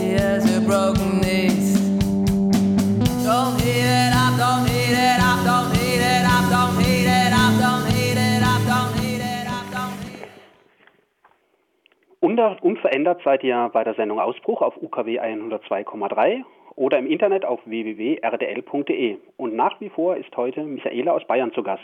unverändert 12.67 13.21
seid 13.23 13.43
ihr 13.43 13.69
bei 13.73 13.83
der 13.83 13.93
Sendung 13.95 14.19
Ausbruch 14.19 14.61
auf 14.61 14.75
UKW 14.81 15.19
102,3 15.19 16.43
oder 16.75 16.99
im 16.99 17.07
Internet 17.07 17.45
auf 17.45 17.59
www.rdl.de. 17.65 19.17
Und 19.37 19.55
nach 19.55 19.79
wie 19.79 19.89
vor 19.89 20.17
ist 20.17 20.35
heute 20.35 20.63
Michaela 20.63 21.13
aus 21.13 21.25
Bayern 21.25 21.53
zu 21.53 21.63
Gast. 21.63 21.81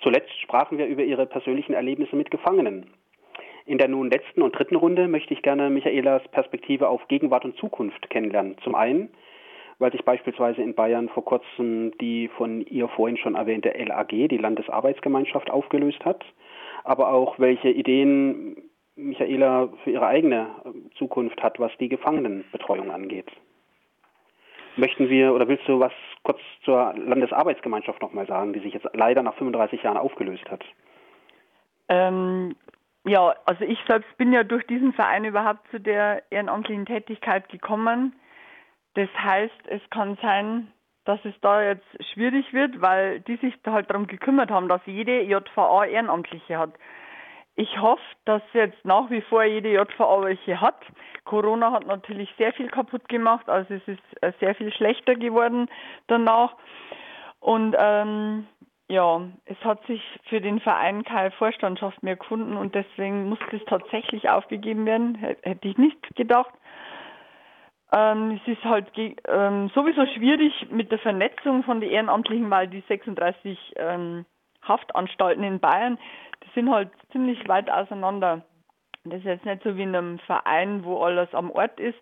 Zuletzt 0.00 0.32
sprachen 0.40 0.78
wir 0.78 0.86
über 0.86 1.02
ihre 1.02 1.26
persönlichen 1.26 1.74
Erlebnisse 1.74 2.16
mit 2.16 2.30
Gefangenen. 2.30 2.86
In 3.66 3.78
der 3.78 3.88
nun 3.88 4.10
letzten 4.10 4.42
und 4.42 4.52
dritten 4.52 4.76
Runde 4.76 5.08
möchte 5.08 5.34
ich 5.34 5.42
gerne 5.42 5.68
Michaelas 5.68 6.26
Perspektive 6.28 6.88
auf 6.88 7.06
Gegenwart 7.08 7.44
und 7.44 7.56
Zukunft 7.56 8.08
kennenlernen. 8.08 8.56
Zum 8.64 8.74
einen, 8.74 9.10
weil 9.78 9.92
sich 9.92 10.04
beispielsweise 10.04 10.62
in 10.62 10.74
Bayern 10.74 11.08
vor 11.08 11.24
kurzem 11.24 11.92
die 12.00 12.28
von 12.28 12.62
ihr 12.62 12.88
vorhin 12.88 13.18
schon 13.18 13.34
erwähnte 13.34 13.70
LAG, 13.70 14.08
die 14.08 14.38
Landesarbeitsgemeinschaft, 14.38 15.50
aufgelöst 15.50 16.04
hat, 16.04 16.24
aber 16.84 17.12
auch 17.12 17.38
welche 17.38 17.68
Ideen 17.68 18.56
Michaela 18.96 19.68
für 19.84 19.90
ihre 19.90 20.06
eigene 20.06 20.48
Zukunft 20.96 21.42
hat, 21.42 21.60
was 21.60 21.70
die 21.78 21.88
Gefangenenbetreuung 21.88 22.90
angeht. 22.90 23.30
Möchten 24.78 25.08
wir 25.08 25.34
oder 25.34 25.48
willst 25.48 25.66
du 25.66 25.80
was 25.80 25.92
kurz 26.22 26.38
zur 26.64 26.94
Landesarbeitsgemeinschaft 26.96 28.00
nochmal 28.00 28.26
sagen, 28.26 28.52
die 28.52 28.60
sich 28.60 28.74
jetzt 28.74 28.86
leider 28.94 29.22
nach 29.22 29.34
35 29.34 29.82
Jahren 29.82 29.96
aufgelöst 29.96 30.48
hat? 30.50 30.64
Ähm, 31.88 32.54
ja, 33.04 33.34
also 33.44 33.64
ich 33.64 33.78
selbst 33.88 34.16
bin 34.18 34.32
ja 34.32 34.44
durch 34.44 34.66
diesen 34.66 34.92
Verein 34.92 35.24
überhaupt 35.24 35.68
zu 35.70 35.80
der 35.80 36.22
ehrenamtlichen 36.30 36.86
Tätigkeit 36.86 37.48
gekommen. 37.48 38.14
Das 38.94 39.08
heißt, 39.18 39.66
es 39.66 39.80
kann 39.90 40.16
sein, 40.22 40.68
dass 41.04 41.18
es 41.24 41.34
da 41.40 41.62
jetzt 41.62 41.86
schwierig 42.12 42.52
wird, 42.52 42.80
weil 42.80 43.20
die 43.20 43.36
sich 43.36 43.54
halt 43.66 43.90
darum 43.90 44.06
gekümmert 44.06 44.50
haben, 44.50 44.68
dass 44.68 44.82
jede 44.84 45.22
JVA 45.22 45.86
Ehrenamtliche 45.86 46.58
hat. 46.58 46.70
Ich 47.60 47.80
hoffe, 47.80 48.00
dass 48.24 48.40
jetzt 48.52 48.84
nach 48.84 49.10
wie 49.10 49.20
vor 49.20 49.42
jede 49.42 49.72
JVA 49.72 50.22
welche 50.22 50.60
hat. 50.60 50.76
Corona 51.24 51.72
hat 51.72 51.88
natürlich 51.88 52.32
sehr 52.38 52.52
viel 52.52 52.68
kaputt 52.68 53.08
gemacht, 53.08 53.48
also 53.48 53.74
es 53.74 53.82
ist 53.88 54.22
äh, 54.22 54.32
sehr 54.38 54.54
viel 54.54 54.72
schlechter 54.72 55.16
geworden 55.16 55.68
danach. 56.06 56.54
Und 57.40 57.74
ähm, 57.76 58.46
ja, 58.88 59.22
es 59.46 59.56
hat 59.64 59.84
sich 59.86 60.00
für 60.28 60.40
den 60.40 60.60
Verein 60.60 61.02
keine 61.02 61.32
Vorstandschaft 61.32 62.00
mehr 62.04 62.14
gefunden 62.14 62.56
und 62.56 62.76
deswegen 62.76 63.28
musste 63.28 63.56
es 63.56 63.64
tatsächlich 63.64 64.30
aufgegeben 64.30 64.86
werden. 64.86 65.16
Hätte 65.16 65.66
ich 65.66 65.76
nicht 65.78 66.14
gedacht. 66.14 66.54
Ähm, 67.92 68.40
es 68.40 68.52
ist 68.56 68.64
halt 68.64 68.86
ähm, 68.96 69.68
sowieso 69.74 70.06
schwierig 70.14 70.70
mit 70.70 70.92
der 70.92 71.00
Vernetzung 71.00 71.64
von 71.64 71.80
den 71.80 71.90
Ehrenamtlichen, 71.90 72.48
weil 72.50 72.68
die 72.68 72.84
36 72.86 73.58
ähm, 73.74 74.26
Haftanstalten 74.68 75.42
in 75.42 75.60
Bayern, 75.60 75.98
die 76.44 76.50
sind 76.54 76.70
halt 76.70 76.90
ziemlich 77.12 77.48
weit 77.48 77.70
auseinander. 77.70 78.42
Das 79.04 79.18
ist 79.20 79.24
jetzt 79.24 79.44
nicht 79.44 79.62
so 79.62 79.76
wie 79.76 79.82
in 79.82 79.96
einem 79.96 80.18
Verein, 80.20 80.84
wo 80.84 81.02
alles 81.02 81.32
am 81.34 81.50
Ort 81.50 81.80
ist, 81.80 81.98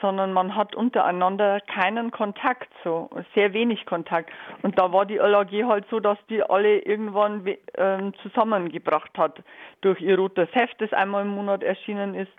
sondern 0.00 0.32
man 0.32 0.54
hat 0.54 0.74
untereinander 0.74 1.60
keinen 1.60 2.10
Kontakt, 2.10 2.68
so 2.84 3.10
sehr 3.34 3.52
wenig 3.52 3.84
Kontakt. 3.86 4.30
Und 4.62 4.78
da 4.78 4.92
war 4.92 5.06
die 5.06 5.16
LAG 5.16 5.50
halt 5.64 5.86
so, 5.90 6.00
dass 6.00 6.18
die 6.28 6.42
alle 6.42 6.78
irgendwann 6.80 7.44
ähm, 7.76 8.14
zusammengebracht 8.22 9.16
hat 9.18 9.42
durch 9.80 10.00
ihr 10.00 10.16
rotes 10.16 10.48
Heft, 10.52 10.80
das 10.80 10.92
einmal 10.92 11.22
im 11.22 11.34
Monat 11.34 11.62
erschienen 11.62 12.14
ist. 12.14 12.32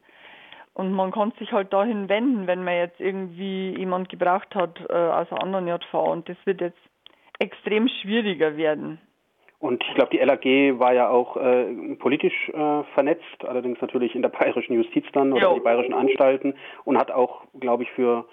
Und 0.73 0.93
man 0.93 1.11
kann 1.11 1.33
sich 1.39 1.51
halt 1.51 1.73
dahin 1.73 2.07
wenden, 2.07 2.47
wenn 2.47 2.63
man 2.63 2.75
jetzt 2.75 3.01
irgendwie 3.01 3.75
jemand 3.77 4.07
gebraucht 4.07 4.55
hat 4.55 4.79
äh, 4.89 4.93
aus 4.93 5.29
einer 5.31 5.43
anderen 5.43 5.67
JV. 5.67 6.11
Und 6.11 6.29
das 6.29 6.37
wird 6.45 6.61
jetzt 6.61 6.79
extrem 7.39 7.89
schwieriger 7.89 8.55
werden. 8.55 9.01
Und 9.59 9.83
ich 9.83 9.93
glaube, 9.93 10.11
die 10.11 10.19
LAG 10.19 10.79
war 10.79 10.93
ja 10.93 11.09
auch 11.09 11.35
äh, 11.35 11.95
politisch 11.95 12.49
äh, 12.49 12.83
vernetzt, 12.93 13.45
allerdings 13.45 13.81
natürlich 13.81 14.15
in 14.15 14.21
der 14.21 14.29
bayerischen 14.29 14.73
Justiz 14.73 15.05
dann 15.11 15.33
oder 15.33 15.49
jo. 15.49 15.53
die 15.55 15.59
bayerischen 15.59 15.93
Anstalten 15.93 16.53
und 16.85 16.97
hat 16.97 17.11
auch, 17.11 17.43
glaube 17.59 17.83
ich, 17.83 17.91
für 17.91 18.25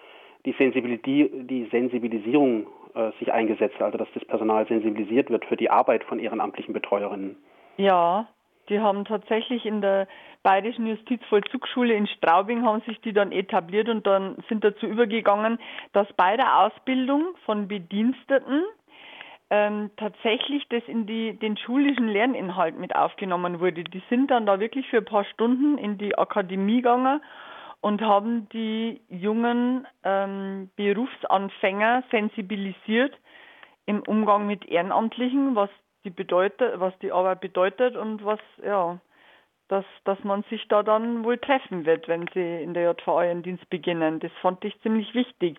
die, 0.44 0.52
Sensibilis 0.52 1.00
die 1.02 1.68
Sensibilisierung 1.72 2.68
äh, 2.94 3.10
sich 3.18 3.32
eingesetzt, 3.32 3.82
also 3.82 3.98
dass 3.98 4.08
das 4.14 4.24
Personal 4.24 4.66
sensibilisiert 4.68 5.28
wird 5.28 5.44
für 5.44 5.56
die 5.56 5.68
Arbeit 5.68 6.04
von 6.04 6.20
ehrenamtlichen 6.20 6.72
Betreuerinnen. 6.72 7.36
Ja, 7.76 8.28
die 8.68 8.80
haben 8.80 9.04
tatsächlich 9.04 9.66
in 9.66 9.80
der 9.80 10.06
Bayerischen 10.42 10.86
Justizvollzugsschule 10.86 11.92
in 11.92 12.06
Straubing 12.06 12.64
haben 12.64 12.80
sich 12.82 13.00
die 13.00 13.12
dann 13.12 13.32
etabliert 13.32 13.88
und 13.88 14.06
dann 14.06 14.36
sind 14.48 14.62
dazu 14.62 14.86
übergegangen, 14.86 15.58
dass 15.92 16.06
bei 16.12 16.36
der 16.36 16.60
Ausbildung 16.60 17.34
von 17.44 17.66
Bediensteten 17.66 18.62
ähm, 19.50 19.90
tatsächlich 19.96 20.66
das 20.68 20.82
in 20.86 21.06
die, 21.06 21.38
den 21.38 21.56
schulischen 21.56 22.08
Lerninhalt 22.08 22.78
mit 22.78 22.94
aufgenommen 22.96 23.60
wurde. 23.60 23.84
Die 23.84 24.02
sind 24.10 24.30
dann 24.30 24.46
da 24.46 24.58
wirklich 24.58 24.88
für 24.88 24.98
ein 24.98 25.04
paar 25.04 25.24
Stunden 25.24 25.78
in 25.78 25.98
die 25.98 26.18
Akademie 26.18 26.82
gegangen 26.82 27.20
und 27.80 28.02
haben 28.02 28.48
die 28.48 29.00
jungen 29.08 29.86
ähm, 30.02 30.70
Berufsanfänger 30.76 32.02
sensibilisiert 32.10 33.16
im 33.86 34.02
Umgang 34.02 34.46
mit 34.46 34.66
Ehrenamtlichen, 34.66 35.54
was 35.54 35.70
die 36.04 36.10
bedeutet, 36.10 36.80
was 36.80 36.98
die 36.98 37.12
Arbeit 37.12 37.40
bedeutet 37.40 37.96
und 37.96 38.24
was, 38.24 38.40
ja, 38.64 38.98
dass, 39.68 39.84
dass 40.04 40.22
man 40.24 40.44
sich 40.50 40.66
da 40.68 40.82
dann 40.82 41.24
wohl 41.24 41.38
treffen 41.38 41.84
wird, 41.86 42.08
wenn 42.08 42.26
sie 42.34 42.62
in 42.62 42.74
der 42.74 42.90
JVA 42.90 43.24
ihren 43.24 43.42
Dienst 43.42 43.68
beginnen. 43.70 44.20
Das 44.20 44.32
fand 44.40 44.64
ich 44.64 44.80
ziemlich 44.82 45.14
wichtig. 45.14 45.58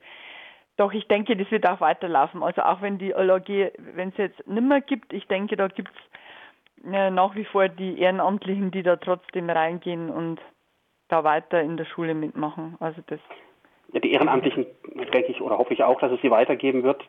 Doch 0.78 0.93
ich 0.93 1.07
denke, 1.07 1.36
das 1.36 1.49
wird 1.51 1.67
auch 1.67 1.82
weiterlaufen. 1.82 2.43
Also 2.43 2.61
auch 2.61 2.82
wenn 2.82 2.99
die 2.99 3.09
LAG, 3.09 3.49
wenn 3.49 4.09
es 4.09 4.17
jetzt 4.17 4.47
nimmer 4.47 4.80
gibt, 4.82 5.11
ich 5.11 5.28
denke, 5.28 5.57
da 5.57 5.67
gibt 5.67 5.89
es 5.89 6.91
äh, 6.93 7.09
nach 7.09 7.36
wie 7.36 7.45
vor 7.45 7.67
die 7.67 7.99
Ehrenamtlichen, 7.99 8.71
die 8.71 8.84
da 8.84 8.95
trotzdem 8.95 9.49
reingehen 9.49 10.09
und 10.09 10.39
da 11.09 11.23
weiter 11.23 11.61
in 11.61 11.78
der 11.78 11.86
Schule 11.86 12.13
mitmachen. 12.13 12.75
Also 12.80 13.01
das. 13.07 13.19
Ja, 13.93 13.99
die 13.99 14.11
Ehrenamtlichen 14.11 14.67
denke 15.13 15.32
ich 15.32 15.41
oder 15.41 15.57
hoffe 15.57 15.73
ich 15.73 15.84
auch, 15.84 15.99
dass 15.99 16.11
es 16.11 16.21
sie 16.21 16.30
weitergeben 16.30 16.84
wird. 16.84 17.03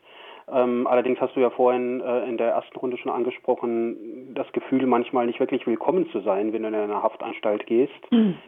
Ähm, 0.51 0.87
allerdings 0.87 1.21
hast 1.21 1.37
du 1.37 1.41
ja 1.41 1.51
vorhin 1.51 2.01
äh, 2.01 2.27
in 2.27 2.39
der 2.39 2.53
ersten 2.53 2.79
Runde 2.79 2.97
schon 2.97 3.13
angesprochen, 3.13 4.35
das 4.35 4.51
Gefühl, 4.53 4.87
manchmal 4.87 5.27
nicht 5.27 5.41
wirklich 5.41 5.67
willkommen 5.67 6.09
zu 6.11 6.21
sein, 6.21 6.53
wenn 6.53 6.63
du 6.63 6.69
in 6.69 6.75
eine 6.75 7.03
Haftanstalt 7.03 7.67
gehst. 7.67 7.93
Mhm. 8.11 8.39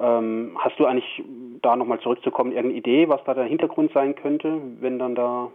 Ähm, 0.00 0.56
hast 0.58 0.78
du 0.78 0.86
eigentlich, 0.86 1.22
da 1.60 1.76
nochmal 1.76 2.00
zurückzukommen, 2.00 2.52
irgendeine 2.52 2.78
Idee, 2.78 3.08
was 3.08 3.22
da 3.24 3.34
der 3.34 3.44
Hintergrund 3.44 3.92
sein 3.92 4.14
könnte, 4.14 4.60
wenn 4.80 4.98
dann 4.98 5.14
da 5.14 5.50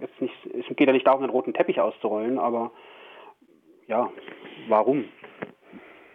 jetzt 0.00 0.20
nicht, 0.20 0.34
es 0.46 0.76
geht 0.76 0.86
ja 0.86 0.92
nicht 0.92 1.06
darum, 1.06 1.22
einen 1.22 1.32
roten 1.32 1.54
Teppich 1.54 1.80
auszurollen, 1.80 2.38
aber 2.38 2.70
ja, 3.88 4.08
warum? 4.68 5.06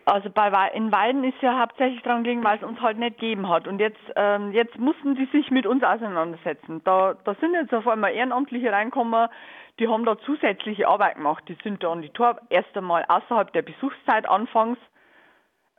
Also 0.06 0.30
bei 0.30 0.50
in 0.74 0.92
Weiden 0.92 1.24
ist 1.24 1.42
ja 1.42 1.60
hauptsächlich 1.60 2.02
dran 2.04 2.24
gelegen, 2.24 2.44
weil 2.44 2.58
es 2.58 2.64
uns 2.64 2.80
halt 2.80 2.98
nicht 2.98 3.20
gegeben 3.20 3.50
hat. 3.50 3.68
Und 3.68 3.80
jetzt, 3.80 4.00
ähm, 4.16 4.52
jetzt 4.52 4.78
mussten 4.78 5.16
die 5.16 5.26
sich 5.26 5.50
mit 5.50 5.66
uns 5.66 5.84
auseinandersetzen. 5.84 6.82
Da, 6.86 7.16
da 7.24 7.34
sind 7.36 7.56
jetzt 7.56 7.74
auf 7.74 7.88
einmal 7.88 8.14
Ehrenamtliche 8.14 8.72
reinkommen, 8.72 9.28
die 9.80 9.88
haben 9.88 10.06
da 10.06 10.18
zusätzliche 10.20 10.88
Arbeit 10.88 11.16
gemacht. 11.16 11.44
Die 11.50 11.58
sind 11.64 11.84
da 11.84 11.92
an 11.92 12.04
die 12.04 12.12
Tor 12.12 12.40
erst 12.50 12.78
einmal 12.78 13.04
außerhalb 13.08 13.52
der 13.52 13.64
Besuchszeit 13.64 14.30
anfangs 14.30 14.78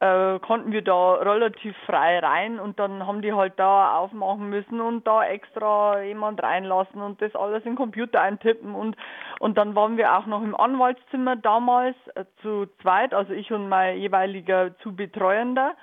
äh, 0.01 0.39
konnten 0.41 0.73
wir 0.73 0.83
da 0.83 1.15
relativ 1.15 1.75
frei 1.87 2.19
rein 2.19 2.61
und 2.61 2.79
dann 2.79 3.07
haben 3.07 3.23
die 3.23 3.33
halt 3.33 3.55
da 3.57 3.97
aufmachen 3.97 4.51
müssen 4.51 4.81
und 4.81 5.07
da 5.07 5.25
extra 5.25 6.03
jemand 6.03 6.43
reinlassen 6.43 7.01
und 7.01 7.23
das 7.23 7.35
alles 7.35 7.65
in 7.65 7.73
den 7.73 7.77
Computer 7.77 8.21
eintippen 8.21 8.75
und 8.75 8.97
und 9.39 9.57
dann 9.59 9.75
waren 9.75 9.97
wir 9.97 10.17
auch 10.17 10.27
noch 10.27 10.43
im 10.43 10.55
Anwaltszimmer 10.55 11.37
damals 11.37 11.97
äh, 12.15 12.25
zu 12.43 12.67
zweit, 12.83 13.15
also 13.15 13.33
ich 13.33 13.51
und 13.53 13.69
mein 13.69 13.99
jeweiliger 13.99 14.77
zu 14.79 14.95
Betreuender. 14.95 15.75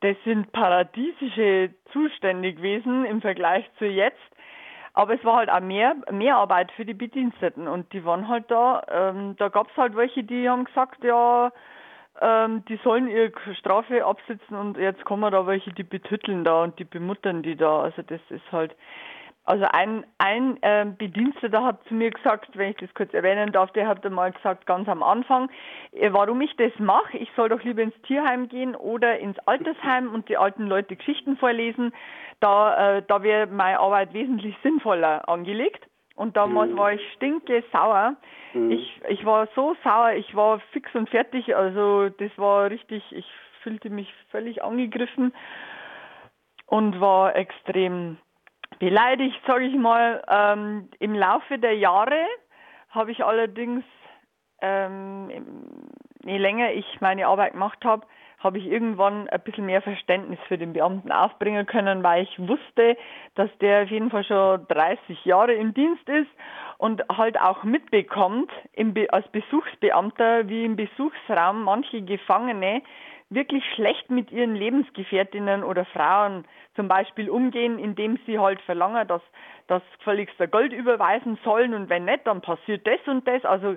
Das 0.00 0.16
sind 0.24 0.52
paradiesische 0.52 1.70
Zustände 1.92 2.52
gewesen 2.52 3.04
im 3.06 3.20
Vergleich 3.22 3.64
zu 3.78 3.86
jetzt. 3.86 4.18
Aber 4.92 5.14
es 5.14 5.24
war 5.24 5.36
halt 5.38 5.50
auch 5.50 5.60
mehr, 5.60 5.96
mehr 6.10 6.36
Arbeit 6.36 6.70
für 6.72 6.84
die 6.84 6.94
Bediensteten 6.94 7.66
und 7.66 7.92
die 7.92 8.04
waren 8.04 8.28
halt 8.28 8.50
da. 8.50 8.82
Ähm, 8.88 9.34
da 9.38 9.48
gab 9.48 9.70
es 9.70 9.76
halt 9.76 9.96
welche, 9.96 10.22
die 10.22 10.48
haben 10.48 10.64
gesagt, 10.66 11.02
ja, 11.02 11.50
ähm, 12.20 12.64
die 12.66 12.78
sollen 12.84 13.08
ihre 13.08 13.32
Strafe 13.58 14.04
absitzen 14.04 14.56
und 14.56 14.76
jetzt 14.76 15.04
kommen 15.04 15.30
da 15.32 15.46
welche, 15.46 15.72
die 15.72 15.82
betütteln 15.82 16.44
da 16.44 16.62
und 16.62 16.78
die 16.78 16.84
bemuttern 16.84 17.42
die 17.42 17.56
da. 17.56 17.80
Also 17.82 18.02
das 18.02 18.20
ist 18.30 18.52
halt, 18.52 18.74
also 19.46 19.66
ein, 19.72 20.06
ein 20.18 20.62
äh, 20.62 20.86
Bediensteter 20.86 21.62
hat 21.62 21.84
zu 21.88 21.94
mir 21.94 22.10
gesagt, 22.10 22.56
wenn 22.56 22.70
ich 22.70 22.76
das 22.76 22.94
kurz 22.94 23.12
erwähnen 23.12 23.52
darf, 23.52 23.70
der 23.72 23.86
hat 23.86 24.04
einmal 24.06 24.32
gesagt, 24.32 24.66
ganz 24.66 24.88
am 24.88 25.02
Anfang, 25.02 25.50
äh, 25.92 26.12
warum 26.12 26.40
ich 26.40 26.56
das 26.56 26.72
mache, 26.78 27.18
ich 27.18 27.28
soll 27.36 27.50
doch 27.50 27.62
lieber 27.62 27.82
ins 27.82 28.00
Tierheim 28.02 28.48
gehen 28.48 28.74
oder 28.74 29.18
ins 29.18 29.38
Altersheim 29.40 30.14
und 30.14 30.28
die 30.28 30.38
alten 30.38 30.66
Leute 30.66 30.96
Geschichten 30.96 31.36
vorlesen. 31.36 31.92
Da, 32.40 32.96
äh, 32.96 33.02
da 33.06 33.22
wäre 33.22 33.46
meine 33.46 33.80
Arbeit 33.80 34.14
wesentlich 34.14 34.56
sinnvoller 34.62 35.28
angelegt. 35.28 35.86
Und 36.14 36.36
damals 36.36 36.70
mhm. 36.72 36.78
war 36.78 36.92
ich 36.92 37.12
stinke 37.14 37.64
sauer. 37.72 38.16
Mhm. 38.52 38.70
Ich, 38.70 39.00
ich 39.08 39.24
war 39.24 39.48
so 39.54 39.76
sauer, 39.82 40.12
ich 40.12 40.34
war 40.34 40.60
fix 40.72 40.94
und 40.94 41.10
fertig. 41.10 41.56
Also 41.56 42.08
das 42.08 42.30
war 42.36 42.70
richtig, 42.70 43.02
ich 43.10 43.26
fühlte 43.62 43.90
mich 43.90 44.12
völlig 44.30 44.62
angegriffen 44.62 45.32
und 46.66 47.00
war 47.00 47.34
extrem 47.34 48.18
beleidigt, 48.78 49.40
sage 49.46 49.64
ich 49.64 49.74
mal. 49.74 50.22
Ähm, 50.28 50.88
Im 51.00 51.14
Laufe 51.14 51.58
der 51.58 51.76
Jahre 51.76 52.26
habe 52.90 53.10
ich 53.10 53.24
allerdings, 53.24 53.84
ähm, 54.60 55.30
je 56.24 56.38
länger 56.38 56.72
ich 56.72 57.00
meine 57.00 57.26
Arbeit 57.26 57.52
gemacht 57.52 57.84
habe, 57.84 58.06
habe 58.44 58.58
ich 58.58 58.66
irgendwann 58.66 59.28
ein 59.28 59.40
bisschen 59.40 59.66
mehr 59.66 59.82
Verständnis 59.82 60.38
für 60.46 60.58
den 60.58 60.72
Beamten 60.74 61.10
aufbringen 61.10 61.66
können, 61.66 62.02
weil 62.02 62.24
ich 62.24 62.38
wusste, 62.38 62.96
dass 63.34 63.50
der 63.60 63.84
auf 63.84 63.90
jeden 63.90 64.10
Fall 64.10 64.24
schon 64.24 64.66
30 64.68 65.24
Jahre 65.24 65.54
im 65.54 65.74
Dienst 65.74 66.08
ist 66.08 66.30
und 66.78 67.02
halt 67.08 67.40
auch 67.40 67.64
mitbekommt 67.64 68.52
im 68.72 68.94
als 69.10 69.26
Besuchsbeamter, 69.28 70.48
wie 70.48 70.64
im 70.64 70.76
Besuchsraum 70.76 71.64
manche 71.64 72.02
Gefangene 72.02 72.82
wirklich 73.30 73.64
schlecht 73.74 74.10
mit 74.10 74.30
ihren 74.30 74.54
Lebensgefährtinnen 74.54 75.64
oder 75.64 75.84
Frauen 75.86 76.44
zum 76.76 76.88
Beispiel 76.88 77.30
umgehen, 77.30 77.78
indem 77.78 78.18
sie 78.26 78.38
halt 78.38 78.60
verlangen, 78.62 79.06
dass 79.08 79.22
das 79.66 79.82
gefälligst 79.98 80.36
Gold 80.50 80.72
überweisen 80.72 81.38
sollen 81.44 81.74
und 81.74 81.88
wenn 81.88 82.04
nicht, 82.04 82.26
dann 82.26 82.42
passiert 82.42 82.86
das 82.86 83.00
und 83.06 83.26
das. 83.26 83.44
Also 83.44 83.76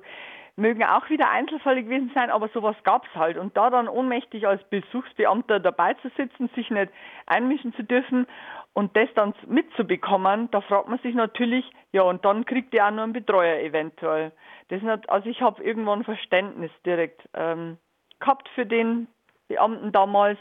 mögen 0.57 0.83
auch 0.83 1.09
wieder 1.09 1.29
Einzelfälle 1.29 1.83
gewesen 1.83 2.11
sein, 2.13 2.29
aber 2.31 2.49
sowas 2.49 2.75
gab 2.83 3.05
es 3.05 3.15
halt. 3.15 3.37
Und 3.37 3.55
da 3.55 3.69
dann 3.69 3.87
ohnmächtig 3.87 4.47
als 4.47 4.63
Besuchsbeamter 4.65 5.59
dabei 5.59 5.93
zu 5.95 6.09
sitzen, 6.17 6.49
sich 6.55 6.69
nicht 6.71 6.91
einmischen 7.27 7.73
zu 7.75 7.83
dürfen 7.83 8.27
und 8.73 8.95
das 8.97 9.07
dann 9.15 9.33
mitzubekommen, 9.47 10.49
da 10.51 10.61
fragt 10.61 10.89
man 10.89 10.99
sich 10.99 11.13
natürlich, 11.13 11.63
ja, 11.91 12.01
und 12.01 12.25
dann 12.25 12.45
kriegt 12.45 12.73
ihr 12.73 12.85
auch 12.85 12.91
nur 12.91 13.03
einen 13.03 13.13
Betreuer 13.13 13.59
eventuell. 13.59 14.31
Das 14.69 14.81
nicht, 14.81 15.09
also 15.09 15.29
ich 15.29 15.41
habe 15.41 15.63
irgendwann 15.63 16.03
Verständnis 16.03 16.71
direkt 16.85 17.29
ähm, 17.35 17.77
gehabt 18.19 18.49
für 18.55 18.65
den 18.65 19.07
Beamten 19.47 19.91
damals. 19.91 20.39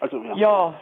Also 0.00 0.22
ja. 0.22 0.36
ja 0.36 0.80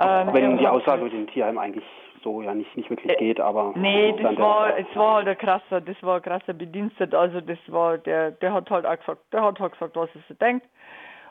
ähm, 0.00 0.34
wenn 0.34 0.56
die 0.56 0.66
Aussage 0.66 1.04
mit 1.04 1.12
dem 1.12 1.26
Tierheim 1.26 1.58
eigentlich 1.58 1.84
so 2.26 2.42
ja 2.42 2.54
nicht, 2.54 2.76
nicht 2.76 2.90
wirklich 2.90 3.12
äh, 3.12 3.16
geht, 3.16 3.40
aber. 3.40 3.72
Nee, 3.76 4.12
das 4.20 4.36
war, 4.36 4.76
es 4.76 4.96
war 4.96 5.14
halt 5.16 5.28
ein 5.28 5.38
krasser, 5.38 5.80
das 5.80 5.96
war 6.02 6.16
ein 6.16 6.22
krasser 6.22 6.52
Bediensteter, 6.52 7.20
also 7.20 7.40
das 7.40 7.58
war, 7.68 7.98
der, 7.98 8.32
der 8.32 8.52
hat 8.52 8.68
halt 8.68 8.84
auch 8.84 8.98
gesagt, 8.98 9.22
der 9.32 9.42
hat 9.42 9.60
halt 9.60 9.72
gesagt, 9.72 9.96
was 9.96 10.10
er 10.14 10.22
so 10.28 10.34
denkt. 10.34 10.66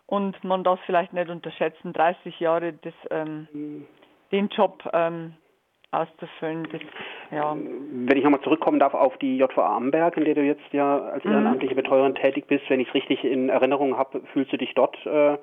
Und 0.07 0.41
man 0.43 0.63
darf 0.63 0.79
vielleicht 0.85 1.13
nicht 1.13 1.29
unterschätzen, 1.29 1.91
30 1.91 2.39
Jahre 2.39 2.73
das, 2.73 2.93
ähm, 3.09 3.47
mhm. 3.51 3.87
den 4.31 4.47
Job 4.49 4.87
ähm, 4.93 5.33
auszufüllen, 5.91 6.67
das, 6.71 6.81
ja. 7.31 7.55
Wenn 7.55 8.17
ich 8.17 8.23
nochmal 8.23 8.41
zurückkommen 8.41 8.79
darf 8.79 8.93
auf 8.93 9.17
die 9.17 9.37
JVA 9.37 9.75
Amberg, 9.75 10.15
in 10.17 10.25
der 10.25 10.35
du 10.35 10.43
jetzt 10.43 10.71
ja 10.71 10.99
als 10.99 11.25
mhm. 11.25 11.31
ehrenamtliche 11.31 11.75
Betreuerin 11.75 12.15
tätig 12.15 12.47
bist, 12.47 12.69
wenn 12.69 12.79
ich 12.79 12.87
es 12.87 12.93
richtig 12.93 13.23
in 13.23 13.49
Erinnerung 13.49 13.97
habe, 13.97 14.21
fühlst 14.31 14.53
du 14.53 14.57
dich 14.57 14.73
dort 14.75 14.95
äh, 15.05 15.37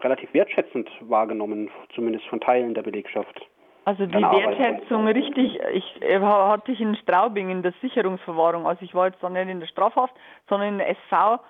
relativ 0.00 0.32
wertschätzend 0.32 0.90
wahrgenommen, 1.00 1.70
zumindest 1.94 2.26
von 2.26 2.40
Teilen 2.40 2.74
der 2.74 2.82
Belegschaft? 2.82 3.46
Also 3.84 4.06
die 4.06 4.14
Wertschätzung 4.14 5.08
richtig, 5.08 5.58
ich 5.72 6.02
äh, 6.02 6.20
hatte 6.20 6.70
ich 6.70 6.80
in 6.80 6.94
Straubing 6.96 7.50
in 7.50 7.62
der 7.62 7.74
Sicherungsverwahrung, 7.80 8.66
also 8.66 8.82
ich 8.82 8.94
war 8.94 9.06
jetzt 9.08 9.22
da 9.22 9.28
nicht 9.28 9.48
in 9.48 9.58
der 9.58 9.66
Strafhaft, 9.66 10.14
sondern 10.48 10.68
in 10.68 10.78
der 10.78 10.90
SV 10.90 11.40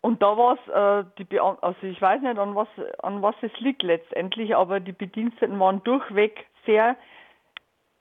und 0.00 0.22
da 0.22 0.36
war 0.36 0.54
es, 0.54 0.68
äh, 0.68 1.10
die 1.18 1.24
Be 1.24 1.40
also 1.42 1.76
ich 1.82 2.00
weiß 2.00 2.20
nicht 2.22 2.38
an 2.38 2.54
was 2.54 2.68
an 3.02 3.20
was 3.20 3.34
es 3.40 3.58
liegt 3.58 3.82
letztendlich, 3.82 4.54
aber 4.54 4.78
die 4.78 4.92
Bediensteten 4.92 5.58
waren 5.58 5.82
durchweg 5.82 6.46
sehr 6.66 6.96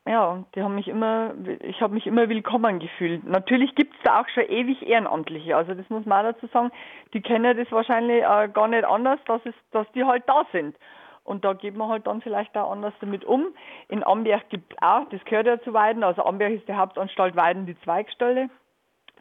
ja, 0.05 0.43
die 0.53 0.61
haben 0.61 0.75
mich 0.75 0.89
immer, 0.89 1.33
ich 1.61 1.81
habe 1.81 1.93
mich 1.93 2.05
immer 2.05 2.27
willkommen 2.27 2.79
gefühlt. 2.79 3.23
Natürlich 3.23 3.73
gibt 3.73 3.95
es 3.95 4.01
da 4.03 4.19
auch 4.19 4.27
schon 4.27 4.43
ewig 4.43 4.85
Ehrenamtliche, 4.85 5.55
also 5.55 5.73
das 5.73 5.89
muss 5.89 6.05
man 6.05 6.25
auch 6.25 6.33
dazu 6.33 6.47
sagen, 6.47 6.71
die 7.13 7.21
kennen 7.21 7.55
das 7.55 7.71
wahrscheinlich 7.71 8.21
äh, 8.21 8.49
gar 8.49 8.67
nicht 8.67 8.83
anders, 8.83 9.19
dass 9.25 9.39
es, 9.45 9.55
dass 9.71 9.89
die 9.93 10.03
halt 10.03 10.23
da 10.27 10.45
sind. 10.51 10.75
Und 11.23 11.45
da 11.45 11.53
geht 11.53 11.75
man 11.75 11.89
halt 11.89 12.05
dann 12.07 12.21
vielleicht 12.21 12.55
auch 12.57 12.71
anders 12.71 12.93
damit 12.99 13.23
um. 13.23 13.47
In 13.87 14.03
Amberg 14.03 14.49
gibt 14.49 14.73
es 14.73 14.81
auch, 14.81 15.07
das 15.09 15.23
gehört 15.25 15.47
ja 15.47 15.61
zu 15.61 15.73
Weiden, 15.73 16.03
also 16.03 16.23
Amberg 16.23 16.53
ist 16.53 16.67
die 16.67 16.73
Hauptanstalt 16.73 17.35
Weiden, 17.35 17.65
die 17.65 17.79
Zweigstelle. 17.81 18.49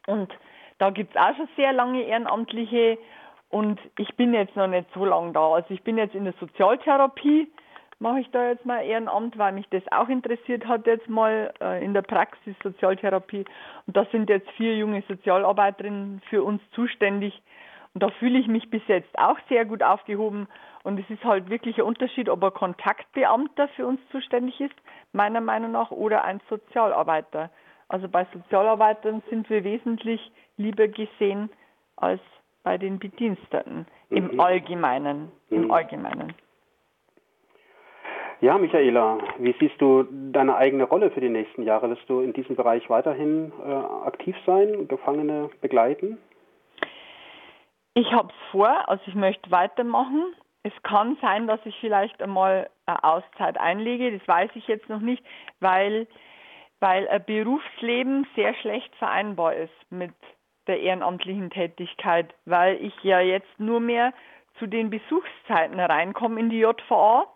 Und 0.07 0.33
da 0.79 0.91
gibt 0.91 1.15
es 1.15 1.21
auch 1.21 1.37
schon 1.37 1.49
sehr 1.57 1.73
lange 1.73 2.03
Ehrenamtliche. 2.03 2.99
Und 3.51 3.79
ich 3.99 4.17
bin 4.17 4.35
jetzt 4.35 4.57
noch 4.57 4.67
nicht 4.67 4.89
so 4.95 5.05
lange 5.05 5.33
da. 5.33 5.53
Also 5.53 5.73
ich 5.73 5.83
bin 5.83 5.99
jetzt 5.99 6.15
in 6.15 6.25
der 6.25 6.35
Sozialtherapie, 6.41 7.53
mache 8.01 8.21
ich 8.21 8.31
da 8.31 8.49
jetzt 8.49 8.67
mal 8.67 8.81
Ehrenamt, 8.81 9.39
weil 9.39 9.53
mich 9.53 9.69
das 9.69 9.83
auch 9.93 10.09
interessiert 10.09 10.67
hat 10.67 10.87
jetzt 10.87 11.09
mal 11.09 11.53
äh, 11.61 11.85
in 11.85 11.95
der 11.95 12.03
Praxis 12.03 12.57
Sozialtherapie. 12.63 13.45
Und 13.87 13.97
da 13.97 14.07
sind 14.11 14.29
jetzt 14.29 14.51
vier 14.53 14.77
junge 14.77 15.03
Sozialarbeiterinnen 15.07 16.21
für 16.29 16.43
uns 16.43 16.61
zuständig. 16.73 17.41
Und 17.95 18.03
da 18.03 18.09
fühle 18.11 18.39
ich 18.39 18.49
mich 18.49 18.71
bis 18.71 18.83
jetzt 18.89 19.19
auch 19.19 19.37
sehr 19.49 19.65
gut 19.65 19.83
aufgehoben. 19.83 20.49
Und 20.83 20.99
es 20.99 21.09
ist 21.11 21.25
halt 21.25 21.51
wirklich 21.51 21.77
ein 21.79 21.85
Unterschied, 21.85 22.29
ob 22.29 22.43
ein 22.43 22.55
Kontaktbeamter 22.55 23.69
für 23.69 23.87
uns 23.87 24.01
zuständig 24.11 24.61
ist, 24.61 24.75
meiner 25.13 25.41
Meinung 25.41 25.73
nach, 25.73 25.91
oder 25.91 26.25
ein 26.25 26.41
Sozialarbeiter. 26.49 27.51
Also 27.89 28.09
bei 28.09 28.27
Sozialarbeitern 28.33 29.23
sind 29.29 29.51
wir 29.51 29.65
wesentlich 29.65 30.33
lieber 30.57 30.89
gesehen 30.89 31.51
als 31.97 32.21
bei 32.63 32.79
den 32.79 32.99
Bediensteten 32.99 33.87
im 34.09 34.33
mhm. 34.33 34.41
Allgemeinen. 34.41 35.33
Im 35.51 35.65
mhm. 35.65 35.71
Allgemeinen. 35.71 36.35
Ja, 38.41 38.59
Michaela, 38.59 39.19
wie 39.39 39.55
siehst 39.61 39.81
du 39.81 40.05
deine 40.33 40.57
eigene 40.57 40.85
Rolle 40.85 41.11
für 41.11 41.21
die 41.21 41.29
nächsten 41.29 41.63
Jahre? 41.63 41.91
Wirst 41.91 42.09
du 42.09 42.21
in 42.21 42.33
diesem 42.33 42.57
Bereich 42.57 42.89
weiterhin 42.91 43.53
äh, 43.65 43.71
aktiv 44.07 44.35
sein, 44.47 44.89
Gefangene 44.89 45.49
begleiten? 45.61 46.19
Ich 47.95 48.11
habe 48.13 48.33
vor, 48.51 48.89
also 48.89 49.03
ich 49.07 49.15
möchte 49.15 49.51
weitermachen. 49.51 50.35
Es 50.63 50.73
kann 50.83 51.19
sein, 51.21 51.47
dass 51.47 51.61
ich 51.65 51.77
vielleicht 51.81 52.23
einmal 52.23 52.71
eine 52.87 53.05
Auszeit 53.05 53.59
einlege, 53.59 54.17
das 54.17 54.27
weiß 54.27 54.51
ich 54.55 54.67
jetzt 54.67 54.89
noch 54.89 55.01
nicht, 55.01 55.23
weil, 55.61 56.07
weil 56.81 57.07
ein 57.09 57.25
Berufsleben 57.25 58.27
sehr 58.35 58.55
schlecht 58.55 58.95
vereinbar 58.97 59.55
ist 59.55 59.75
mit 59.91 60.15
der 60.69 60.81
ehrenamtlichen 60.81 61.51
Tätigkeit, 61.51 62.33
weil 62.47 62.77
ich 62.77 62.95
ja 63.03 63.21
jetzt 63.21 63.59
nur 63.59 63.81
mehr 63.81 64.13
zu 64.59 64.67
den 64.67 64.89
Besuchszeiten 64.89 65.79
reinkomme 65.79 66.41
in 66.41 66.51
die 66.51 66.61
JVA. 66.61 67.27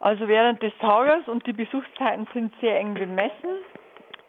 Also 0.00 0.28
während 0.28 0.62
des 0.62 0.76
Tages 0.78 1.26
und 1.28 1.46
die 1.46 1.52
Besuchszeiten 1.52 2.26
sind 2.34 2.52
sehr 2.60 2.78
eng 2.78 2.94
bemessen 2.94 3.56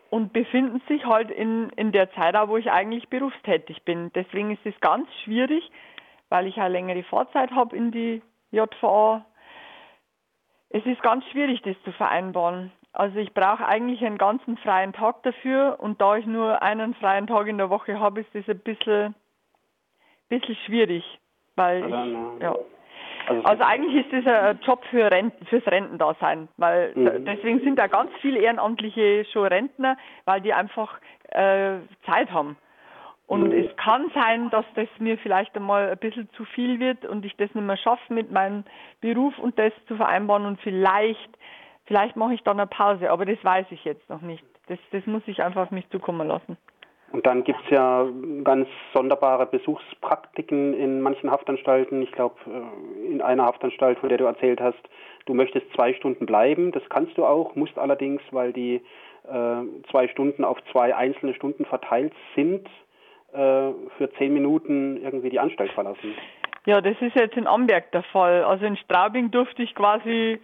und 0.10 0.34
befinden 0.34 0.82
sich 0.88 1.05
halt 1.05 1.32
in, 1.32 1.70
in 1.72 1.91
der 1.91 2.12
Zeit, 2.14 2.36
wo 2.47 2.58
ich 2.58 2.72
eigentlich 2.72 3.10
berufstätig 3.10 3.84
bin. 3.84 4.12
Deswegen 4.14 4.51
ist 4.51 4.66
es 4.66 4.80
ganz 4.80 5.08
schwierig, 5.24 5.70
weil 6.30 6.47
ich 6.47 6.58
eine 6.58 6.70
längere 6.70 7.03
Fahrzeit 7.03 7.51
habe 7.51 7.76
in 7.76 7.91
die 7.91 8.22
JVA. 8.51 9.26
Es 10.70 10.86
ist 10.86 11.01
ganz 11.01 11.26
schwierig, 11.32 11.62
das 11.62 11.76
zu 11.84 11.91
vereinbaren. 11.91 12.72
Also 12.93 13.20
ich 13.20 13.34
brauche 13.34 13.66
eigentlich 13.66 14.03
einen 14.03 14.18
ganzen 14.18 14.58
freien 14.58 14.93
Tag 14.93 15.22
dafür 15.24 15.78
und 15.80 16.01
da 16.01 16.18
ich 16.18 16.26
nur 16.26 16.62
einen 16.62 16.93
freien 16.95 17.28
Tag 17.28 17.47
in 17.47 17.58
der 17.58 17.70
Woche 17.70 17.99
habe, 17.99 18.22
ist 18.22 18.34
das 18.34 18.47
ein 18.49 18.60
bisschen, 18.60 19.14
bisschen 20.30 20.55
schwierig, 20.66 21.03
weil 21.55 21.86
ich, 21.86 22.41
ja. 22.41 22.55
Also, 23.28 23.44
also, 23.44 23.64
eigentlich 23.64 24.06
ist 24.06 24.14
das 24.14 24.34
ein 24.34 24.60
Job 24.66 24.84
für 24.90 25.12
Renten, 25.12 25.46
fürs 25.48 25.66
Rentendasein, 25.68 26.48
weil 26.58 26.94
mhm. 26.96 27.26
deswegen 27.26 27.60
sind 27.60 27.78
da 27.78 27.88
ganz 27.88 28.10
viele 28.22 28.40
Ehrenamtliche 28.40 29.26
schon 29.32 29.48
Rentner, 29.48 29.98
weil 30.26 30.40
die 30.42 30.54
einfach 30.54 30.98
äh, 31.30 31.80
Zeit 32.06 32.32
haben. 32.32 32.56
Und 33.28 33.50
mhm. 33.50 33.66
es 33.66 33.76
kann 33.76 34.10
sein, 34.16 34.50
dass 34.50 34.66
das 34.76 34.88
mir 35.00 35.18
vielleicht 35.18 35.56
einmal 35.58 35.90
ein 35.90 35.98
bisschen 35.98 36.30
zu 36.32 36.46
viel 36.46 36.80
wird 36.80 37.06
und 37.06 37.26
ich 37.26 37.36
das 37.36 37.54
nicht 37.54 37.66
mehr 37.66 37.76
schaffe 37.76 38.14
mit 38.14 38.32
meinem 38.32 38.64
Beruf 39.02 39.38
und 39.38 39.60
das 39.60 39.74
zu 39.88 39.98
vereinbaren 39.98 40.46
und 40.46 40.62
vielleicht, 40.62 41.30
vielleicht 41.86 42.16
mache 42.16 42.34
ich 42.34 42.44
dann 42.44 42.60
eine 42.60 42.68
Pause, 42.68 43.12
aber 43.12 43.26
das 43.26 43.44
weiß 43.44 43.68
ich 43.72 43.84
jetzt 43.84 44.10
noch 44.10 44.22
nicht. 44.22 44.46
Das, 44.68 44.80
das 44.92 45.06
muss 45.06 45.24
ich 45.26 45.44
einfach 45.44 45.64
auf 45.64 45.72
mich 45.72 45.90
zukommen 45.90 46.28
lassen. 46.28 46.58
Und 47.12 47.26
dann 47.26 47.43
gibt 47.43 47.60
es 47.64 47.70
ja 47.70 48.05
ganz 48.43 48.68
sonderbare 48.93 49.45
Besuchspraktiken 49.45 50.74
in 50.74 51.01
manchen 51.01 51.32
Haftanstalten. 51.32 52.01
Ich 52.01 52.12
glaube, 52.12 52.36
äh, 52.45 53.12
in 53.12 53.22
einer 53.22 53.45
Haftanstalt, 53.45 53.99
von 53.99 54.10
der 54.10 54.18
du 54.18 54.26
erzählt 54.26 54.60
hast, 54.60 54.80
du 55.26 55.34
möchtest 55.34 55.72
zwei 55.74 55.93
Stunden 55.93 56.26
bleiben. 56.26 56.72
Das 56.72 56.84
kannst 56.89 57.18
du 57.18 57.26
auch, 57.26 57.55
musst 57.55 57.78
allerdings, 57.78 58.22
weil 58.32 58.51
die 58.51 58.82
äh, 59.24 59.89
zwei 59.89 60.08
Stunden 60.10 60.43
auf 60.43 60.58
zwei 60.72 60.95
einzelne 60.95 61.34
Stunden 61.34 61.66
verteilt 61.66 62.14
sind, 62.36 62.68
äh, 63.32 63.72
für 63.97 64.10
zehn 64.18 64.34
Minuten 64.34 65.01
irgendwie 65.01 65.30
die 65.30 65.39
Anstalt 65.39 65.72
verlassen. 65.72 66.14
Ja, 66.66 66.82
das 66.82 66.97
ist 66.99 67.16
jetzt 67.16 67.38
in 67.38 67.47
Amberg 67.47 67.91
der 67.93 68.03
Fall. 68.03 68.43
Also 68.43 68.66
in 68.66 68.76
Straubing 68.76 69.32
durfte 69.32 69.64
ich 69.64 69.74
quasi 69.74 70.41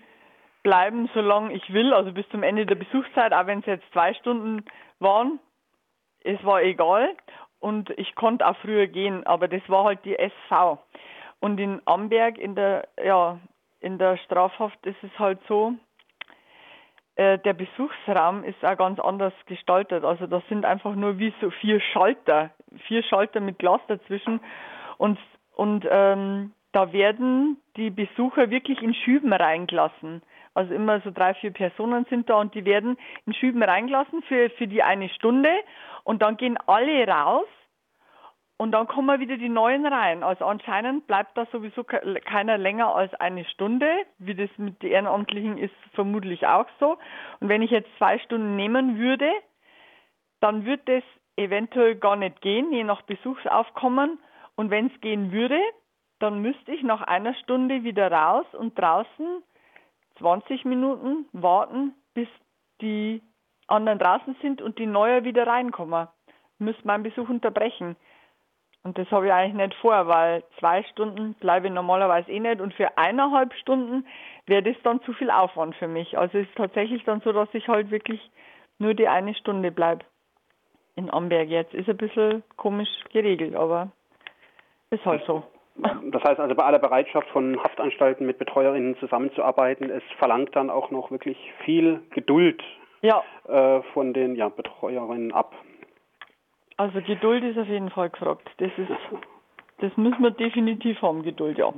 bleiben, 0.64 1.10
solange 1.14 1.54
ich 1.54 1.74
will, 1.74 1.94
also 1.94 2.14
bis 2.14 2.28
zum 2.30 2.42
Ende 2.42 2.66
der 2.66 2.76
Besuchszeit, 2.76 3.34
auch 3.34 3.48
wenn 3.48 3.60
es 3.60 3.66
jetzt 3.66 3.84
zwei 3.92 4.14
Stunden 4.14 4.64
waren 5.00 5.40
es 6.24 6.44
war 6.44 6.62
egal 6.62 7.16
und 7.60 7.90
ich 7.92 8.16
konnte 8.16 8.48
auch 8.48 8.58
früher 8.58 8.88
gehen, 8.88 9.26
aber 9.26 9.48
das 9.48 9.62
war 9.68 9.86
halt 9.86 10.04
die 10.06 10.18
SV. 10.18 10.78
Und 11.40 11.60
in 11.60 11.82
Amberg 11.86 12.38
in 12.38 12.56
der, 12.56 12.88
ja, 13.04 13.40
in 13.80 13.98
der 13.98 14.18
Strafhaft 14.18 14.86
ist 14.86 15.02
es 15.04 15.18
halt 15.20 15.40
so, 15.48 15.74
äh, 17.16 17.38
der 17.40 17.54
Besuchsraum 17.54 18.44
ist 18.44 18.64
auch 18.64 18.78
ganz 18.78 19.00
anders 19.00 19.34
gestaltet. 19.46 20.04
Also 20.04 20.26
das 20.26 20.44
sind 20.50 20.66
einfach 20.66 20.96
nur 20.96 21.20
wie 21.20 21.34
so 21.42 21.52
vier 21.52 21.80
Schalter, 21.80 22.52
vier 22.88 23.04
Schalter 23.04 23.40
mit 23.40 23.60
Glas 23.60 23.82
dazwischen 23.88 24.40
und, 24.98 25.20
und 25.56 25.86
ähm, 25.90 26.54
da 26.72 26.92
werden 26.92 27.58
die 27.78 27.92
Besucher 27.92 28.50
wirklich 28.50 28.82
in 28.82 28.94
Schüben 28.94 29.32
reingelassen. 29.32 30.24
Also 30.54 30.74
immer 30.74 31.02
so 31.02 31.12
drei, 31.12 31.34
vier 31.34 31.52
Personen 31.52 32.06
sind 32.10 32.30
da 32.30 32.36
und 32.36 32.54
die 32.54 32.66
werden 32.66 32.98
in 33.26 33.34
Schüben 33.34 33.64
reingelassen 33.64 34.22
für, 34.24 34.50
für 34.52 34.68
die 34.68 34.84
eine 34.84 35.10
Stunde 35.10 35.50
und 36.04 36.22
dann 36.22 36.38
gehen 36.38 36.58
alle 36.68 37.08
raus 37.08 37.48
und 38.58 38.72
dann 38.72 38.88
kommen 38.88 39.20
wieder 39.20 39.38
die 39.38 39.50
neuen 39.50 39.86
rein. 39.86 40.24
Also 40.24 40.46
anscheinend 40.46 41.08
bleibt 41.08 41.38
da 41.38 41.46
sowieso 41.52 41.84
keiner 41.84 42.58
länger 42.58 42.96
als 42.96 43.14
eine 43.16 43.46
Stunde, 43.46 43.92
wie 44.20 44.36
das 44.36 44.50
mit 44.58 44.82
den 44.84 44.92
Ehrenamtlichen 44.92 45.58
ist, 45.58 45.74
vermutlich 45.94 46.46
auch 46.46 46.68
so. 46.80 46.98
Und 47.40 47.50
wenn 47.50 47.62
ich 47.62 47.72
jetzt 47.72 47.90
zwei 47.98 48.20
Stunden 48.20 48.56
nehmen 48.56 48.98
würde, 48.98 49.30
dann 50.40 50.66
würde 50.66 50.84
das 50.86 51.04
eventuell 51.36 51.96
gar 51.96 52.16
nicht 52.16 52.42
gehen, 52.42 52.72
je 52.72 52.84
nach 52.84 53.02
Besuchsaufkommen. 53.02 54.20
Und 54.56 54.70
wenn 54.70 54.88
es 54.88 55.02
gehen 55.02 55.32
würde, 55.32 55.60
dann 56.20 56.40
müsste 56.40 56.72
ich 56.72 56.84
nach 56.84 57.02
einer 57.02 57.34
Stunde 57.34 57.84
wieder 57.84 58.12
raus 58.12 58.46
und 58.54 58.78
draußen 58.80 59.44
20 60.24 60.64
Minuten 60.64 61.26
warten, 61.34 61.94
bis 62.14 62.30
die 62.80 63.22
anderen 63.68 64.00
draußen 64.00 64.38
sind 64.42 64.62
und 64.62 64.80
die 64.80 64.86
Neue 64.86 65.26
wieder 65.26 65.46
reinkommen. 65.46 66.08
Müsste 66.60 66.88
meinen 66.88 67.04
Besuch 67.04 67.28
unterbrechen. 67.28 67.98
Und 68.84 68.98
das 68.98 69.12
habe 69.12 69.28
ich 69.28 69.34
eigentlich 69.34 69.68
nicht 69.68 69.76
vor, 69.82 70.08
weil 70.08 70.44
zwei 70.60 70.84
Stunden 70.84 71.34
bleibe 71.36 71.68
ich 71.68 71.74
normalerweise 71.74 72.32
eh 72.32 72.40
nicht 72.40 72.62
und 72.62 72.74
für 72.74 72.98
eineinhalb 72.98 73.54
Stunden 73.56 74.08
wäre 74.46 74.64
das 74.64 74.82
dann 74.84 75.02
zu 75.04 75.12
viel 75.12 75.30
Aufwand 75.30 75.76
für 75.76 75.90
mich. 75.90 76.18
Also 76.18 76.38
es 76.38 76.48
ist 76.48 76.56
tatsächlich 76.56 77.04
dann 77.04 77.20
so, 77.22 77.34
dass 77.34 77.50
ich 77.54 77.68
halt 77.68 77.92
wirklich 77.92 78.22
nur 78.80 78.94
die 78.94 79.10
eine 79.10 79.36
Stunde 79.36 79.72
bleibe 79.72 80.06
in 80.96 81.10
Amberg 81.10 81.50
jetzt. 81.50 81.74
Ist 81.74 81.90
ein 81.90 81.98
bisschen 81.98 82.44
komisch 82.56 82.90
geregelt, 83.12 83.56
aber 83.56 83.92
ist 84.90 85.06
halt 85.06 85.26
so. 85.26 85.44
Das 85.76 86.24
heißt 86.24 86.40
also 86.40 86.54
bei 86.54 86.64
aller 86.64 86.80
Bereitschaft 86.80 87.28
von 87.30 87.62
Haftanstalten 87.64 88.26
mit 88.26 88.38
Betreuerinnen 88.38 88.96
zusammenzuarbeiten, 88.98 89.90
es 89.90 90.04
verlangt 90.20 90.56
dann 90.56 90.70
auch 90.70 90.92
noch 90.92 91.10
wirklich 91.10 91.38
viel 91.66 92.02
Geduld 92.12 92.62
ja. 93.02 93.24
äh, 93.48 93.82
von 93.94 94.14
den 94.14 94.36
ja, 94.36 94.50
Betreuerinnen 94.50 95.32
ab. 95.32 95.54
Also 96.78 97.02
Geduld 97.02 97.44
ist 97.44 97.58
auf 97.58 97.68
jeden 97.68 97.90
Fall 97.90 98.10
gefragt. 98.10 98.50
Das 98.58 98.72
ist, 98.78 98.92
das 99.80 99.96
müssen 99.98 100.22
wir 100.22 100.32
definitiv 100.32 101.02
haben, 101.02 101.24
Geduld, 101.24 101.58
ja. 101.58 101.74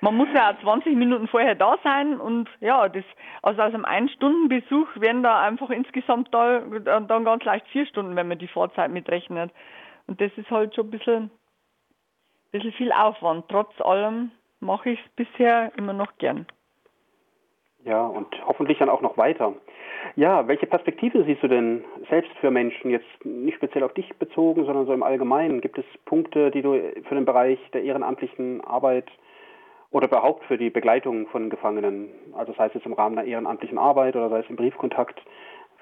Man 0.00 0.16
muss 0.16 0.28
ja 0.34 0.50
auch 0.50 0.60
20 0.60 0.96
Minuten 0.96 1.28
vorher 1.28 1.54
da 1.54 1.78
sein 1.82 2.20
und 2.20 2.48
ja, 2.60 2.88
das, 2.88 3.04
also 3.42 3.62
aus 3.62 3.72
einem 3.72 3.86
Ein-Stunden-Besuch 3.86 4.88
werden 4.96 5.22
da 5.22 5.40
einfach 5.40 5.70
insgesamt 5.70 6.28
da 6.32 6.60
dann 6.60 7.24
ganz 7.24 7.42
leicht 7.44 7.66
vier 7.68 7.86
Stunden, 7.86 8.14
wenn 8.14 8.28
man 8.28 8.38
die 8.38 8.48
Fahrzeit 8.48 8.90
mitrechnet. 8.90 9.50
Und 10.06 10.20
das 10.20 10.30
ist 10.36 10.50
halt 10.50 10.74
schon 10.74 10.88
ein 10.88 10.90
bisschen, 10.90 11.30
bisschen 12.54 12.72
viel 12.72 12.92
Aufwand. 12.92 13.46
Trotz 13.48 13.80
allem 13.80 14.30
mache 14.60 14.90
ich 14.90 15.00
es 15.00 15.12
bisher 15.16 15.72
immer 15.76 15.92
noch 15.92 16.16
gern. 16.18 16.46
Ja, 17.84 18.06
und 18.06 18.28
hoffentlich 18.46 18.78
dann 18.78 18.88
auch 18.88 19.02
noch 19.02 19.18
weiter. 19.18 19.54
Ja, 20.16 20.46
welche 20.46 20.66
Perspektive 20.66 21.24
siehst 21.24 21.42
du 21.42 21.48
denn 21.48 21.84
selbst 22.08 22.30
für 22.40 22.50
Menschen, 22.50 22.90
jetzt 22.90 23.24
nicht 23.24 23.56
speziell 23.56 23.82
auf 23.82 23.92
dich 23.94 24.08
bezogen, 24.18 24.64
sondern 24.64 24.86
so 24.86 24.92
im 24.92 25.02
Allgemeinen? 25.02 25.60
Gibt 25.60 25.78
es 25.78 25.84
Punkte, 26.04 26.50
die 26.50 26.62
du 26.62 26.74
für 27.08 27.14
den 27.14 27.24
Bereich 27.24 27.58
der 27.72 27.82
ehrenamtlichen 27.82 28.62
Arbeit 28.62 29.10
oder 29.90 30.06
überhaupt 30.06 30.44
für 30.44 30.56
die 30.56 30.70
Begleitung 30.70 31.26
von 31.28 31.50
Gefangenen, 31.50 32.10
also 32.34 32.52
sei 32.52 32.66
es 32.66 32.74
jetzt 32.74 32.86
im 32.86 32.92
Rahmen 32.92 33.16
der 33.16 33.24
ehrenamtlichen 33.24 33.78
Arbeit 33.78 34.14
oder 34.14 34.30
sei 34.30 34.40
es 34.40 34.48
im 34.48 34.56
Briefkontakt, 34.56 35.20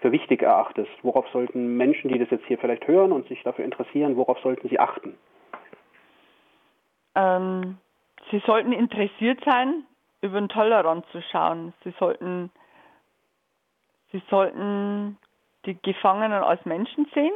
für 0.01 0.11
wichtig 0.11 0.43
erachtest? 0.43 0.91
Worauf 1.03 1.29
sollten 1.29 1.77
Menschen, 1.77 2.11
die 2.11 2.19
das 2.19 2.31
jetzt 2.31 2.47
hier 2.47 2.59
vielleicht 2.59 2.89
hören 2.89 3.13
und 3.13 3.29
sich 3.29 3.43
dafür 3.43 3.65
interessieren, 3.65 4.17
worauf 4.17 4.39
sollten 4.41 4.69
sie 4.69 4.81
achten? 4.81 5.19
Ähm, 7.15 7.79
sie 8.31 8.43
sollten 8.47 8.73
interessiert 8.73 9.43
sein, 9.45 9.85
über 10.21 10.41
den 10.41 10.49
Tellerrand 10.49 11.05
zu 11.13 11.21
schauen. 11.23 11.73
Sie 11.85 11.93
sollten 11.99 12.51
Sie 14.13 14.23
sollten 14.29 15.19
die 15.65 15.81
Gefangenen 15.81 16.43
als 16.43 16.65
Menschen 16.67 17.07
sehen, 17.15 17.33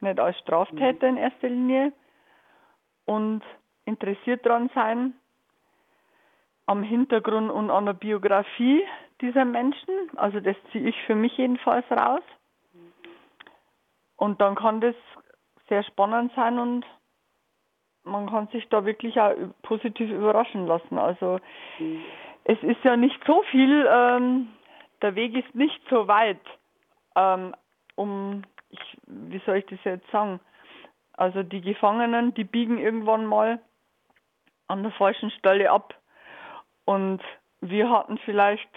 nicht 0.00 0.20
als 0.20 0.38
Straftäter 0.38 1.08
in 1.08 1.16
erster 1.16 1.48
Linie 1.48 1.92
und 3.06 3.42
interessiert 3.84 4.46
daran 4.46 4.70
sein, 4.74 5.14
am 6.66 6.84
Hintergrund 6.84 7.50
und 7.50 7.70
an 7.70 7.86
der 7.86 7.94
Biografie 7.94 8.84
dieser 9.20 9.44
Menschen. 9.44 10.16
Also 10.16 10.38
das 10.38 10.56
ziehe 10.70 10.88
ich 10.88 10.96
für 11.06 11.16
mich 11.16 11.36
jedenfalls 11.36 11.84
raus. 11.90 12.22
Und 14.16 14.40
dann 14.40 14.54
kann 14.54 14.80
das 14.80 14.94
sehr 15.68 15.82
spannend 15.82 16.32
sein 16.36 16.60
und 16.60 16.86
man 18.04 18.28
kann 18.28 18.48
sich 18.48 18.68
da 18.68 18.84
wirklich 18.84 19.20
auch 19.20 19.34
positiv 19.62 20.10
überraschen 20.10 20.66
lassen. 20.66 20.98
Also 20.98 21.38
mhm. 21.78 22.02
es 22.44 22.62
ist 22.62 22.82
ja 22.84 22.96
nicht 22.96 23.20
so 23.26 23.42
viel 23.50 23.86
ähm, 23.90 24.48
der 25.02 25.14
Weg 25.14 25.36
ist 25.36 25.54
nicht 25.54 25.80
so 25.90 26.08
weit, 26.08 26.40
ähm, 27.16 27.54
um, 27.96 28.42
ich, 28.70 28.98
wie 29.06 29.40
soll 29.44 29.56
ich 29.56 29.66
das 29.66 29.78
jetzt 29.84 30.10
sagen? 30.10 30.40
Also 31.14 31.42
die 31.42 31.60
Gefangenen, 31.60 32.32
die 32.34 32.44
biegen 32.44 32.78
irgendwann 32.78 33.26
mal 33.26 33.60
an 34.68 34.82
der 34.82 34.92
falschen 34.92 35.30
Stelle 35.32 35.70
ab. 35.70 35.94
Und 36.84 37.20
wir 37.60 37.90
hatten 37.90 38.18
vielleicht 38.18 38.70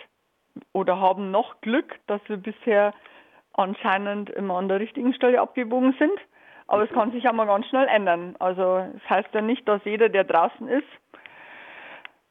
oder 0.73 0.99
haben 0.99 1.31
noch 1.31 1.61
Glück, 1.61 1.99
dass 2.07 2.21
wir 2.27 2.37
bisher 2.37 2.93
anscheinend 3.53 4.29
immer 4.29 4.57
an 4.57 4.67
der 4.67 4.79
richtigen 4.79 5.13
Stelle 5.13 5.39
abgebogen 5.39 5.95
sind. 5.97 6.19
Aber 6.67 6.83
es 6.83 6.89
kann 6.91 7.11
sich 7.11 7.27
auch 7.27 7.33
mal 7.33 7.45
ganz 7.45 7.67
schnell 7.67 7.87
ändern. 7.87 8.35
Also 8.39 8.77
es 8.77 8.93
das 9.01 9.09
heißt 9.09 9.33
ja 9.33 9.41
nicht, 9.41 9.67
dass 9.67 9.83
jeder, 9.85 10.09
der 10.09 10.23
draußen 10.23 10.67
ist, 10.67 10.87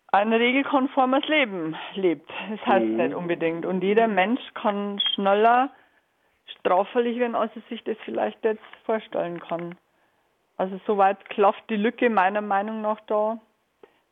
ein 0.08 0.32
regelkonformes 0.32 1.26
Leben 1.28 1.76
lebt. 1.94 2.30
Das 2.50 2.66
heißt 2.66 2.84
mhm. 2.84 2.96
nicht 2.96 3.14
unbedingt. 3.14 3.66
Und 3.66 3.82
jeder 3.82 4.08
Mensch 4.08 4.40
kann 4.54 5.00
schneller 5.14 5.70
straffällig 6.60 7.18
werden, 7.18 7.34
als 7.34 7.54
er 7.56 7.62
sich 7.68 7.82
das 7.84 7.96
vielleicht 8.04 8.44
jetzt 8.44 8.62
vorstellen 8.84 9.40
kann. 9.40 9.76
Also 10.56 10.80
soweit 10.86 11.28
klafft 11.30 11.62
die 11.68 11.76
Lücke 11.76 12.10
meiner 12.10 12.40
Meinung 12.40 12.80
nach 12.80 13.00
da 13.06 13.38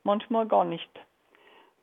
manchmal 0.03 0.47
gar 0.47 0.65
nicht. 0.65 0.91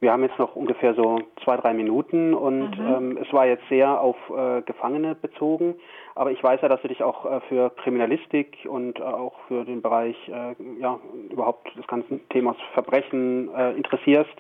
Wir 0.02 0.14
haben 0.14 0.24
jetzt 0.24 0.40
noch 0.40 0.56
ungefähr 0.56 0.94
so 0.94 1.20
zwei, 1.44 1.58
drei 1.58 1.74
Minuten 1.74 2.34
und 2.34 2.78
mhm. 2.80 2.88
ähm, 2.88 3.18
es 3.18 3.34
war 3.34 3.46
jetzt 3.46 3.68
sehr 3.68 4.00
auf 4.00 4.16
äh, 4.30 4.62
Gefangene 4.62 5.16
bezogen. 5.16 5.76
Aber 6.16 6.32
ich 6.32 6.42
weiß 6.42 6.62
ja, 6.62 6.70
dass 6.70 6.82
du 6.82 6.88
dich 6.88 7.04
auch 7.04 7.26
äh, 7.26 7.42
für 7.50 7.70
Kriminalistik 7.72 8.66
und 8.66 9.00
äh, 9.00 9.04
auch 9.04 9.36
für 9.50 9.66
den 9.66 9.82
Bereich, 9.82 10.16
äh, 10.30 10.56
ja, 10.80 11.00
überhaupt 11.30 11.76
des 11.78 11.86
ganzen 11.88 12.28
Themas 12.30 12.56
Verbrechen 12.74 13.54
äh, 13.54 13.72
interessierst. 13.74 14.36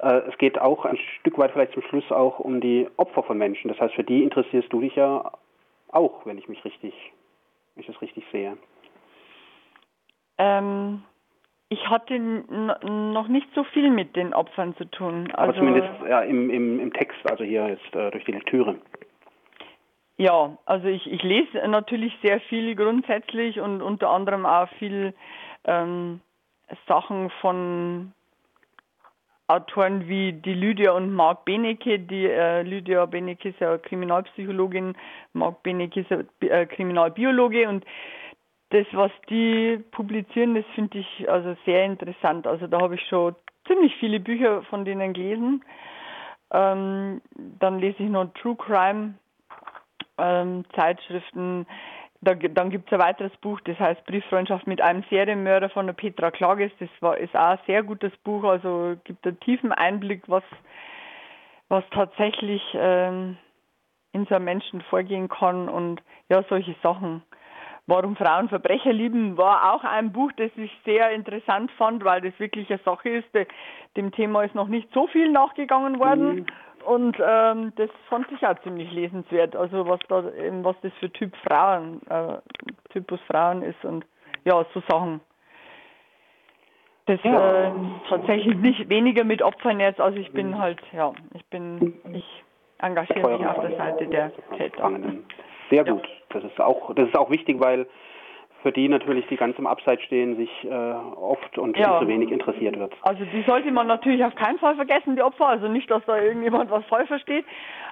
Äh, 0.00 0.22
es 0.28 0.38
geht 0.38 0.60
auch 0.60 0.84
ein 0.84 0.98
Stück 1.20 1.38
weit 1.38 1.52
vielleicht 1.52 1.74
zum 1.74 1.82
Schluss 1.82 2.10
auch 2.10 2.40
um 2.40 2.60
die 2.60 2.88
Opfer 2.96 3.22
von 3.22 3.38
Menschen. 3.38 3.68
Das 3.68 3.80
heißt, 3.80 3.94
für 3.94 4.04
die 4.04 4.24
interessierst 4.24 4.72
du 4.72 4.80
dich 4.80 4.96
ja 4.96 5.30
auch, 5.90 6.26
wenn 6.26 6.38
ich 6.38 6.48
mich 6.48 6.64
richtig, 6.64 6.94
wenn 7.74 7.82
ich 7.82 7.86
das 7.86 8.02
richtig 8.02 8.24
sehe. 8.32 8.56
Ähm, 10.38 11.02
ich 11.70 11.88
hatte 11.88 12.18
noch 12.18 13.28
nicht 13.28 13.48
so 13.54 13.64
viel 13.64 13.90
mit 13.90 14.16
den 14.16 14.32
Opfern 14.32 14.74
zu 14.76 14.84
tun. 14.86 15.30
Also, 15.32 15.42
Aber 15.42 15.54
zumindest 15.54 15.88
ja, 16.08 16.20
im, 16.20 16.50
im, 16.50 16.80
im 16.80 16.92
Text, 16.92 17.18
also 17.30 17.44
hier 17.44 17.68
jetzt 17.68 17.94
äh, 17.94 18.10
durch 18.10 18.24
die 18.24 18.32
Lektüre. 18.32 18.76
Ja, 20.16 20.56
also 20.64 20.88
ich, 20.88 21.06
ich 21.10 21.22
lese 21.22 21.58
natürlich 21.68 22.12
sehr 22.22 22.40
viel 22.40 22.74
grundsätzlich 22.74 23.60
und 23.60 23.82
unter 23.82 24.10
anderem 24.10 24.46
auch 24.46 24.68
viel 24.78 25.14
ähm, 25.64 26.20
Sachen 26.88 27.30
von 27.40 28.12
Autoren 29.46 30.08
wie 30.08 30.32
die 30.32 30.54
Lydia 30.54 30.92
und 30.92 31.12
Marc 31.12 31.44
Benecke. 31.44 31.98
Die 31.98 32.26
äh, 32.26 32.62
Lydia 32.62 33.06
Benecke 33.06 33.50
ist 33.50 33.60
ja 33.60 33.78
Kriminalpsychologin, 33.78 34.96
Marc 35.34 35.62
Benecke 35.62 36.00
ist 36.00 36.10
ja 36.10 36.20
äh, 36.40 36.66
Kriminalbiologe 36.66 37.68
und 37.68 37.84
das, 38.70 38.86
was 38.92 39.10
die 39.30 39.82
publizieren, 39.92 40.54
das 40.54 40.64
finde 40.74 40.98
ich 40.98 41.30
also 41.30 41.56
sehr 41.64 41.84
interessant. 41.84 42.46
Also 42.46 42.66
da 42.66 42.80
habe 42.80 42.96
ich 42.96 43.06
schon 43.08 43.34
ziemlich 43.66 43.94
viele 43.96 44.20
Bücher 44.20 44.62
von 44.64 44.84
denen 44.84 45.12
gelesen. 45.14 45.64
Ähm, 46.52 47.20
dann 47.36 47.78
lese 47.78 48.02
ich 48.02 48.10
noch 48.10 48.32
True 48.34 48.56
Crime 48.56 49.14
ähm, 50.18 50.64
Zeitschriften. 50.74 51.66
Da, 52.20 52.34
dann 52.34 52.70
gibt 52.70 52.88
es 52.88 52.92
ein 52.92 53.04
weiteres 53.04 53.36
Buch, 53.38 53.60
das 53.60 53.78
heißt 53.78 54.04
Brieffreundschaft 54.04 54.66
mit 54.66 54.80
einem 54.80 55.04
Serienmörder 55.08 55.70
von 55.70 55.86
der 55.86 55.92
Petra 55.92 56.30
Klages. 56.30 56.72
Das 56.80 56.88
war, 57.00 57.16
ist 57.16 57.36
auch 57.36 57.50
ein 57.50 57.58
sehr 57.66 57.82
gutes 57.84 58.14
Buch, 58.18 58.42
also 58.44 58.96
gibt 59.04 59.24
einen 59.26 59.38
tiefen 59.40 59.72
Einblick, 59.72 60.22
was, 60.26 60.42
was 61.68 61.84
tatsächlich 61.90 62.62
ähm, 62.74 63.38
in 64.12 64.26
so 64.26 64.34
einem 64.34 64.46
Menschen 64.46 64.80
vorgehen 64.82 65.28
kann 65.28 65.68
und 65.68 66.02
ja, 66.28 66.42
solche 66.48 66.74
Sachen. 66.82 67.22
Warum 67.88 68.16
Frauen 68.16 68.50
Verbrecher 68.50 68.92
lieben, 68.92 69.38
war 69.38 69.72
auch 69.72 69.82
ein 69.82 70.12
Buch, 70.12 70.30
das 70.36 70.50
ich 70.56 70.70
sehr 70.84 71.10
interessant 71.10 71.70
fand, 71.72 72.04
weil 72.04 72.20
das 72.20 72.38
wirklich 72.38 72.68
eine 72.68 72.78
Sache 72.84 73.08
ist. 73.08 73.28
Dem 73.96 74.12
Thema 74.12 74.42
ist 74.44 74.54
noch 74.54 74.68
nicht 74.68 74.92
so 74.92 75.06
viel 75.06 75.32
nachgegangen 75.32 75.98
worden. 75.98 76.34
Mhm. 76.34 76.46
Und 76.84 77.16
ähm, 77.18 77.72
das 77.76 77.88
fand 78.10 78.30
ich 78.30 78.46
auch 78.46 78.58
ziemlich 78.62 78.92
lesenswert. 78.92 79.56
Also 79.56 79.88
was 79.88 80.00
da 80.08 80.22
eben, 80.32 80.64
was 80.64 80.76
das 80.82 80.92
für 81.00 81.10
Typ 81.10 81.34
Frauen, 81.36 82.02
äh, 82.10 82.36
Typus 82.90 83.20
Frauen 83.22 83.62
ist 83.62 83.82
und 83.82 84.04
ja, 84.44 84.66
so 84.74 84.82
Sachen. 84.86 85.22
Das 87.06 87.18
ja. 87.22 87.68
äh, 87.68 87.72
tatsächlich 88.10 88.54
nicht 88.58 88.90
weniger 88.90 89.24
mit 89.24 89.40
Opfern 89.40 89.80
jetzt, 89.80 89.98
also 89.98 90.18
ich 90.18 90.30
bin 90.32 90.58
halt, 90.58 90.78
ja, 90.92 91.14
ich 91.32 91.44
bin, 91.46 91.94
ich 92.12 92.44
engagiere 92.80 93.38
mich 93.38 93.46
auf 93.46 93.60
der 93.62 93.76
Seite 93.78 94.06
der 94.08 94.30
Täter. 94.58 94.92
Sehr 95.70 95.84
gut. 95.84 96.06
Ja. 96.06 96.17
Das 96.30 96.44
ist 96.44 96.60
auch, 96.60 96.94
das 96.94 97.08
ist 97.08 97.16
auch 97.16 97.30
wichtig, 97.30 97.60
weil 97.60 97.86
für 98.62 98.72
die 98.72 98.88
natürlich, 98.88 99.26
die 99.28 99.36
ganz 99.36 99.56
im 99.58 99.66
Abseits 99.66 100.02
stehen, 100.02 100.36
sich 100.36 100.50
äh, 100.64 100.68
oft 100.68 101.58
und 101.58 101.76
ja. 101.76 102.00
zu 102.00 102.08
wenig 102.08 102.30
interessiert 102.30 102.78
wird. 102.78 102.92
Also 103.02 103.24
die 103.24 103.42
sollte 103.42 103.70
man 103.70 103.86
natürlich 103.86 104.24
auf 104.24 104.34
keinen 104.34 104.58
Fall 104.58 104.74
vergessen, 104.74 105.14
die 105.14 105.22
Opfer. 105.22 105.46
Also 105.46 105.68
nicht, 105.68 105.90
dass 105.90 106.04
da 106.06 106.20
irgendjemand 106.20 106.70
was 106.70 106.84
falsch 106.86 107.08
versteht, 107.08 107.44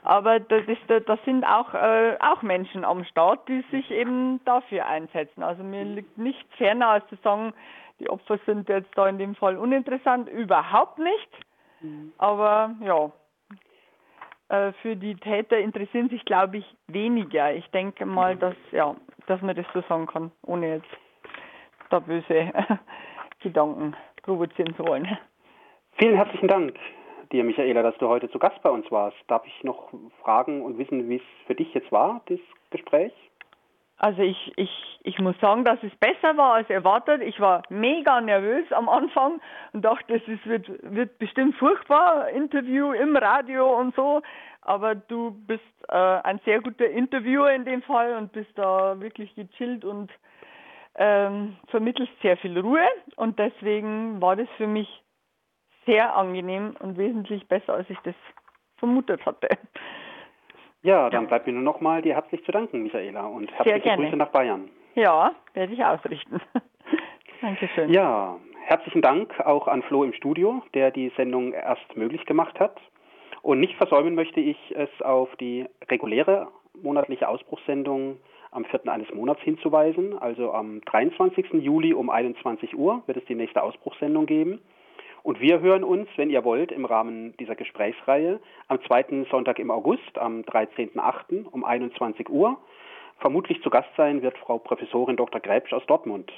aber 0.03 0.41
das, 0.41 0.65
ist, 0.67 0.81
das 0.89 1.19
sind 1.25 1.45
auch, 1.45 1.73
äh, 1.75 2.17
auch 2.21 2.43
Menschen 2.43 2.85
am 2.85 3.05
Start, 3.05 3.49
die 3.49 3.63
sich 3.71 3.91
eben 3.91 4.41
dafür 4.45 4.87
einsetzen. 4.87 5.43
Also 5.43 5.63
mir 5.63 5.85
liegt 5.85 6.19
nichts 6.19 6.53
ferner, 6.57 6.89
als 6.89 7.07
zu 7.09 7.17
sagen, 7.23 7.53
die 8.01 8.11
Opfer 8.11 8.39
sind 8.45 8.69
jetzt 8.69 8.91
da 8.97 9.09
in 9.09 9.19
dem 9.19 9.35
Fall 9.35 9.57
uninteressant, 9.57 10.29
überhaupt 10.29 10.99
nicht. 10.99 11.31
Mhm. 11.81 12.13
Aber 12.19 12.75
ja, 12.81 13.11
für 14.49 14.97
die 14.97 15.17
Täter 15.17 15.59
interessieren 15.59 16.09
sich, 16.09 16.25
glaube 16.25 16.59
ich, 16.59 16.77
weniger. 16.87 17.53
Ich 17.53 17.67
denke 17.71 18.07
mal, 18.07 18.37
mhm. 18.37 18.41
dass 18.41 18.55
ja, 18.73 18.95
dass 19.27 19.43
man 19.43 19.57
das 19.57 19.67
so 19.75 19.81
sagen 19.89 20.07
kann, 20.07 20.31
ohne 20.43 20.77
jetzt 20.77 20.89
da 21.91 21.99
böse 21.99 22.53
Gedanken 23.41 23.97
provozieren 24.23 24.75
zu 24.77 24.87
wollen. 24.87 25.09
Vielen 25.99 26.17
herzlichen 26.17 26.49
Dank 26.49 26.75
dir, 27.33 27.45
Michaela, 27.45 27.83
dass 27.83 27.97
du 27.99 28.09
heute 28.09 28.31
zu 28.31 28.39
Gast 28.39 28.61
bei 28.63 28.71
uns 28.71 28.91
warst. 28.91 29.17
Darf 29.29 29.47
ich 29.47 29.65
noch 29.65 29.91
fragen 30.23 30.63
und 30.63 30.79
wissen, 30.79 31.09
wie 31.09 31.17
es 31.17 31.23
für 31.47 31.55
dich 31.55 31.73
jetzt 31.75 31.91
war, 31.91 32.23
das 32.27 32.39
Gespräch? 32.71 33.13
Also 33.99 34.23
ich, 34.23 34.53
ich, 34.57 35.01
ich 35.05 35.19
muss 35.19 35.39
sagen, 35.41 35.65
dass 35.65 35.83
es 35.83 35.95
besser 35.97 36.37
war 36.37 36.55
als 36.55 36.69
erwartet. 36.69 37.23
Ich 37.23 37.41
war 37.41 37.63
mega 37.71 38.21
nervös 38.21 38.71
am 38.73 38.89
Anfang 38.89 39.41
und 39.73 39.83
dachte, 39.83 40.15
es 40.17 40.47
wird, 40.47 40.69
wird 40.83 41.19
bestimmt 41.19 41.57
furchtbar, 41.57 42.29
Interview 42.29 42.93
im 42.93 43.17
Radio 43.17 43.79
und 43.79 43.95
so 43.95 44.23
aber 44.67 44.97
du 44.97 45.31
bist 45.31 45.63
äh, 45.89 45.95
ein 45.97 46.41
sehr 46.45 46.61
guter 46.61 46.89
Interviewer 46.89 47.53
in 47.53 47.65
dem 47.65 47.83
Fall 47.83 48.17
und 48.17 48.33
bist 48.33 48.51
da 48.57 49.01
wirklich 49.01 49.33
gechillt 49.37 49.85
und 49.85 50.11
ähm, 50.97 51.57
vermittelst 51.69 52.13
sehr 52.21 52.37
viel 52.37 52.59
Ruhe 52.59 52.87
und 53.15 53.39
deswegen 53.39 54.21
war 54.21 54.35
das 54.35 54.49
für 54.57 54.67
mich 54.67 54.89
sehr 55.87 56.17
angenehm 56.17 56.75
und 56.81 56.99
wesentlich 56.99 57.47
besser, 57.47 57.75
als 57.75 57.89
ich 57.91 57.99
das 58.01 58.15
vermutet 58.79 59.25
hatte. 59.25 59.49
Ja, 60.83 61.11
dann 61.11 61.27
bleibt 61.27 61.47
mir 61.47 61.53
nur 61.53 61.63
noch 61.63 61.81
mal 61.81 62.03
dir 62.03 62.15
herzlich 62.15 62.45
zu 62.45 62.53
danken, 62.53 62.85
Michaela, 62.85 63.27
und 63.27 63.51
herzliche 63.53 63.97
Grüße 63.97 64.17
nach 64.17 64.29
Bayern. 64.29 64.71
Ja, 64.95 65.33
werde 65.55 65.73
ich 65.73 65.85
ausrichten. 65.85 66.41
Dankeschön. 67.41 67.91
Ja, 67.91 68.37
herzlichen 68.67 69.03
Dank 69.03 69.39
auch 69.41 69.69
an 69.69 69.83
Flo 69.83 70.05
im 70.05 70.13
Studio, 70.13 70.63
der 70.75 70.91
die 70.91 71.13
Sendung 71.17 71.53
erst 71.53 71.97
möglich 71.97 72.25
gemacht 72.25 72.59
hat. 72.61 72.81
Und 73.43 73.61
nicht 73.61 73.77
versäumen 73.77 74.15
möchte 74.15 74.41
ich 74.41 74.57
es 74.75 74.89
auf 75.03 75.35
die 75.37 75.67
reguläre 75.91 76.49
monatliche 76.83 77.29
Ausbruchssendung 77.29 78.19
am 78.51 78.65
4. 78.65 78.89
eines 78.89 79.13
Monats 79.15 79.41
hinzuweisen. 79.43 80.19
Also 80.19 80.53
am 80.53 80.81
23. 80.83 81.53
Juli 81.53 81.93
um 81.95 82.11
21 82.11 82.77
Uhr 82.77 83.03
wird 83.07 83.19
es 83.19 83.25
die 83.27 83.35
nächste 83.35 83.63
Ausbruchssendung 83.63 84.27
geben. 84.27 84.61
Und 85.27 85.41
wir 85.41 85.59
hören 85.59 85.83
uns, 85.83 86.09
wenn 86.15 86.31
ihr 86.31 86.45
wollt, 86.45 86.71
im 86.71 86.85
Rahmen 86.85 87.37
dieser 87.39 87.57
Gesprächsreihe 87.57 88.39
am 88.69 88.81
zweiten 88.85 89.25
Sonntag 89.25 89.59
im 89.59 89.73
August, 89.73 90.17
am 90.19 90.43
13.8. 90.43 91.49
um 91.51 91.65
21 91.65 92.29
Uhr. 92.29 92.59
Vermutlich 93.19 93.61
zu 93.61 93.69
Gast 93.69 93.89
sein 93.97 94.23
wird 94.23 94.39
Frau 94.39 94.59
Professorin 94.59 95.17
Dr. 95.17 95.41
Gräbsch 95.41 95.73
aus 95.73 95.85
Dortmund. 95.87 96.31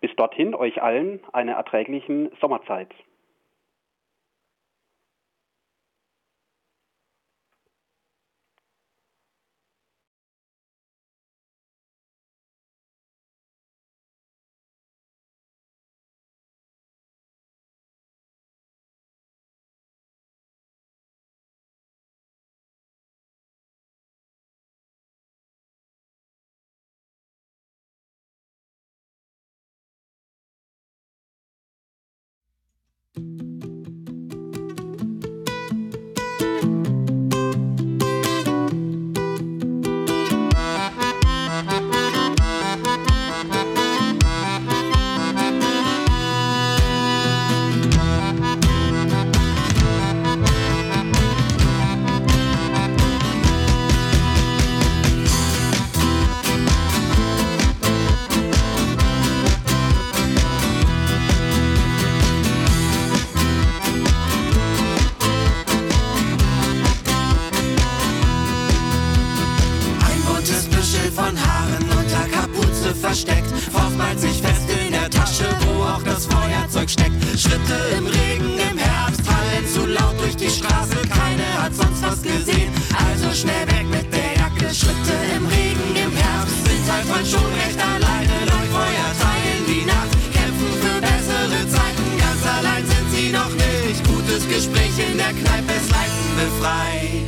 Bis 0.00 0.14
dorthin 0.14 0.54
euch 0.54 0.80
allen 0.80 1.18
eine 1.32 1.54
erträglichen 1.54 2.30
Sommerzeit. 2.40 2.90
versteckt, 73.08 73.50
oftmals 73.72 74.20
sich 74.20 74.42
fest 74.42 74.68
in 74.68 74.92
der 74.92 75.08
Tasche, 75.08 75.48
wo 75.64 75.82
auch 75.82 76.02
das 76.02 76.26
Feuerzeug 76.26 76.90
steckt. 76.90 77.16
Schritte 77.38 77.78
im 77.96 78.06
Regen, 78.06 78.52
im 78.70 78.76
Herbst, 78.76 79.22
hallen 79.26 79.66
zu 79.66 79.86
laut 79.86 80.16
durch 80.20 80.36
die 80.36 80.50
Straße, 80.50 80.98
keine 81.08 81.46
hat 81.62 81.74
sonst 81.74 82.02
was 82.02 82.20
gesehen, 82.22 82.70
also 83.08 83.32
schnell 83.32 83.64
weg 83.72 83.86
mit 83.90 84.12
der 84.12 84.30
Jacke. 84.36 84.74
Schritte 84.74 85.16
im 85.34 85.46
Regen, 85.46 85.88
im 86.04 86.12
Herbst, 86.22 86.58
sind 86.66 86.84
halt 86.92 87.08
man 87.08 87.24
schon 87.24 87.50
recht 87.62 87.80
alleine, 87.80 88.34
Leuchtfeuer 88.52 89.10
teilen 89.24 89.62
die 89.66 89.84
Nacht, 89.86 90.12
kämpfen 90.36 90.72
für 90.82 91.00
bessere 91.00 91.60
Zeiten, 91.76 92.08
ganz 92.22 92.42
allein 92.56 92.84
sind 92.92 93.08
sie 93.14 93.30
noch 93.32 93.54
nicht. 93.64 94.00
Gutes 94.04 94.42
Gespräch 94.52 94.94
in 95.10 95.16
der 95.16 95.32
Kneipe, 95.32 95.72
es 95.80 95.88
leiten 95.96 96.28
befreit. 96.36 97.24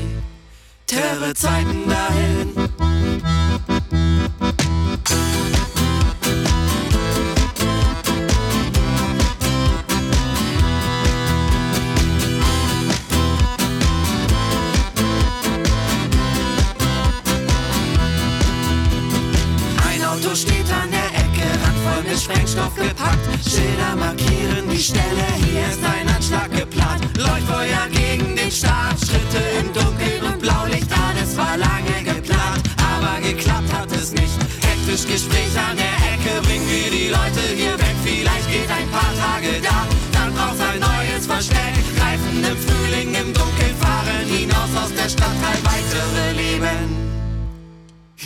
Terre 0.86 1.32
Zeiten 1.34 1.88
dahin. 1.88 2.70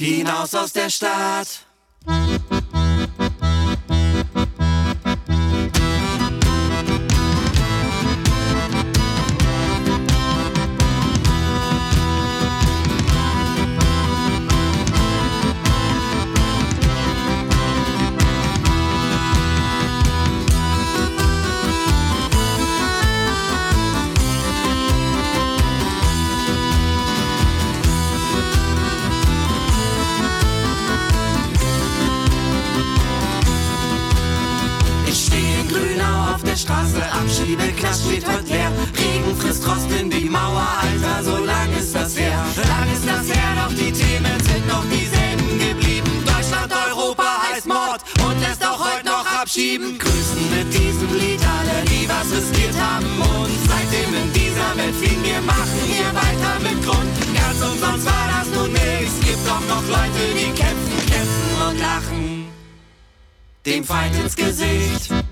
Heimat. 0.05 1.64
Abschieben. 49.55 49.99
Grüßen 49.99 50.51
mit 50.51 50.75
diesem 50.75 51.15
Lied 51.15 51.41
alle, 51.47 51.85
die 51.87 52.09
was 52.09 52.31
riskiert 52.33 52.75
haben. 52.81 53.07
Und 53.21 53.51
seitdem 53.69 54.15
in 54.15 54.33
dieser 54.33 54.77
Welt 54.77 54.95
fliehen 54.95 55.23
wir, 55.23 55.41
machen 55.43 55.81
hier 55.87 56.13
weiter 56.15 56.61
mit 56.61 56.85
Grund. 56.85 57.15
Ganz 57.35 57.61
umsonst 57.63 58.07
war 58.07 58.29
das 58.29 58.49
nun 58.55 58.73
nichts. 58.73 59.21
Gibt 59.21 59.47
doch 59.47 59.61
noch 59.69 59.87
Leute, 59.89 60.23
die 60.35 60.51
kämpfen, 60.61 61.07
kämpfen 61.07 61.69
und 61.69 61.81
lachen. 61.81 62.47
Dem 63.65 63.85
Feind 63.85 64.17
ins 64.17 64.37
Gesicht. 64.37 65.24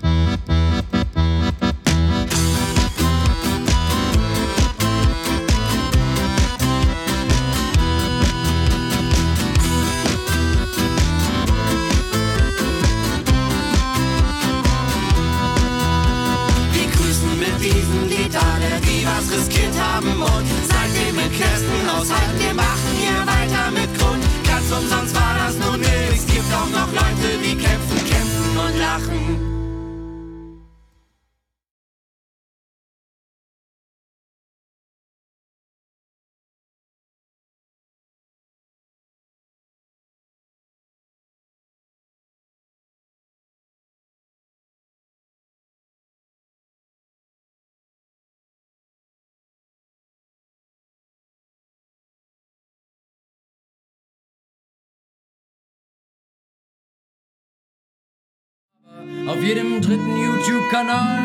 Auf 59.43 59.49
jedem 59.49 59.81
dritten 59.81 60.15
YouTube-Kanal 60.15 61.19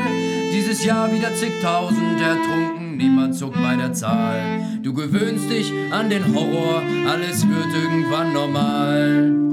dieses 0.53 0.85
Jahr 0.85 1.12
wieder 1.12 1.33
zigtausend 1.37 2.21
ertrunken, 2.21 2.97
niemand 2.97 3.37
zuckt 3.37 3.55
bei 3.62 3.77
der 3.77 3.93
Zahl. 3.93 4.61
Du 4.83 4.93
gewöhnst 4.93 5.49
dich 5.49 5.73
an 5.93 6.11
den 6.11 6.35
Horror, 6.35 6.83
alles 7.07 7.49
wird 7.49 7.69
irgendwann 7.81 8.33
normal. 8.33 9.47